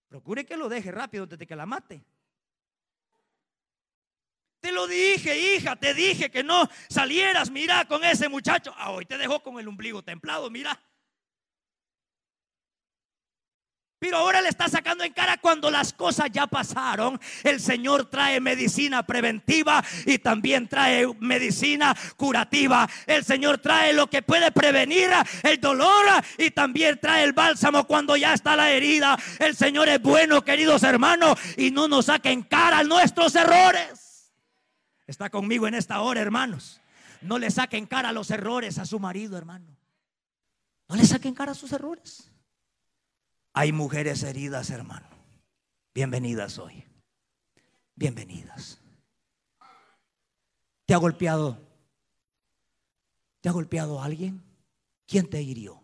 Procure 0.09 0.45
que 0.45 0.57
lo 0.57 0.67
deje 0.67 0.91
rápido 0.91 1.27
desde 1.27 1.47
que 1.47 1.55
la 1.55 1.65
mate. 1.65 2.03
Te 4.67 4.73
lo 4.73 4.85
dije, 4.85 5.55
hija, 5.55 5.77
te 5.77 5.93
dije 5.93 6.29
que 6.29 6.43
no 6.43 6.69
salieras, 6.89 7.49
mira, 7.49 7.85
con 7.85 8.03
ese 8.03 8.27
muchacho. 8.27 8.73
Ah, 8.75 8.91
hoy 8.91 9.05
te 9.05 9.17
dejó 9.17 9.41
con 9.41 9.57
el 9.59 9.67
ombligo 9.69 10.03
templado, 10.03 10.49
mira. 10.49 10.77
Pero 13.97 14.17
ahora 14.17 14.41
le 14.41 14.49
está 14.49 14.67
sacando 14.67 15.05
en 15.05 15.13
cara 15.13 15.37
cuando 15.37 15.71
las 15.71 15.93
cosas 15.93 16.27
ya 16.33 16.47
pasaron. 16.47 17.17
El 17.45 17.61
Señor 17.61 18.09
trae 18.09 18.41
medicina 18.41 19.03
preventiva 19.07 19.81
y 20.05 20.17
también 20.17 20.67
trae 20.67 21.07
medicina 21.21 21.95
curativa. 22.17 22.89
El 23.05 23.23
Señor 23.23 23.59
trae 23.59 23.93
lo 23.93 24.07
que 24.07 24.21
puede 24.21 24.51
prevenir 24.51 25.09
el 25.43 25.61
dolor 25.61 26.05
y 26.37 26.51
también 26.51 26.99
trae 26.99 27.23
el 27.23 27.31
bálsamo 27.31 27.87
cuando 27.87 28.17
ya 28.17 28.33
está 28.33 28.57
la 28.57 28.69
herida. 28.69 29.17
El 29.39 29.55
Señor 29.55 29.87
es 29.87 30.01
bueno, 30.01 30.43
queridos 30.43 30.83
hermanos, 30.83 31.39
y 31.55 31.71
no 31.71 31.87
nos 31.87 32.07
saque 32.07 32.31
en 32.31 32.43
cara 32.43 32.83
nuestros 32.83 33.33
errores. 33.33 34.06
Está 35.07 35.29
conmigo 35.29 35.67
en 35.67 35.73
esta 35.73 36.01
hora, 36.01 36.21
hermanos. 36.21 36.81
No 37.21 37.39
le 37.39 37.49
saquen 37.49 37.87
cara 37.87 38.11
los 38.11 38.29
errores 38.29 38.77
a 38.77 38.85
su 38.85 38.99
marido, 38.99 39.37
hermano. 39.37 39.65
No 40.89 40.95
le 40.97 41.05
saquen 41.05 41.33
cara 41.33 41.53
sus 41.53 41.71
errores. 41.71 42.29
Hay 43.53 43.71
mujeres 43.71 44.21
heridas, 44.23 44.69
hermano. 44.69 45.07
Bienvenidas 45.93 46.59
hoy. 46.59 46.83
Bienvenidas. 47.95 48.79
¿Te 50.85 50.93
ha 50.93 50.97
golpeado? 50.97 51.59
¿Te 53.41 53.49
ha 53.49 53.53
golpeado 53.53 54.01
alguien? 54.01 54.43
¿Quién 55.07 55.29
te 55.29 55.41
hirió? 55.41 55.81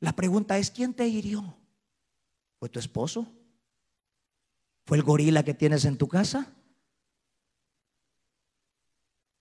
La 0.00 0.14
pregunta 0.14 0.58
es, 0.58 0.70
¿quién 0.70 0.94
te 0.94 1.06
hirió? 1.06 1.56
¿Fue 2.58 2.68
tu 2.68 2.78
esposo? 2.78 3.32
¿Fue 4.84 4.96
el 4.96 5.02
gorila 5.02 5.44
que 5.44 5.54
tienes 5.54 5.84
en 5.84 5.98
tu 5.98 6.08
casa? 6.08 6.52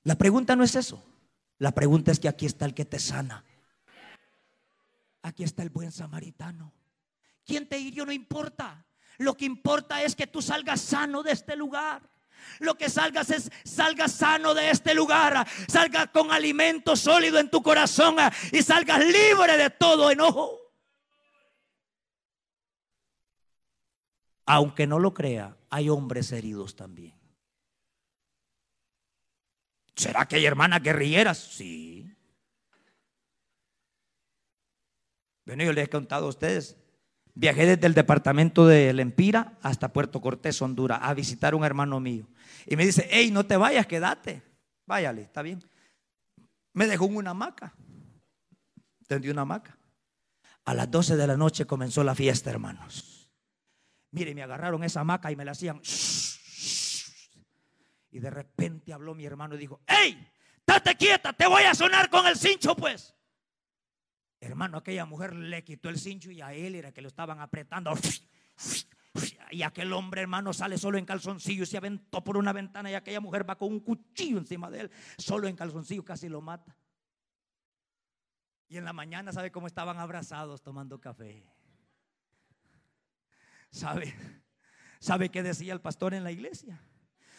La 0.06 0.16
pregunta 0.16 0.56
no 0.56 0.64
es 0.64 0.76
eso. 0.76 1.04
La 1.58 1.72
pregunta 1.72 2.12
es 2.12 2.20
que 2.20 2.30
aquí 2.30 2.46
está 2.46 2.66
el 2.66 2.74
que 2.74 2.86
te 2.86 3.00
sana. 3.00 3.44
Aquí 5.24 5.44
está 5.44 5.64
el 5.64 5.72
buen 5.72 5.92
samaritano. 5.92 6.72
¿Quién 7.44 7.68
te 7.68 7.80
hirió? 7.80 8.06
No 8.06 8.12
importa. 8.12 8.86
Lo 9.18 9.36
que 9.36 9.46
importa 9.46 10.04
es 10.04 10.16
que 10.16 10.28
tú 10.28 10.42
salgas 10.42 10.82
sano 10.82 11.24
de 11.24 11.32
este 11.32 11.56
lugar. 11.56 12.08
Lo 12.60 12.76
que 12.76 12.88
salgas 12.90 13.32
es, 13.32 13.52
salgas 13.64 14.12
sano 14.12 14.54
de 14.54 14.70
este 14.70 14.94
lugar. 14.94 15.48
Salgas 15.68 16.10
con 16.10 16.32
alimento 16.32 16.96
sólido 16.96 17.40
en 17.40 17.50
tu 17.50 17.64
corazón 17.64 18.18
y 18.52 18.62
salgas 18.62 19.04
libre 19.04 19.58
de 19.58 19.72
todo 19.72 20.12
enojo. 20.12 20.60
Aunque 24.46 24.86
no 24.86 25.00
lo 25.00 25.16
crea, 25.16 25.58
hay 25.72 25.90
hombres 25.90 26.32
heridos 26.32 26.76
también. 26.76 27.25
¿Será 29.96 30.28
que 30.28 30.36
hay 30.36 30.46
hermanas 30.46 30.82
guerrilleras? 30.82 31.38
Sí. 31.38 32.12
Bueno, 35.46 35.64
yo 35.64 35.74
les 35.74 35.86
he 35.86 35.90
contado 35.90 36.26
a 36.26 36.30
ustedes. 36.30 36.78
Viajé 37.34 37.66
desde 37.66 37.88
el 37.88 37.94
departamento 37.94 38.66
de 38.66 38.94
Lempira 38.94 39.58
hasta 39.62 39.94
Puerto 39.94 40.22
Cortés, 40.22 40.62
Honduras, 40.62 41.00
a 41.02 41.14
visitar 41.14 41.54
a 41.54 41.58
un 41.58 41.66
hermano 41.66 42.00
mío. 42.00 42.28
Y 42.66 42.76
me 42.76 42.86
dice, 42.86 43.08
hey, 43.12 43.30
no 43.32 43.46
te 43.46 43.58
vayas, 43.58 43.86
quédate. 43.88 44.42
Váyale, 44.86 45.24
está 45.24 45.42
bien. 45.42 45.64
Me 46.74 46.88
dejó 46.88 47.06
una 47.06 47.32
hamaca. 47.32 47.76
Tendí 49.08 49.30
una 49.30 49.42
hamaca. 49.42 49.78
A 50.66 50.74
las 50.74 50.90
12 50.90 51.16
de 51.16 51.28
la 51.28 51.38
noche 51.38 51.66
comenzó 51.66 52.04
la 52.04 52.16
fiesta, 52.16 52.50
hermanos. 52.50 53.30
Mire, 54.12 54.34
me 54.34 54.44
agarraron 54.44 54.84
esa 54.84 55.02
hamaca 55.02 55.32
y 55.32 55.36
me 55.36 55.46
la 55.46 55.52
hacían. 55.52 55.82
Y 58.16 58.20
de 58.20 58.30
repente 58.30 58.94
habló 58.94 59.14
mi 59.14 59.26
hermano 59.26 59.56
y 59.56 59.58
dijo, 59.58 59.82
¡Ey! 59.86 60.26
¡Date 60.66 60.96
quieta! 60.96 61.34
Te 61.34 61.48
voy 61.48 61.64
a 61.64 61.76
sonar 61.76 62.10
con 62.10 62.26
el 62.26 62.38
cincho, 62.38 62.74
pues. 62.74 63.14
Hermano, 64.40 64.78
aquella 64.78 65.06
mujer 65.06 65.36
le 65.36 65.66
quitó 65.66 65.90
el 65.90 66.00
cincho 66.00 66.32
y 66.32 66.40
a 66.40 66.54
él 66.54 66.76
era 66.76 66.94
que 66.94 67.02
lo 67.02 67.10
estaban 67.10 67.42
apretando. 67.42 67.92
Y 69.52 69.64
aquel 69.64 69.92
hombre, 69.92 70.22
hermano, 70.22 70.54
sale 70.54 70.78
solo 70.78 70.98
en 70.98 71.04
calzoncillo 71.04 71.64
y 71.64 71.66
se 71.66 71.76
aventó 71.76 72.24
por 72.24 72.38
una 72.38 72.54
ventana 72.54 72.90
y 72.90 72.94
aquella 72.94 73.20
mujer 73.20 73.50
va 73.50 73.58
con 73.58 73.70
un 73.70 73.82
cuchillo 73.82 74.38
encima 74.38 74.70
de 74.70 74.82
él, 74.82 74.92
solo 75.18 75.50
en 75.50 75.58
calzoncillo, 75.58 76.06
casi 76.06 76.30
lo 76.30 76.40
mata. 76.40 76.74
Y 78.70 78.78
en 78.78 78.86
la 78.86 78.94
mañana, 78.94 79.34
¿sabe 79.34 79.52
cómo 79.52 79.68
estaban 79.68 80.00
abrazados 80.00 80.62
tomando 80.62 81.02
café? 81.02 81.46
¿Sabe? 83.72 84.16
¿Sabe 85.00 85.30
qué 85.30 85.44
decía 85.44 85.74
el 85.74 85.82
pastor 85.82 86.14
en 86.14 86.24
la 86.24 86.32
iglesia? 86.32 86.82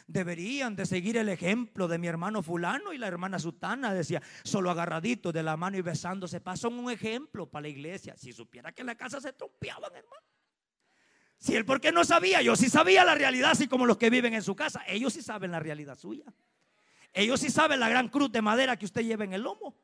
Deberían 0.08 0.76
de 0.76 0.86
seguir 0.86 1.16
el 1.16 1.28
ejemplo 1.28 1.88
de 1.88 1.98
mi 1.98 2.06
hermano 2.06 2.42
fulano 2.42 2.92
y 2.92 2.98
la 2.98 3.08
hermana 3.08 3.38
sutana. 3.38 3.92
Decía, 3.92 4.22
solo 4.44 4.70
agarraditos 4.70 5.32
de 5.32 5.42
la 5.42 5.56
mano 5.56 5.76
y 5.76 5.82
besándose. 5.82 6.40
Pasan 6.40 6.74
un 6.74 6.90
ejemplo 6.90 7.50
para 7.50 7.62
la 7.62 7.68
iglesia. 7.68 8.16
Si 8.16 8.32
supiera 8.32 8.72
que 8.72 8.82
en 8.82 8.86
la 8.86 8.94
casa 8.94 9.20
se 9.20 9.32
trompeaban, 9.32 9.90
hermano. 9.94 10.22
Si 11.38 11.54
él 11.54 11.64
porque 11.64 11.92
no 11.92 12.04
sabía, 12.04 12.40
yo 12.40 12.56
sí 12.56 12.68
sabía 12.68 13.04
la 13.04 13.14
realidad, 13.14 13.50
así 13.50 13.68
como 13.68 13.84
los 13.84 13.98
que 13.98 14.10
viven 14.10 14.34
en 14.34 14.42
su 14.42 14.54
casa. 14.54 14.82
Ellos 14.86 15.12
sí 15.12 15.22
saben 15.22 15.50
la 15.50 15.60
realidad 15.60 15.98
suya. 15.98 16.24
Ellos 17.12 17.40
sí 17.40 17.50
saben 17.50 17.80
la 17.80 17.88
gran 17.88 18.08
cruz 18.08 18.30
de 18.30 18.42
madera 18.42 18.76
que 18.76 18.84
usted 18.84 19.02
lleva 19.02 19.24
en 19.24 19.32
el 19.32 19.42
lomo. 19.42 19.76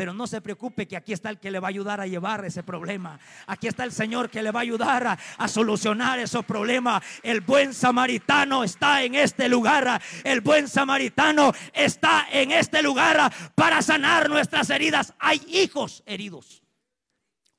Pero 0.00 0.14
no 0.14 0.26
se 0.26 0.40
preocupe 0.40 0.88
que 0.88 0.96
aquí 0.96 1.12
está 1.12 1.28
el 1.28 1.38
que 1.38 1.50
le 1.50 1.58
va 1.60 1.68
a 1.68 1.76
ayudar 1.76 2.00
a 2.00 2.06
llevar 2.06 2.42
ese 2.46 2.62
problema. 2.62 3.20
Aquí 3.46 3.68
está 3.68 3.84
el 3.84 3.92
Señor 3.92 4.30
que 4.30 4.42
le 4.42 4.50
va 4.50 4.60
a 4.60 4.62
ayudar 4.62 5.18
a, 5.36 5.46
solucionar 5.46 6.18
esos 6.18 6.42
problemas. 6.46 7.04
El 7.22 7.42
buen 7.42 7.74
samaritano 7.74 8.64
está 8.64 9.04
en 9.04 9.14
este 9.14 9.46
lugar. 9.46 10.00
El 10.24 10.40
buen 10.40 10.68
samaritano 10.68 11.52
está 11.74 12.26
en 12.32 12.50
este 12.50 12.82
lugar 12.82 13.30
para 13.54 13.82
sanar 13.82 14.30
nuestras 14.30 14.70
heridas. 14.70 15.12
Hay 15.18 15.42
hijos 15.48 16.02
heridos, 16.06 16.62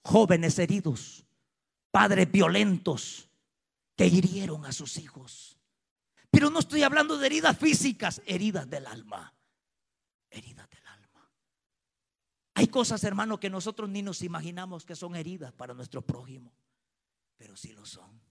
jóvenes 0.02 0.58
heridos, 0.58 1.28
padres 1.92 2.32
violentos 2.32 3.30
que 3.96 4.08
hirieron 4.08 4.66
a 4.66 4.72
sus 4.72 4.98
hijos. 4.98 5.60
Pero 6.32 6.50
no 6.50 6.58
estoy 6.58 6.82
hablando 6.82 7.20
de 7.20 7.28
heridas 7.28 7.56
físicas, 7.56 8.20
heridas 8.26 8.68
del 8.68 8.88
alma. 8.88 9.32
Heridas 10.32 10.72
hay 12.62 12.68
cosas, 12.68 13.04
hermano, 13.04 13.40
que 13.40 13.50
nosotros 13.50 13.90
ni 13.90 14.04
nos 14.04 14.22
imaginamos 14.22 14.86
que 14.86 14.96
son 14.96 15.16
heridas 15.16 15.52
para 15.52 15.74
nuestro 15.74 16.04
prójimo, 16.04 16.54
pero 17.36 17.58
sí 17.58 17.74
lo 17.74 17.88
son. 17.88 18.22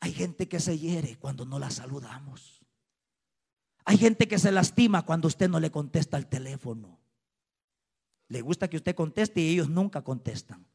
Hay 0.00 0.12
gente 0.12 0.50
que 0.50 0.60
se 0.60 0.78
hiere 0.78 1.18
cuando 1.18 1.46
no 1.46 1.58
la 1.58 1.70
saludamos. 1.70 2.60
Hay 3.86 3.96
gente 3.96 4.28
que 4.28 4.38
se 4.38 4.52
lastima 4.52 5.06
cuando 5.06 5.28
usted 5.28 5.48
no 5.48 5.60
le 5.60 5.70
contesta 5.70 6.18
al 6.18 6.28
teléfono. 6.28 7.00
Le 8.28 8.42
gusta 8.42 8.68
que 8.68 8.76
usted 8.76 8.94
conteste 8.94 9.40
y 9.40 9.48
ellos 9.48 9.70
nunca 9.70 10.02
contestan. 10.02 10.66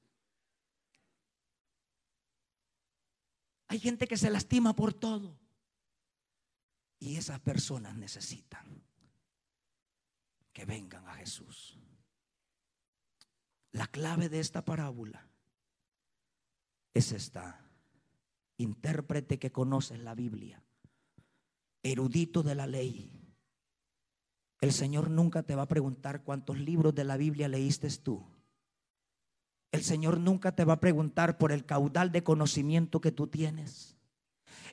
Hay 3.67 3.77
gente 3.77 4.07
que 4.07 4.17
se 4.17 4.31
lastima 4.31 4.75
por 4.75 4.95
todo. 4.95 5.37
Y 6.97 7.17
esas 7.17 7.39
personas 7.39 7.95
necesitan 7.95 8.81
que 10.51 10.65
vengan 10.65 11.07
a 11.07 11.13
Jesús. 11.13 11.77
La 13.77 13.85
clave 13.85 14.27
de 14.27 14.39
esta 14.39 14.65
parábola 14.65 15.27
es 16.95 17.11
esta. 17.11 17.63
Intérprete 18.57 19.37
que 19.37 19.51
conoce 19.51 19.99
la 19.99 20.15
Biblia, 20.15 20.63
erudito 21.83 22.41
de 22.41 22.55
la 22.55 22.65
ley. 22.65 23.11
El 24.61 24.71
Señor 24.71 25.11
nunca 25.11 25.43
te 25.43 25.53
va 25.53 25.61
a 25.61 25.67
preguntar 25.67 26.23
cuántos 26.23 26.57
libros 26.57 26.95
de 26.95 27.03
la 27.03 27.17
Biblia 27.17 27.47
leíste 27.47 27.87
tú. 28.01 28.25
El 29.71 29.83
Señor 29.83 30.19
nunca 30.19 30.55
te 30.55 30.65
va 30.65 30.73
a 30.73 30.79
preguntar 30.79 31.37
por 31.37 31.51
el 31.51 31.63
caudal 31.63 32.11
de 32.11 32.23
conocimiento 32.23 32.99
que 32.99 33.11
tú 33.11 33.27
tienes. 33.27 33.95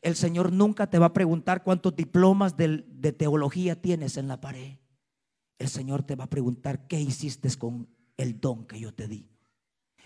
El 0.01 0.17
Señor 0.17 0.51
nunca 0.51 0.89
te 0.89 0.99
va 0.99 1.07
a 1.07 1.13
preguntar 1.13 1.63
cuántos 1.63 1.95
diplomas 1.95 2.57
de, 2.57 2.87
de, 2.89 3.13
teología 3.13 3.83
tienes 3.83 4.17
en 4.17 4.29
la 4.29 4.41
pared. 4.41 4.79
El 5.59 5.69
Señor 5.69 6.05
te 6.05 6.17
va 6.17 6.25
a 6.25 6.31
preguntar 6.31 6.87
qué 6.87 6.99
hiciste 6.99 7.55
con 7.59 7.94
el 8.17 8.41
don 8.41 8.67
que 8.67 8.79
yo 8.79 8.93
te 8.95 9.09
di. 9.09 9.29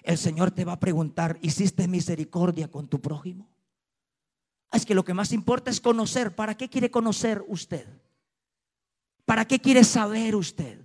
El 0.03 0.19
Señor 0.19 0.51
te 0.51 0.65
va 0.65 0.73
a 0.73 0.81
preguntar, 0.81 1.39
¿hiciste 1.43 1.89
misericordia 1.89 2.71
con 2.71 2.89
tu 2.89 3.01
prójimo? 3.01 3.51
Es 4.73 4.85
que 4.85 4.95
lo 4.95 5.05
que 5.05 5.15
más 5.15 5.33
importa 5.33 5.71
es 5.71 5.81
conocer. 5.81 6.35
¿Para 6.35 6.57
qué 6.57 6.69
quiere 6.69 6.91
conocer 6.91 7.45
usted? 7.49 7.87
¿Para 9.25 9.47
qué 9.47 9.59
quiere 9.59 9.85
saber 9.85 10.35
usted 10.35 10.81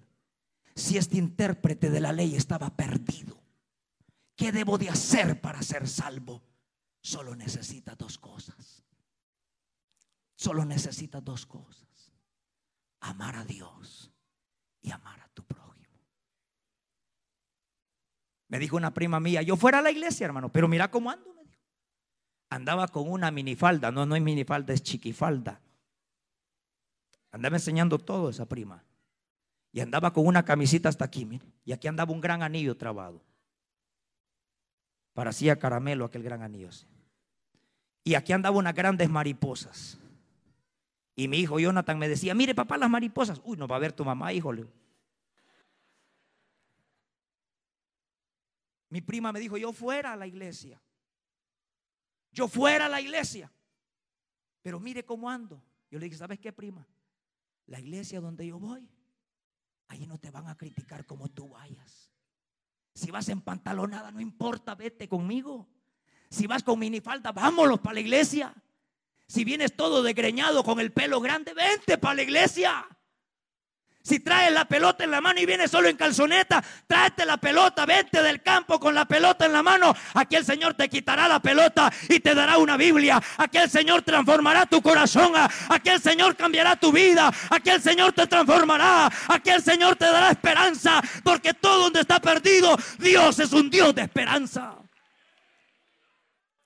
si 0.76 0.98
este 0.98 1.18
intérprete 1.18 1.90
de 1.90 2.00
la 2.00 2.12
ley 2.12 2.36
estaba 2.36 2.76
perdido? 2.76 3.42
¿Qué 4.36 4.52
debo 4.52 4.78
de 4.78 4.90
hacer 4.90 5.40
para 5.40 5.62
ser 5.62 5.88
salvo? 5.88 6.42
Solo 7.02 7.36
necesita 7.36 7.96
dos 7.96 8.18
cosas. 8.18 8.84
Solo 10.36 10.66
necesita 10.66 11.22
dos 11.22 11.46
cosas. 11.46 12.12
Amar 13.02 13.36
a 13.36 13.46
Dios 13.46 14.12
y 14.82 14.92
amar 14.92 15.20
a 15.22 15.30
tu 15.30 15.44
prójimo. 15.44 15.73
Me 18.54 18.60
dijo 18.60 18.78
una 18.78 18.94
prima 18.94 19.20
mía, 19.20 19.42
yo 19.42 19.58
fuera 19.58 19.80
a 19.80 19.82
la 19.82 19.90
iglesia, 19.90 20.26
hermano, 20.26 20.48
pero 20.48 20.68
mira 20.68 20.92
cómo 20.92 21.10
ando, 21.10 21.34
me 21.34 21.44
dijo. 21.44 21.60
Andaba 22.52 22.88
con 22.88 23.10
una 23.10 23.32
minifalda, 23.32 23.90
no, 23.92 24.06
no 24.06 24.16
es 24.16 24.22
minifalda, 24.22 24.76
es 24.76 24.84
chiquifalda. 24.84 25.60
Andaba 27.32 27.56
enseñando 27.56 27.98
todo 27.98 28.30
esa 28.30 28.46
prima. 28.46 28.84
Y 29.72 29.80
andaba 29.80 30.14
con 30.14 30.28
una 30.28 30.46
camisita 30.46 30.88
hasta 30.88 31.04
aquí, 31.04 31.26
mire. 31.26 31.44
Y 31.66 31.72
aquí 31.72 31.88
andaba 31.88 32.14
un 32.14 32.22
gran 32.22 32.44
anillo 32.44 32.78
trabado. 32.78 33.24
Parecía 35.14 35.58
caramelo 35.58 36.06
aquel 36.06 36.22
gran 36.22 36.44
anillo. 36.44 36.70
Y 38.04 38.14
aquí 38.14 38.34
andaba 38.34 38.56
unas 38.56 38.76
grandes 38.76 39.10
mariposas. 39.10 39.98
Y 41.16 41.28
mi 41.28 41.40
hijo 41.40 41.60
Jonathan 41.60 41.98
me 41.98 42.08
decía, 42.08 42.36
mire 42.36 42.54
papá, 42.54 42.78
las 42.78 42.92
mariposas. 42.92 43.42
Uy, 43.44 43.58
no 43.58 43.68
va 43.68 43.78
a 43.78 43.80
ver 43.80 43.94
tu 43.94 44.06
mamá, 44.06 44.32
híjole. 44.32 44.68
Mi 48.94 49.02
prima 49.02 49.32
me 49.32 49.40
dijo, 49.40 49.58
yo 49.58 49.74
fuera 49.74 50.14
a 50.14 50.16
la 50.16 50.28
iglesia. 50.28 50.80
Yo 52.32 52.48
fuera 52.48 52.86
a 52.86 52.90
la 52.90 53.02
iglesia. 53.02 53.52
Pero 54.62 54.80
mire 54.80 55.04
cómo 55.04 55.32
ando. 55.32 55.64
Yo 55.90 55.98
le 55.98 56.06
dije, 56.06 56.18
¿sabes 56.18 56.38
qué, 56.38 56.54
prima? 56.54 56.88
La 57.66 57.80
iglesia 57.80 58.22
donde 58.22 58.46
yo 58.46 58.60
voy, 58.60 58.88
ahí 59.88 60.06
no 60.06 60.20
te 60.20 60.30
van 60.30 60.48
a 60.48 60.56
criticar 60.56 61.08
como 61.08 61.28
tú 61.28 61.50
vayas. 61.50 62.12
Si 62.94 63.10
vas 63.10 63.28
en 63.30 63.42
pantalonada, 63.42 64.12
no 64.12 64.22
importa, 64.22 64.76
vete 64.76 65.10
conmigo. 65.10 65.68
Si 66.30 66.46
vas 66.46 66.62
con 66.62 66.78
minifalda, 66.78 67.32
vámonos 67.32 67.80
para 67.80 67.96
la 67.96 68.02
iglesia. 68.02 68.54
Si 69.26 69.44
vienes 69.44 69.76
todo 69.76 70.04
degreñado 70.04 70.64
con 70.64 70.80
el 70.80 70.94
pelo 70.94 71.20
grande, 71.20 71.56
vente 71.56 71.98
para 71.98 72.14
la 72.14 72.22
iglesia. 72.22 72.86
Si 74.04 74.20
traes 74.20 74.52
la 74.52 74.66
pelota 74.66 75.06
en 75.06 75.12
la 75.12 75.22
mano 75.22 75.40
y 75.40 75.46
vienes 75.46 75.72
solo 75.72 75.88
en 75.88 75.96
calzoneta, 75.96 76.62
tráete 76.86 77.26
la 77.26 77.38
pelota, 77.38 77.86
vete 77.86 78.22
del 78.22 78.42
campo 78.42 78.78
con 78.78 78.94
la 78.94 79.06
pelota 79.06 79.46
en 79.46 79.54
la 79.54 79.64
mano. 79.64 79.96
Aquí 80.14 80.36
el 80.36 80.44
Señor 80.44 80.74
te 80.74 80.90
quitará 80.90 81.26
la 81.30 81.40
pelota 81.40 81.90
y 82.10 82.20
te 82.20 82.36
dará 82.36 82.58
una 82.58 82.76
Biblia. 82.76 83.24
Aquí 83.38 83.60
el 83.60 83.70
Señor 83.70 84.02
transformará 84.02 84.66
tu 84.66 84.82
corazón. 84.82 85.32
Aquí 85.70 85.90
el 85.90 86.02
Señor 86.02 86.36
cambiará 86.36 86.76
tu 86.76 86.92
vida. 86.92 87.32
Aquí 87.50 87.70
el 87.70 87.82
Señor 87.82 88.12
te 88.12 88.28
transformará. 88.28 89.10
Aquí 89.30 89.52
el 89.52 89.64
Señor 89.64 89.96
te 89.96 90.06
dará 90.06 90.32
esperanza. 90.32 91.02
Porque 91.24 91.54
todo 91.54 91.84
donde 91.84 92.02
está 92.02 92.20
perdido, 92.20 92.76
Dios 93.00 93.40
es 93.40 93.54
un 93.54 93.70
Dios 93.70 93.96
de 93.96 94.02
esperanza. 94.02 94.76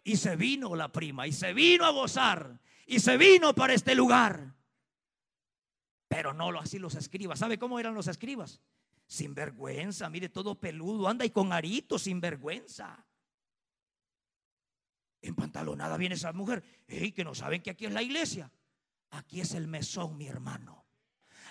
Y 0.04 0.18
se 0.18 0.36
vino 0.36 0.76
la 0.76 0.88
prima 0.88 1.28
y 1.28 1.34
se 1.34 1.54
vino 1.54 1.86
a 1.86 1.92
gozar 1.92 2.58
y 2.88 3.00
se 3.00 3.16
vino 3.18 3.54
para 3.54 3.74
este 3.74 3.94
lugar. 3.94 4.57
Pero 6.08 6.34
no 6.34 6.50
así 6.60 6.80
los 6.80 6.96
escribas. 6.96 7.40
¿Sabe 7.40 7.60
cómo 7.60 7.80
eran 7.80 7.94
los 7.94 8.08
escribas? 8.08 8.62
Sin 9.08 9.34
vergüenza, 9.34 10.10
mire, 10.10 10.30
todo 10.30 10.60
peludo, 10.60 11.08
anda 11.08 11.26
y 11.26 11.30
con 11.30 11.54
aritos, 11.54 12.04
sin 12.04 12.20
vergüenza. 12.20 13.06
En 15.22 15.36
pantalonada 15.36 15.98
viene 15.98 16.16
esa 16.16 16.34
mujer, 16.34 16.64
hey, 16.88 17.12
que 17.12 17.24
no 17.24 17.36
saben 17.36 17.62
que 17.62 17.72
aquí 17.72 17.86
es 17.86 17.94
la 17.94 18.02
iglesia. 18.02 18.52
Aquí 19.12 19.42
es 19.42 19.54
el 19.54 19.68
mesón, 19.68 20.18
mi 20.18 20.28
hermano. 20.28 20.87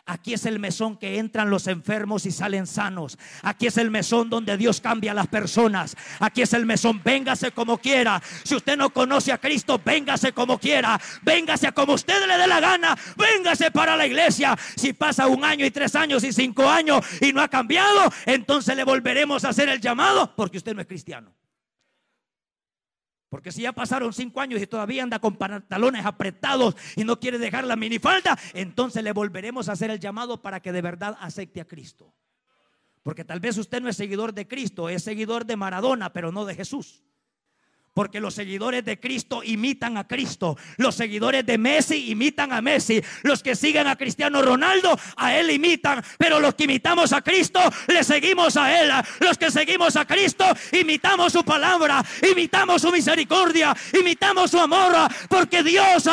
Aquí 0.09 0.34
es 0.34 0.46
el 0.46 0.61
mesón 0.61 0.96
que 0.96 1.18
entran 1.18 1.50
los 1.50 1.66
enfermos 1.66 2.26
y 2.26 2.30
salen 2.30 2.68
sanos. 2.68 3.18
Aquí 3.42 3.66
es 3.66 3.76
el 3.76 3.90
mesón 3.90 4.30
donde 4.30 4.57
Dios 4.57 4.80
cambia 4.80 5.11
a 5.11 5.14
las 5.14 5.26
personas. 5.26 5.96
Aquí 6.20 6.42
es 6.42 6.52
el 6.52 6.64
mesón, 6.64 7.02
véngase 7.02 7.50
como 7.50 7.78
quiera. 7.78 8.22
Si 8.44 8.54
usted 8.54 8.76
no 8.76 8.90
conoce 8.90 9.32
a 9.32 9.38
Cristo, 9.38 9.80
véngase 9.84 10.32
como 10.32 10.59
quiera. 10.59 11.00
Véngase 11.22 11.72
como 11.72 11.94
usted 11.94 12.24
le 12.24 12.38
dé 12.38 12.46
la 12.46 12.61
gana. 12.61 12.96
Véngase 13.16 13.72
para 13.72 13.96
la 13.96 14.07
iglesia. 14.07 14.57
Si 14.76 14.92
pasa 14.92 15.26
un 15.26 15.44
año 15.44 15.66
y 15.66 15.72
tres 15.72 15.96
años 15.96 16.22
y 16.22 16.32
cinco 16.32 16.68
años 16.68 17.04
y 17.20 17.32
no 17.32 17.42
ha 17.42 17.48
cambiado, 17.48 18.12
entonces 18.26 18.76
le 18.76 18.84
volveremos 18.84 19.44
a 19.44 19.48
hacer 19.48 19.68
el 19.68 19.80
llamado 19.80 20.34
porque 20.36 20.59
usted 20.59 20.72
no 20.72 20.82
es 20.82 20.86
cristiano. 20.86 21.34
Porque 23.37 23.53
si 23.53 23.61
ya 23.61 23.72
pasaron 23.72 24.14
cinco 24.14 24.41
años 24.41 24.62
y 24.62 24.66
todavía 24.66 25.03
anda 25.03 25.18
con 25.18 25.37
pantalones 25.37 26.07
apretados 26.07 26.74
y 26.97 27.05
no 27.05 27.20
quiere 27.20 27.37
dejar 27.37 27.64
la 27.64 27.76
minifalda, 27.76 28.39
entonces 28.55 29.05
le 29.05 29.12
volveremos 29.12 29.68
a 29.68 29.72
hacer 29.72 29.91
el 29.91 30.01
llamado 30.01 30.41
para 30.41 30.61
que 30.61 30.72
de 30.72 30.80
verdad 30.80 31.18
acepte 31.20 31.61
a 31.61 31.66
Cristo. 31.66 32.14
Porque 33.03 33.26
tal 33.26 33.41
vez 33.41 33.59
usted 33.59 33.82
no 33.82 33.91
es 33.91 33.97
seguidor 33.99 34.32
de 34.32 34.49
Cristo, 34.49 34.89
es 34.89 35.03
seguidor 35.03 35.45
de 35.45 35.55
Maradona, 35.55 36.14
pero 36.14 36.32
no 36.32 36.47
de 36.47 36.55
Jesús. 36.55 37.05
Porque 37.97 38.20
los 38.20 38.34
seguidores 38.34 38.84
de 38.84 39.01
Cristo 39.01 39.42
imitan 39.42 39.97
a 39.97 40.07
Cristo. 40.07 40.59
Los 40.76 40.97
seguidores 40.97 41.47
de 41.47 41.57
Messi 41.57 42.11
imitan 42.11 42.53
a 42.53 42.61
Messi. 42.61 43.03
Los 43.22 43.42
que 43.42 43.57
siguen 43.57 43.86
a 43.86 43.97
Cristiano 43.97 44.42
Ronaldo, 44.42 44.99
a 45.16 45.34
él 45.34 45.51
imitan. 45.51 46.05
Pero 46.18 46.38
los 46.38 46.55
que 46.55 46.64
imitamos 46.64 47.14
a 47.14 47.22
Cristo, 47.22 47.59
le 47.88 48.05
seguimos 48.05 48.59
a 48.59 48.78
él. 48.78 48.92
Los 49.20 49.38
que 49.38 49.51
seguimos 49.51 49.97
a 49.97 50.05
Cristo, 50.05 50.44
imitamos 50.72 51.32
su 51.32 51.42
palabra, 51.42 52.05
imitamos 52.30 52.82
su 52.82 52.92
misericordia, 52.92 53.74
imitamos 53.99 54.51
su 54.51 54.61
amor. 54.61 54.94
Porque 55.30 55.62
Dios 55.62 56.05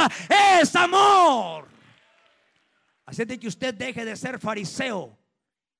es 0.62 0.74
amor. 0.78 1.68
Así 3.06 3.26
de 3.26 3.38
que 3.38 3.50
usted 3.50 3.74
deje 3.74 4.06
de 4.06 4.16
ser 4.16 4.40
fariseo 4.40 5.20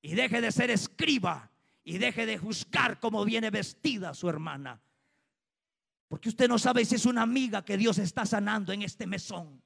y 0.02 0.16
deje 0.16 0.42
de 0.42 0.52
ser 0.52 0.70
escriba 0.70 1.50
y 1.86 1.98
deje 1.98 2.26
de 2.26 2.38
juzgar 2.38 3.00
cómo 3.00 3.24
viene 3.24 3.50
vestida 3.52 4.14
su 4.14 4.28
hermana. 4.28 4.82
Porque 6.14 6.30
usted 6.30 6.48
no 6.48 6.60
sabe 6.60 6.86
si 6.86 6.94
es 6.94 7.08
una 7.08 7.24
amiga 7.24 7.66
que 7.66 7.76
Dios 7.76 7.98
está 7.98 8.24
sanando 8.24 8.72
en 8.72 8.84
este 8.84 9.08
mesón. 9.08 9.60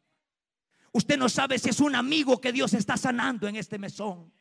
Usted 0.94 1.18
no 1.18 1.28
sabe 1.28 1.60
si 1.60 1.68
es 1.68 1.82
un 1.82 1.94
amigo 1.94 2.40
que 2.40 2.54
Dios 2.54 2.74
está 2.74 2.96
sanando 2.96 3.50
en 3.50 3.58
este 3.58 3.78
mesón. 3.78 4.32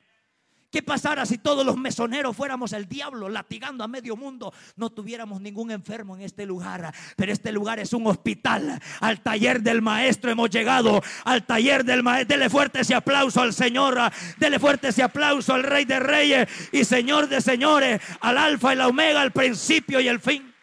¿Qué 0.71 0.85
pasara 0.85 1.27
si 1.27 1.39
todos 1.39 1.67
los 1.67 1.77
mesoneros 1.77 2.37
fuéramos 2.37 2.73
el 2.75 2.89
diablo 2.89 3.29
latigando 3.29 3.83
a 3.83 3.89
medio 3.89 4.15
mundo? 4.15 4.55
No 4.77 4.91
tuviéramos 4.91 5.41
ningún 5.41 5.73
enfermo 5.73 6.15
en 6.15 6.23
este 6.23 6.47
lugar. 6.47 6.95
Pero 7.17 7.33
este 7.33 7.51
lugar 7.51 7.81
es 7.81 7.93
un 7.93 8.07
hospital. 8.07 8.81
Al 9.01 9.21
taller 9.21 9.61
del 9.61 9.83
maestro 9.83 10.31
hemos 10.31 10.49
llegado. 10.49 11.03
Al 11.25 11.45
taller 11.45 11.85
del 11.85 12.05
maestro. 12.05 12.37
Dele 12.37 12.49
fuerte 12.49 12.83
ese 12.83 12.95
aplauso 12.95 13.41
al 13.41 13.53
Señor. 13.53 13.99
Dele 14.39 14.61
fuerte 14.61 14.89
ese 14.91 15.03
aplauso 15.03 15.55
al 15.55 15.65
Rey 15.65 15.85
de 15.85 15.99
Reyes 15.99 16.49
y 16.71 16.85
Señor 16.85 17.29
de 17.29 17.41
Señores. 17.41 18.01
Al 18.21 18.39
Alfa 18.39 18.75
y 18.75 18.77
la 18.77 18.87
Omega, 18.87 19.23
al 19.23 19.33
principio 19.33 19.99
y 19.99 20.07
el 20.07 20.21
fin. 20.21 20.55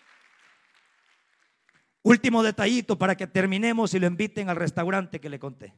Último 2.03 2.43
detallito 2.43 2.97
para 2.97 3.15
que 3.15 3.27
terminemos 3.27 3.93
y 3.93 3.99
lo 3.99 4.07
inviten 4.07 4.49
al 4.49 4.57
restaurante 4.57 5.21
que 5.21 5.29
le 5.29 5.39
conté. 5.39 5.73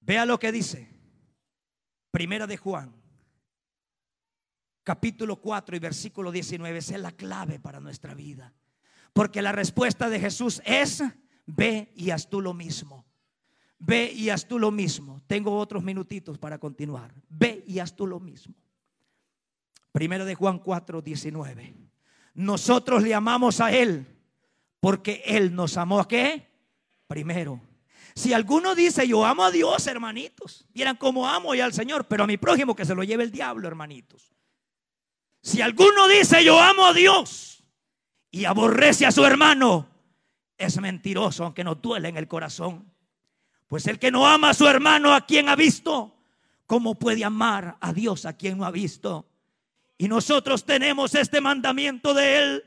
Vea 0.00 0.26
lo 0.26 0.38
que 0.38 0.52
dice. 0.52 0.88
Primera 2.10 2.46
de 2.46 2.56
Juan, 2.56 2.92
capítulo 4.82 5.40
4 5.40 5.76
y 5.76 5.78
versículo 5.78 6.30
19. 6.30 6.78
Esa 6.78 6.96
es 6.96 7.00
la 7.00 7.12
clave 7.12 7.60
para 7.60 7.80
nuestra 7.80 8.14
vida. 8.14 8.52
Porque 9.12 9.40
la 9.40 9.52
respuesta 9.52 10.10
de 10.10 10.20
Jesús 10.20 10.60
es, 10.66 11.02
ve 11.46 11.92
y 11.96 12.10
haz 12.10 12.28
tú 12.28 12.40
lo 12.40 12.52
mismo. 12.52 13.06
Ve 13.78 14.12
y 14.12 14.28
haz 14.28 14.46
tú 14.46 14.58
lo 14.58 14.70
mismo. 14.70 15.22
Tengo 15.26 15.56
otros 15.56 15.82
minutitos 15.82 16.36
para 16.36 16.58
continuar. 16.58 17.14
Ve 17.28 17.64
y 17.66 17.78
haz 17.78 17.96
tú 17.96 18.06
lo 18.06 18.20
mismo. 18.20 18.54
Primera 19.92 20.26
de 20.26 20.34
Juan 20.34 20.58
4, 20.58 21.00
19. 21.00 21.89
Nosotros 22.34 23.02
le 23.02 23.14
amamos 23.14 23.60
a 23.60 23.72
Él 23.72 24.06
porque 24.80 25.22
Él 25.26 25.54
nos 25.54 25.76
amó 25.76 26.00
a 26.00 26.08
qué? 26.08 26.48
Primero. 27.06 27.60
Si 28.14 28.32
alguno 28.32 28.74
dice 28.74 29.06
yo 29.06 29.24
amo 29.24 29.44
a 29.44 29.50
Dios, 29.50 29.86
hermanitos, 29.86 30.66
vieran 30.72 30.96
cómo 30.96 31.28
amo 31.28 31.54
y 31.54 31.60
al 31.60 31.72
Señor, 31.72 32.06
pero 32.06 32.24
a 32.24 32.26
mi 32.26 32.36
prójimo 32.36 32.74
que 32.74 32.84
se 32.84 32.94
lo 32.94 33.04
lleve 33.04 33.24
el 33.24 33.30
diablo, 33.30 33.68
hermanitos. 33.68 34.34
Si 35.42 35.62
alguno 35.62 36.08
dice 36.08 36.44
yo 36.44 36.60
amo 36.60 36.86
a 36.86 36.92
Dios 36.92 37.64
y 38.30 38.44
aborrece 38.44 39.06
a 39.06 39.12
su 39.12 39.24
hermano, 39.24 39.88
es 40.58 40.78
mentiroso, 40.80 41.44
aunque 41.44 41.64
no 41.64 41.74
duele 41.76 42.08
en 42.08 42.16
el 42.16 42.28
corazón. 42.28 42.92
Pues 43.66 43.86
el 43.86 43.98
que 43.98 44.10
no 44.10 44.26
ama 44.26 44.50
a 44.50 44.54
su 44.54 44.66
hermano, 44.66 45.14
a 45.14 45.24
quien 45.24 45.48
ha 45.48 45.56
visto, 45.56 46.14
¿cómo 46.66 46.98
puede 46.98 47.24
amar 47.24 47.78
a 47.80 47.92
Dios 47.92 48.26
a 48.26 48.32
quien 48.34 48.58
no 48.58 48.64
ha 48.64 48.70
visto? 48.70 49.29
Y 50.00 50.08
nosotros 50.08 50.64
tenemos 50.64 51.14
este 51.14 51.42
mandamiento 51.42 52.14
de 52.14 52.38
Él. 52.38 52.64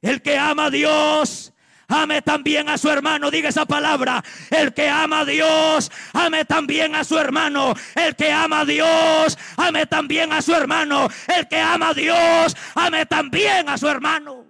El 0.00 0.20
que 0.20 0.36
ama 0.36 0.64
a 0.64 0.70
Dios, 0.70 1.52
ame 1.86 2.22
también 2.22 2.68
a 2.68 2.76
su 2.76 2.90
hermano. 2.90 3.30
Diga 3.30 3.50
esa 3.50 3.66
palabra. 3.66 4.24
El 4.50 4.74
que 4.74 4.88
ama 4.88 5.20
a 5.20 5.24
Dios, 5.24 5.92
ame 6.12 6.44
también 6.44 6.96
a 6.96 7.04
su 7.04 7.16
hermano. 7.16 7.76
El 7.94 8.16
que 8.16 8.32
ama 8.32 8.62
a 8.62 8.64
Dios, 8.64 9.38
ame 9.56 9.86
también 9.86 10.32
a 10.32 10.42
su 10.42 10.52
hermano. 10.52 11.08
El 11.28 11.46
que 11.46 11.60
ama 11.60 11.90
a 11.90 11.94
Dios, 11.94 12.56
ame 12.74 13.06
también 13.06 13.68
a 13.68 13.78
su 13.78 13.86
hermano. 13.86 14.46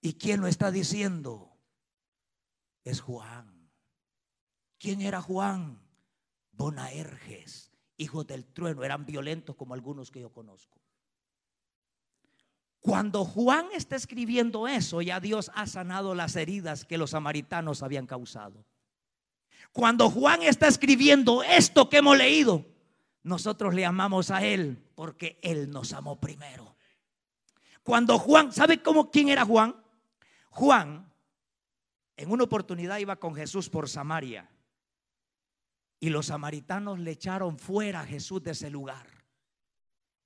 ¿Y 0.00 0.14
quién 0.14 0.40
lo 0.40 0.48
está 0.48 0.72
diciendo? 0.72 1.56
Es 2.82 3.00
Juan. 3.00 3.70
¿Quién 4.80 5.00
era 5.00 5.22
Juan? 5.22 5.80
Bonaerges 6.50 7.61
hijos 8.02 8.26
del 8.26 8.44
trueno, 8.44 8.84
eran 8.84 9.06
violentos 9.06 9.56
como 9.56 9.74
algunos 9.74 10.10
que 10.10 10.20
yo 10.20 10.30
conozco. 10.30 10.78
Cuando 12.80 13.24
Juan 13.24 13.68
está 13.72 13.96
escribiendo 13.96 14.66
eso, 14.66 15.02
ya 15.02 15.20
Dios 15.20 15.50
ha 15.54 15.66
sanado 15.66 16.14
las 16.14 16.34
heridas 16.36 16.84
que 16.84 16.98
los 16.98 17.10
samaritanos 17.10 17.82
habían 17.82 18.06
causado. 18.06 18.66
Cuando 19.72 20.10
Juan 20.10 20.42
está 20.42 20.66
escribiendo 20.66 21.42
esto 21.42 21.88
que 21.88 21.98
hemos 21.98 22.18
leído, 22.18 22.66
nosotros 23.22 23.72
le 23.72 23.86
amamos 23.86 24.30
a 24.30 24.44
Él 24.44 24.84
porque 24.94 25.38
Él 25.42 25.70
nos 25.70 25.92
amó 25.92 26.20
primero. 26.20 26.76
Cuando 27.82 28.18
Juan, 28.18 28.52
¿sabe 28.52 28.82
cómo 28.82 29.10
quién 29.10 29.28
era 29.28 29.44
Juan? 29.44 29.76
Juan 30.50 31.12
en 32.16 32.30
una 32.30 32.44
oportunidad 32.44 32.98
iba 32.98 33.16
con 33.16 33.34
Jesús 33.34 33.68
por 33.68 33.88
Samaria 33.88 34.48
y 36.02 36.10
los 36.10 36.26
samaritanos 36.26 36.98
le 36.98 37.12
echaron 37.12 37.60
fuera 37.60 38.00
a 38.00 38.04
Jesús 38.04 38.42
de 38.42 38.50
ese 38.50 38.68
lugar. 38.68 39.06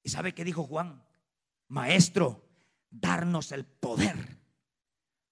¿Y 0.02 0.08
sabe 0.08 0.32
qué 0.32 0.42
dijo 0.42 0.64
Juan? 0.64 1.04
Maestro, 1.68 2.48
darnos 2.90 3.52
el 3.52 3.66
poder 3.66 4.38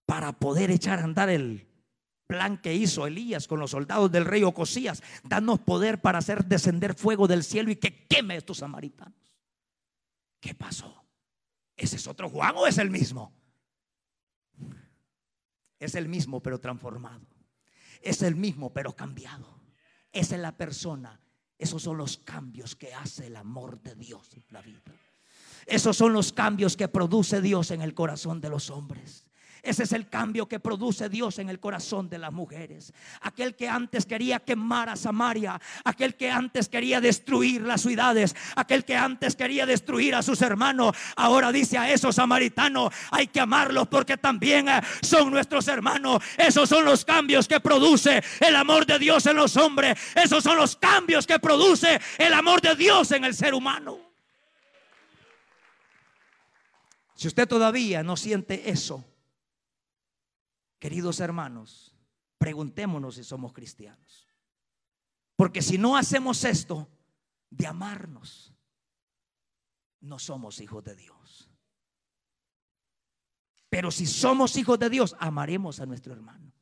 para 0.04 0.32
poder 0.38 0.70
echar 0.70 0.98
a 0.98 1.04
andar 1.04 1.30
el 1.30 1.66
plan 2.26 2.60
que 2.60 2.74
hizo 2.74 3.06
Elías 3.06 3.48
con 3.48 3.58
los 3.58 3.70
soldados 3.70 4.12
del 4.12 4.26
rey 4.26 4.42
Ocosías. 4.42 5.02
Danos 5.22 5.60
poder 5.60 6.02
para 6.02 6.18
hacer 6.18 6.44
descender 6.44 6.92
fuego 6.92 7.26
del 7.26 7.42
cielo 7.42 7.70
y 7.70 7.76
que 7.76 8.06
queme 8.06 8.34
a 8.34 8.36
estos 8.36 8.58
samaritanos. 8.58 9.14
¿Qué 10.40 10.54
pasó? 10.54 11.06
¿Ese 11.74 11.96
es 11.96 12.06
otro 12.06 12.28
Juan 12.28 12.52
o 12.58 12.66
es 12.66 12.76
el 12.76 12.90
mismo? 12.90 13.32
Es 15.78 15.94
el 15.94 16.06
mismo 16.06 16.42
pero 16.42 16.60
transformado. 16.60 17.26
Es 18.02 18.20
el 18.20 18.36
mismo 18.36 18.74
pero 18.74 18.94
cambiado. 18.94 19.53
Esa 20.14 20.36
es 20.36 20.40
la 20.40 20.56
persona. 20.56 21.20
Esos 21.58 21.82
son 21.82 21.98
los 21.98 22.18
cambios 22.18 22.74
que 22.76 22.94
hace 22.94 23.26
el 23.26 23.36
amor 23.36 23.80
de 23.82 23.94
Dios 23.96 24.30
en 24.34 24.44
la 24.50 24.62
vida. 24.62 24.80
Esos 25.66 25.96
son 25.96 26.12
los 26.12 26.32
cambios 26.32 26.76
que 26.76 26.88
produce 26.88 27.40
Dios 27.40 27.70
en 27.70 27.82
el 27.82 27.94
corazón 27.94 28.40
de 28.40 28.48
los 28.48 28.70
hombres. 28.70 29.26
Ese 29.64 29.84
es 29.84 29.92
el 29.92 30.08
cambio 30.08 30.46
que 30.46 30.60
produce 30.60 31.08
Dios 31.08 31.38
en 31.38 31.48
el 31.48 31.58
corazón 31.58 32.10
de 32.10 32.18
las 32.18 32.32
mujeres. 32.32 32.92
Aquel 33.22 33.56
que 33.56 33.66
antes 33.66 34.04
quería 34.04 34.38
quemar 34.38 34.90
a 34.90 34.96
Samaria, 34.96 35.58
aquel 35.84 36.16
que 36.16 36.30
antes 36.30 36.68
quería 36.68 37.00
destruir 37.00 37.62
las 37.62 37.80
ciudades, 37.80 38.36
aquel 38.56 38.84
que 38.84 38.94
antes 38.94 39.34
quería 39.34 39.64
destruir 39.64 40.14
a 40.14 40.22
sus 40.22 40.42
hermanos, 40.42 40.94
ahora 41.16 41.50
dice 41.50 41.78
a 41.78 41.90
esos 41.90 42.16
samaritanos, 42.16 42.92
hay 43.10 43.28
que 43.28 43.40
amarlos 43.40 43.88
porque 43.88 44.18
también 44.18 44.68
eh, 44.68 44.80
son 45.00 45.30
nuestros 45.30 45.66
hermanos. 45.68 46.22
Esos 46.36 46.68
son 46.68 46.84
los 46.84 47.04
cambios 47.04 47.48
que 47.48 47.58
produce 47.58 48.22
el 48.40 48.56
amor 48.56 48.84
de 48.84 48.98
Dios 48.98 49.24
en 49.24 49.36
los 49.36 49.56
hombres. 49.56 49.98
Esos 50.14 50.44
son 50.44 50.58
los 50.58 50.76
cambios 50.76 51.26
que 51.26 51.38
produce 51.38 51.98
el 52.18 52.34
amor 52.34 52.60
de 52.60 52.76
Dios 52.76 53.12
en 53.12 53.24
el 53.24 53.34
ser 53.34 53.54
humano. 53.54 53.98
Si 57.14 57.28
usted 57.28 57.48
todavía 57.48 58.02
no 58.02 58.16
siente 58.16 58.68
eso, 58.68 59.04
Queridos 60.84 61.18
hermanos, 61.20 61.94
preguntémonos 62.36 63.14
si 63.14 63.24
somos 63.24 63.54
cristianos. 63.54 64.28
Porque 65.34 65.62
si 65.62 65.78
no 65.78 65.96
hacemos 65.96 66.44
esto 66.44 66.90
de 67.48 67.66
amarnos, 67.66 68.52
no 70.00 70.18
somos 70.18 70.60
hijos 70.60 70.84
de 70.84 70.94
Dios. 70.94 71.48
Pero 73.70 73.90
si 73.90 74.04
somos 74.04 74.58
hijos 74.58 74.78
de 74.78 74.90
Dios, 74.90 75.16
amaremos 75.20 75.80
a 75.80 75.86
nuestro 75.86 76.12
hermano. 76.12 76.52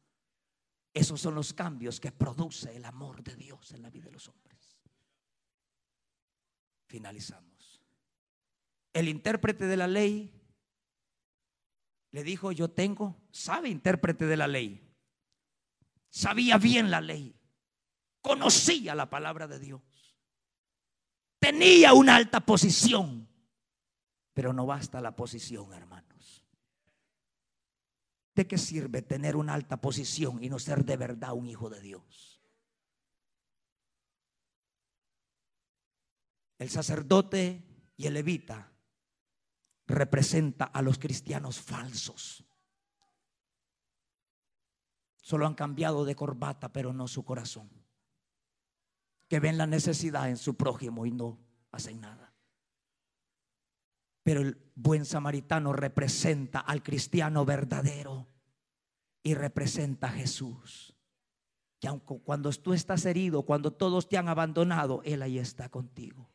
Esos 0.95 1.21
son 1.21 1.35
los 1.35 1.53
cambios 1.53 1.99
que 1.99 2.13
produce 2.13 2.77
el 2.77 2.85
amor 2.85 3.25
de 3.25 3.35
Dios 3.35 3.73
en 3.73 3.83
la 3.83 3.91
vida 3.91 4.05
de 4.05 4.13
los 4.13 4.29
hombres. 4.29 4.79
Finalizamos. 6.87 7.83
El 8.93 9.09
intérprete 9.09 9.67
de 9.67 9.77
la 9.77 9.89
ley 9.89 10.42
le 12.13 12.23
dijo, 12.23 12.53
yo 12.53 12.71
tengo, 12.71 13.17
sabe 13.31 13.71
intérprete 13.71 14.27
de 14.27 14.37
la 14.37 14.47
ley, 14.47 14.87
sabía 16.11 16.59
bien 16.59 16.91
la 16.91 17.01
ley, 17.01 17.35
conocía 18.21 18.95
la 18.95 19.09
palabra 19.09 19.49
de 19.49 19.59
Dios, 19.59 19.83
tenía 21.39 21.95
una 21.95 22.17
alta 22.17 22.41
posición, 22.41 23.29
pero 24.35 24.53
no 24.53 24.67
basta 24.67 25.01
la 25.01 25.17
posición, 25.17 25.73
hermanos. 25.73 26.47
¿De 28.35 28.47
qué 28.47 28.57
sirve 28.57 29.03
tener 29.03 29.37
una 29.37 29.55
alta 29.55 29.79
posición 29.79 30.43
y 30.43 30.49
no 30.49 30.59
ser 30.59 30.85
de 30.85 30.97
verdad 30.97 31.33
un 31.33 31.47
hijo 31.47 31.69
de 31.69 31.81
Dios? 31.81 32.43
El 36.59 36.71
sacerdote 36.71 37.63
y 37.97 38.07
el 38.07 38.15
levita 38.15 38.72
representa 39.87 40.65
a 40.65 40.83
los 40.83 40.99
cristianos 40.99 41.61
falsos. 41.61 42.45
Solo 45.23 45.47
han 45.47 45.55
cambiado 45.55 46.05
de 46.05 46.17
corbata, 46.17 46.73
pero 46.73 46.93
no 46.93 47.07
su 47.07 47.25
corazón. 47.25 47.71
Que 49.29 49.41
ven 49.41 49.57
la 49.57 49.67
necesidad 49.67 50.29
en 50.29 50.37
su 50.37 50.57
prójimo 50.57 51.07
y 51.07 51.13
no 51.13 51.39
hacen 51.71 52.01
nada. 52.01 52.35
Pero 54.25 54.41
el 54.41 54.71
buen 54.75 55.05
samaritano 55.05 55.73
representa 55.73 56.61
al 56.61 56.83
cristiano 56.83 57.45
verdadero 57.45 58.29
y 59.23 59.35
representa 59.35 60.09
a 60.09 60.13
Jesús. 60.13 60.97
Que 61.79 61.89
aunque 61.89 62.21
cuando 62.21 62.51
tú 62.53 62.73
estás 62.73 63.05
herido, 63.07 63.43
cuando 63.43 63.73
todos 63.73 64.09
te 64.09 64.19
han 64.19 64.29
abandonado, 64.29 65.03
Él 65.05 65.23
ahí 65.23 65.39
está 65.39 65.69
contigo. 65.69 66.32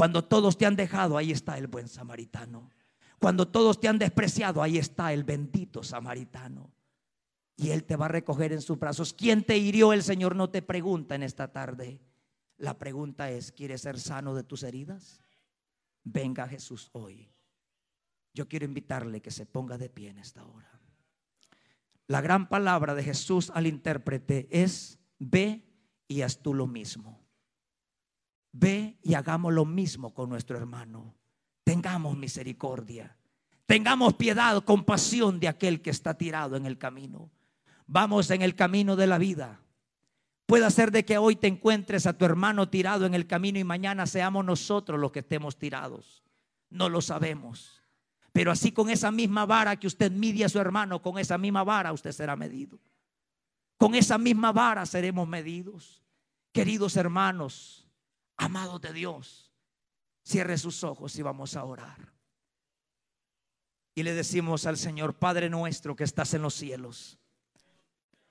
Cuando 0.00 0.24
todos 0.24 0.56
te 0.56 0.64
han 0.64 0.76
dejado, 0.76 1.18
ahí 1.18 1.30
está 1.30 1.58
el 1.58 1.66
buen 1.66 1.86
samaritano. 1.86 2.70
Cuando 3.18 3.46
todos 3.46 3.78
te 3.78 3.86
han 3.86 3.98
despreciado, 3.98 4.62
ahí 4.62 4.78
está 4.78 5.12
el 5.12 5.24
bendito 5.24 5.82
samaritano. 5.82 6.72
Y 7.54 7.68
Él 7.68 7.84
te 7.84 7.96
va 7.96 8.06
a 8.06 8.08
recoger 8.08 8.54
en 8.54 8.62
sus 8.62 8.78
brazos. 8.78 9.12
¿Quién 9.12 9.44
te 9.44 9.58
hirió? 9.58 9.92
El 9.92 10.02
Señor 10.02 10.36
no 10.36 10.48
te 10.48 10.62
pregunta 10.62 11.16
en 11.16 11.22
esta 11.22 11.52
tarde. 11.52 12.00
La 12.56 12.78
pregunta 12.78 13.30
es, 13.30 13.52
¿quieres 13.52 13.82
ser 13.82 14.00
sano 14.00 14.34
de 14.34 14.42
tus 14.42 14.62
heridas? 14.62 15.20
Venga 16.02 16.48
Jesús 16.48 16.88
hoy. 16.92 17.30
Yo 18.32 18.48
quiero 18.48 18.64
invitarle 18.64 19.20
que 19.20 19.30
se 19.30 19.44
ponga 19.44 19.76
de 19.76 19.90
pie 19.90 20.08
en 20.08 20.18
esta 20.18 20.46
hora. 20.46 20.80
La 22.06 22.22
gran 22.22 22.48
palabra 22.48 22.94
de 22.94 23.02
Jesús 23.02 23.52
al 23.54 23.66
intérprete 23.66 24.48
es, 24.50 24.98
ve 25.18 25.62
y 26.08 26.22
haz 26.22 26.38
tú 26.38 26.54
lo 26.54 26.66
mismo. 26.66 27.20
Ve 28.52 28.98
y 29.02 29.14
hagamos 29.14 29.52
lo 29.52 29.64
mismo 29.64 30.12
con 30.12 30.28
nuestro 30.28 30.56
hermano. 30.56 31.14
Tengamos 31.64 32.16
misericordia. 32.16 33.16
Tengamos 33.66 34.14
piedad, 34.14 34.62
compasión 34.64 35.38
de 35.38 35.48
aquel 35.48 35.80
que 35.80 35.90
está 35.90 36.14
tirado 36.14 36.56
en 36.56 36.66
el 36.66 36.78
camino. 36.78 37.30
Vamos 37.86 38.30
en 38.30 38.42
el 38.42 38.54
camino 38.54 38.96
de 38.96 39.06
la 39.06 39.18
vida. 39.18 39.60
Puede 40.46 40.68
ser 40.72 40.90
de 40.90 41.04
que 41.04 41.18
hoy 41.18 41.36
te 41.36 41.46
encuentres 41.46 42.06
a 42.06 42.18
tu 42.18 42.24
hermano 42.24 42.68
tirado 42.68 43.06
en 43.06 43.14
el 43.14 43.28
camino 43.28 43.60
y 43.60 43.64
mañana 43.64 44.06
seamos 44.06 44.44
nosotros 44.44 44.98
los 44.98 45.12
que 45.12 45.20
estemos 45.20 45.56
tirados. 45.56 46.24
No 46.70 46.88
lo 46.88 47.00
sabemos. 47.00 47.80
Pero 48.32 48.50
así 48.50 48.72
con 48.72 48.90
esa 48.90 49.12
misma 49.12 49.46
vara 49.46 49.76
que 49.76 49.86
usted 49.86 50.10
mide 50.10 50.44
a 50.44 50.48
su 50.48 50.58
hermano, 50.58 51.02
con 51.02 51.18
esa 51.18 51.38
misma 51.38 51.62
vara 51.62 51.92
usted 51.92 52.10
será 52.10 52.34
medido. 52.34 52.80
Con 53.76 53.94
esa 53.94 54.18
misma 54.18 54.50
vara 54.50 54.86
seremos 54.86 55.28
medidos. 55.28 56.02
Queridos 56.52 56.96
hermanos, 56.96 57.79
Amados 58.40 58.80
de 58.80 58.94
Dios, 58.94 59.52
cierre 60.22 60.56
sus 60.56 60.82
ojos 60.82 61.14
y 61.18 61.20
vamos 61.20 61.56
a 61.56 61.64
orar. 61.64 62.10
Y 63.94 64.02
le 64.02 64.14
decimos 64.14 64.64
al 64.64 64.78
Señor, 64.78 65.18
Padre 65.18 65.50
nuestro 65.50 65.94
que 65.94 66.04
estás 66.04 66.32
en 66.32 66.40
los 66.40 66.54
cielos, 66.54 67.18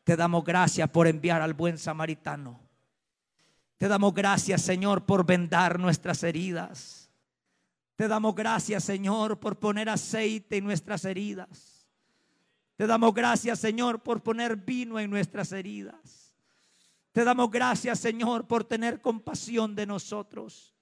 te 0.04 0.16
damos 0.16 0.44
gracias 0.44 0.90
por 0.90 1.06
enviar 1.06 1.44
al 1.44 1.54
buen 1.54 1.78
samaritano. 1.78 2.60
Te 3.78 3.88
damos 3.88 4.16
gracias, 4.16 4.64
Señor, 4.64 5.06
por 5.06 5.28
vendar 5.28 5.78
nuestras 5.80 6.24
heridas. 6.24 7.12
Te 7.96 8.08
damos 8.08 8.34
gracias, 8.34 8.84
Señor, 8.84 9.40
por 9.40 9.60
poner 9.60 9.90
aceite 9.90 10.58
en 10.58 10.64
nuestras 10.64 11.06
heridas. 11.06 11.88
Te 12.78 12.88
damos 12.88 13.14
gracias, 13.14 13.60
Señor, 13.60 14.02
por 14.02 14.24
poner 14.24 14.56
vino 14.56 15.00
en 15.00 15.12
nuestras 15.12 15.52
heridas. 15.52 16.29
Te 17.12 17.24
damos 17.24 17.50
gracias, 17.50 18.00
Señor, 18.00 18.48
por 18.48 18.64
tener 18.64 19.02
compasión 19.02 19.76
de 19.76 19.86
nosotros. 19.86 20.76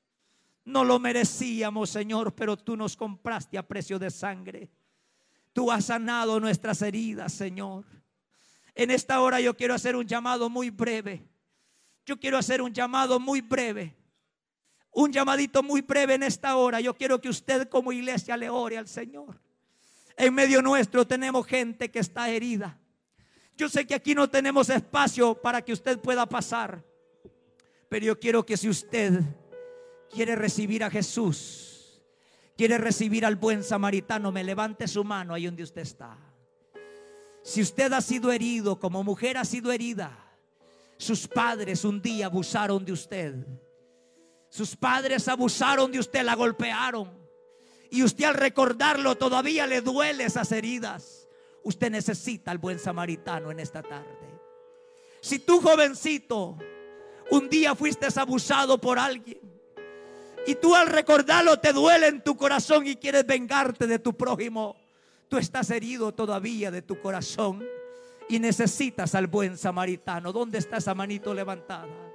No 0.65 0.83
lo 0.83 0.99
merecíamos, 0.99 1.89
Señor, 1.89 2.35
pero 2.35 2.57
tú 2.57 2.75
nos 2.75 2.97
compraste 2.97 3.57
a 3.57 3.65
precio 3.65 3.97
de 3.97 4.11
sangre. 4.11 4.69
Tú 5.53 5.71
has 5.71 5.85
sanado 5.85 6.39
nuestras 6.39 6.81
heridas, 6.81 7.31
Señor. 7.31 7.85
En 8.75 8.91
esta 8.91 9.21
hora 9.21 9.39
yo 9.39 9.55
quiero 9.55 9.73
hacer 9.73 9.95
un 9.95 10.05
llamado 10.05 10.49
muy 10.49 10.69
breve. 10.69 11.25
Yo 12.05 12.19
quiero 12.19 12.37
hacer 12.37 12.61
un 12.61 12.73
llamado 12.73 13.19
muy 13.19 13.41
breve. 13.41 13.95
Un 14.91 15.11
llamadito 15.11 15.63
muy 15.63 15.81
breve 15.81 16.15
en 16.15 16.23
esta 16.23 16.57
hora. 16.57 16.81
Yo 16.81 16.95
quiero 16.95 17.21
que 17.21 17.29
usted 17.29 17.69
como 17.69 17.91
iglesia 17.91 18.35
le 18.35 18.49
ore 18.49 18.77
al 18.77 18.87
Señor. 18.87 19.39
En 20.17 20.33
medio 20.33 20.61
nuestro 20.61 21.07
tenemos 21.07 21.47
gente 21.47 21.89
que 21.89 21.99
está 21.99 22.29
herida. 22.29 22.77
Yo 23.57 23.67
sé 23.67 23.87
que 23.87 23.95
aquí 23.95 24.13
no 24.13 24.29
tenemos 24.29 24.69
espacio 24.69 25.33
para 25.33 25.63
que 25.63 25.73
usted 25.73 25.97
pueda 25.99 26.27
pasar, 26.27 26.83
pero 27.89 28.05
yo 28.05 28.19
quiero 28.19 28.45
que 28.45 28.55
si 28.55 28.69
usted 28.69 29.21
quiere 30.11 30.35
recibir 30.35 30.83
a 30.83 30.91
Jesús, 30.91 31.99
quiere 32.55 32.77
recibir 32.77 33.25
al 33.25 33.35
buen 33.35 33.63
samaritano, 33.63 34.31
me 34.31 34.43
levante 34.43 34.87
su 34.87 35.03
mano 35.03 35.33
ahí 35.33 35.47
donde 35.47 35.63
usted 35.63 35.81
está. 35.81 36.15
Si 37.41 37.61
usted 37.61 37.91
ha 37.93 38.01
sido 38.01 38.31
herido, 38.31 38.77
como 38.77 39.03
mujer 39.03 39.37
ha 39.37 39.45
sido 39.45 39.71
herida, 39.71 40.15
sus 40.97 41.27
padres 41.27 41.83
un 41.83 41.99
día 41.99 42.27
abusaron 42.27 42.85
de 42.85 42.91
usted. 42.91 43.35
Sus 44.49 44.75
padres 44.75 45.27
abusaron 45.27 45.91
de 45.91 45.99
usted, 45.99 46.23
la 46.23 46.35
golpearon. 46.35 47.11
Y 47.89 48.03
usted 48.03 48.25
al 48.25 48.35
recordarlo 48.35 49.15
todavía 49.15 49.65
le 49.65 49.81
duele 49.81 50.25
esas 50.25 50.51
heridas. 50.51 51.26
Usted 51.67 51.91
necesita 51.91 52.49
al 52.51 52.59
buen 52.59 52.79
samaritano 52.79 53.51
en 53.51 53.59
esta 53.59 53.83
tarde. 53.83 54.39
Si 55.19 55.39
tú 55.39 55.59
jovencito 55.59 56.57
un 57.29 57.49
día 57.49 57.75
fuiste 57.75 58.07
abusado 58.15 58.79
por 58.79 58.97
alguien 58.97 59.41
y 60.45 60.55
tú 60.55 60.73
al 60.73 60.87
recordarlo 60.87 61.59
te 61.59 61.73
duele 61.73 62.07
en 62.07 62.23
tu 62.23 62.37
corazón 62.37 62.87
y 62.87 62.95
quieres 62.95 63.27
vengarte 63.27 63.85
de 63.85 63.99
tu 63.99 64.15
prójimo, 64.15 64.77
tú 65.27 65.37
estás 65.37 65.69
herido 65.69 66.13
todavía 66.13 66.71
de 66.71 66.83
tu 66.83 67.01
corazón 67.01 67.65
y 68.29 68.39
necesitas 68.39 69.13
al 69.13 69.27
buen 69.27 69.57
samaritano. 69.57 70.31
¿Dónde 70.31 70.59
está 70.59 70.77
esa 70.77 70.95
manito 70.95 71.33
levantada? 71.33 72.13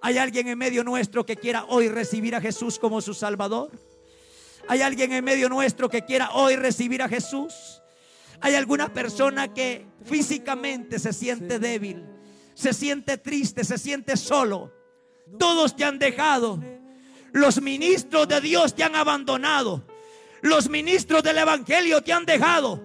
¿Hay 0.00 0.16
alguien 0.16 0.48
en 0.48 0.56
medio 0.56 0.82
nuestro 0.82 1.26
que 1.26 1.36
quiera 1.36 1.66
hoy 1.66 1.90
recibir 1.90 2.34
a 2.36 2.40
Jesús 2.40 2.78
como 2.78 3.02
su 3.02 3.12
Salvador? 3.12 3.70
¿Hay 4.66 4.80
alguien 4.80 5.12
en 5.12 5.22
medio 5.22 5.50
nuestro 5.50 5.90
que 5.90 6.06
quiera 6.06 6.30
hoy 6.32 6.56
recibir 6.56 7.02
a 7.02 7.08
Jesús? 7.10 7.82
Hay 8.44 8.56
alguna 8.56 8.92
persona 8.92 9.54
que 9.54 9.86
físicamente 10.04 10.98
se 10.98 11.14
siente 11.14 11.58
débil, 11.58 12.04
se 12.52 12.74
siente 12.74 13.16
triste, 13.16 13.64
se 13.64 13.78
siente 13.78 14.18
solo. 14.18 14.70
Todos 15.38 15.74
te 15.74 15.82
han 15.82 15.98
dejado. 15.98 16.62
Los 17.32 17.62
ministros 17.62 18.28
de 18.28 18.42
Dios 18.42 18.74
te 18.74 18.84
han 18.84 18.96
abandonado. 18.96 19.86
Los 20.42 20.68
ministros 20.68 21.22
del 21.22 21.38
Evangelio 21.38 22.02
te 22.02 22.12
han 22.12 22.26
dejado. 22.26 22.84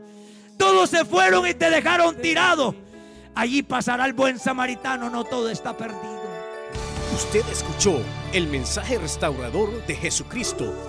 Todos 0.58 0.92
se 0.92 1.04
fueron 1.04 1.46
y 1.46 1.54
te 1.54 1.70
dejaron 1.70 2.16
tirado. 2.22 2.74
Allí 3.36 3.62
pasará 3.62 4.06
el 4.06 4.14
buen 4.14 4.40
samaritano, 4.40 5.10
no 5.10 5.26
todo 5.26 5.50
está 5.50 5.76
perdido. 5.76 6.24
Usted 7.14 7.44
escuchó 7.52 8.02
el 8.32 8.48
mensaje 8.48 8.98
restaurador 8.98 9.86
de 9.86 9.96
Jesucristo 9.98 10.89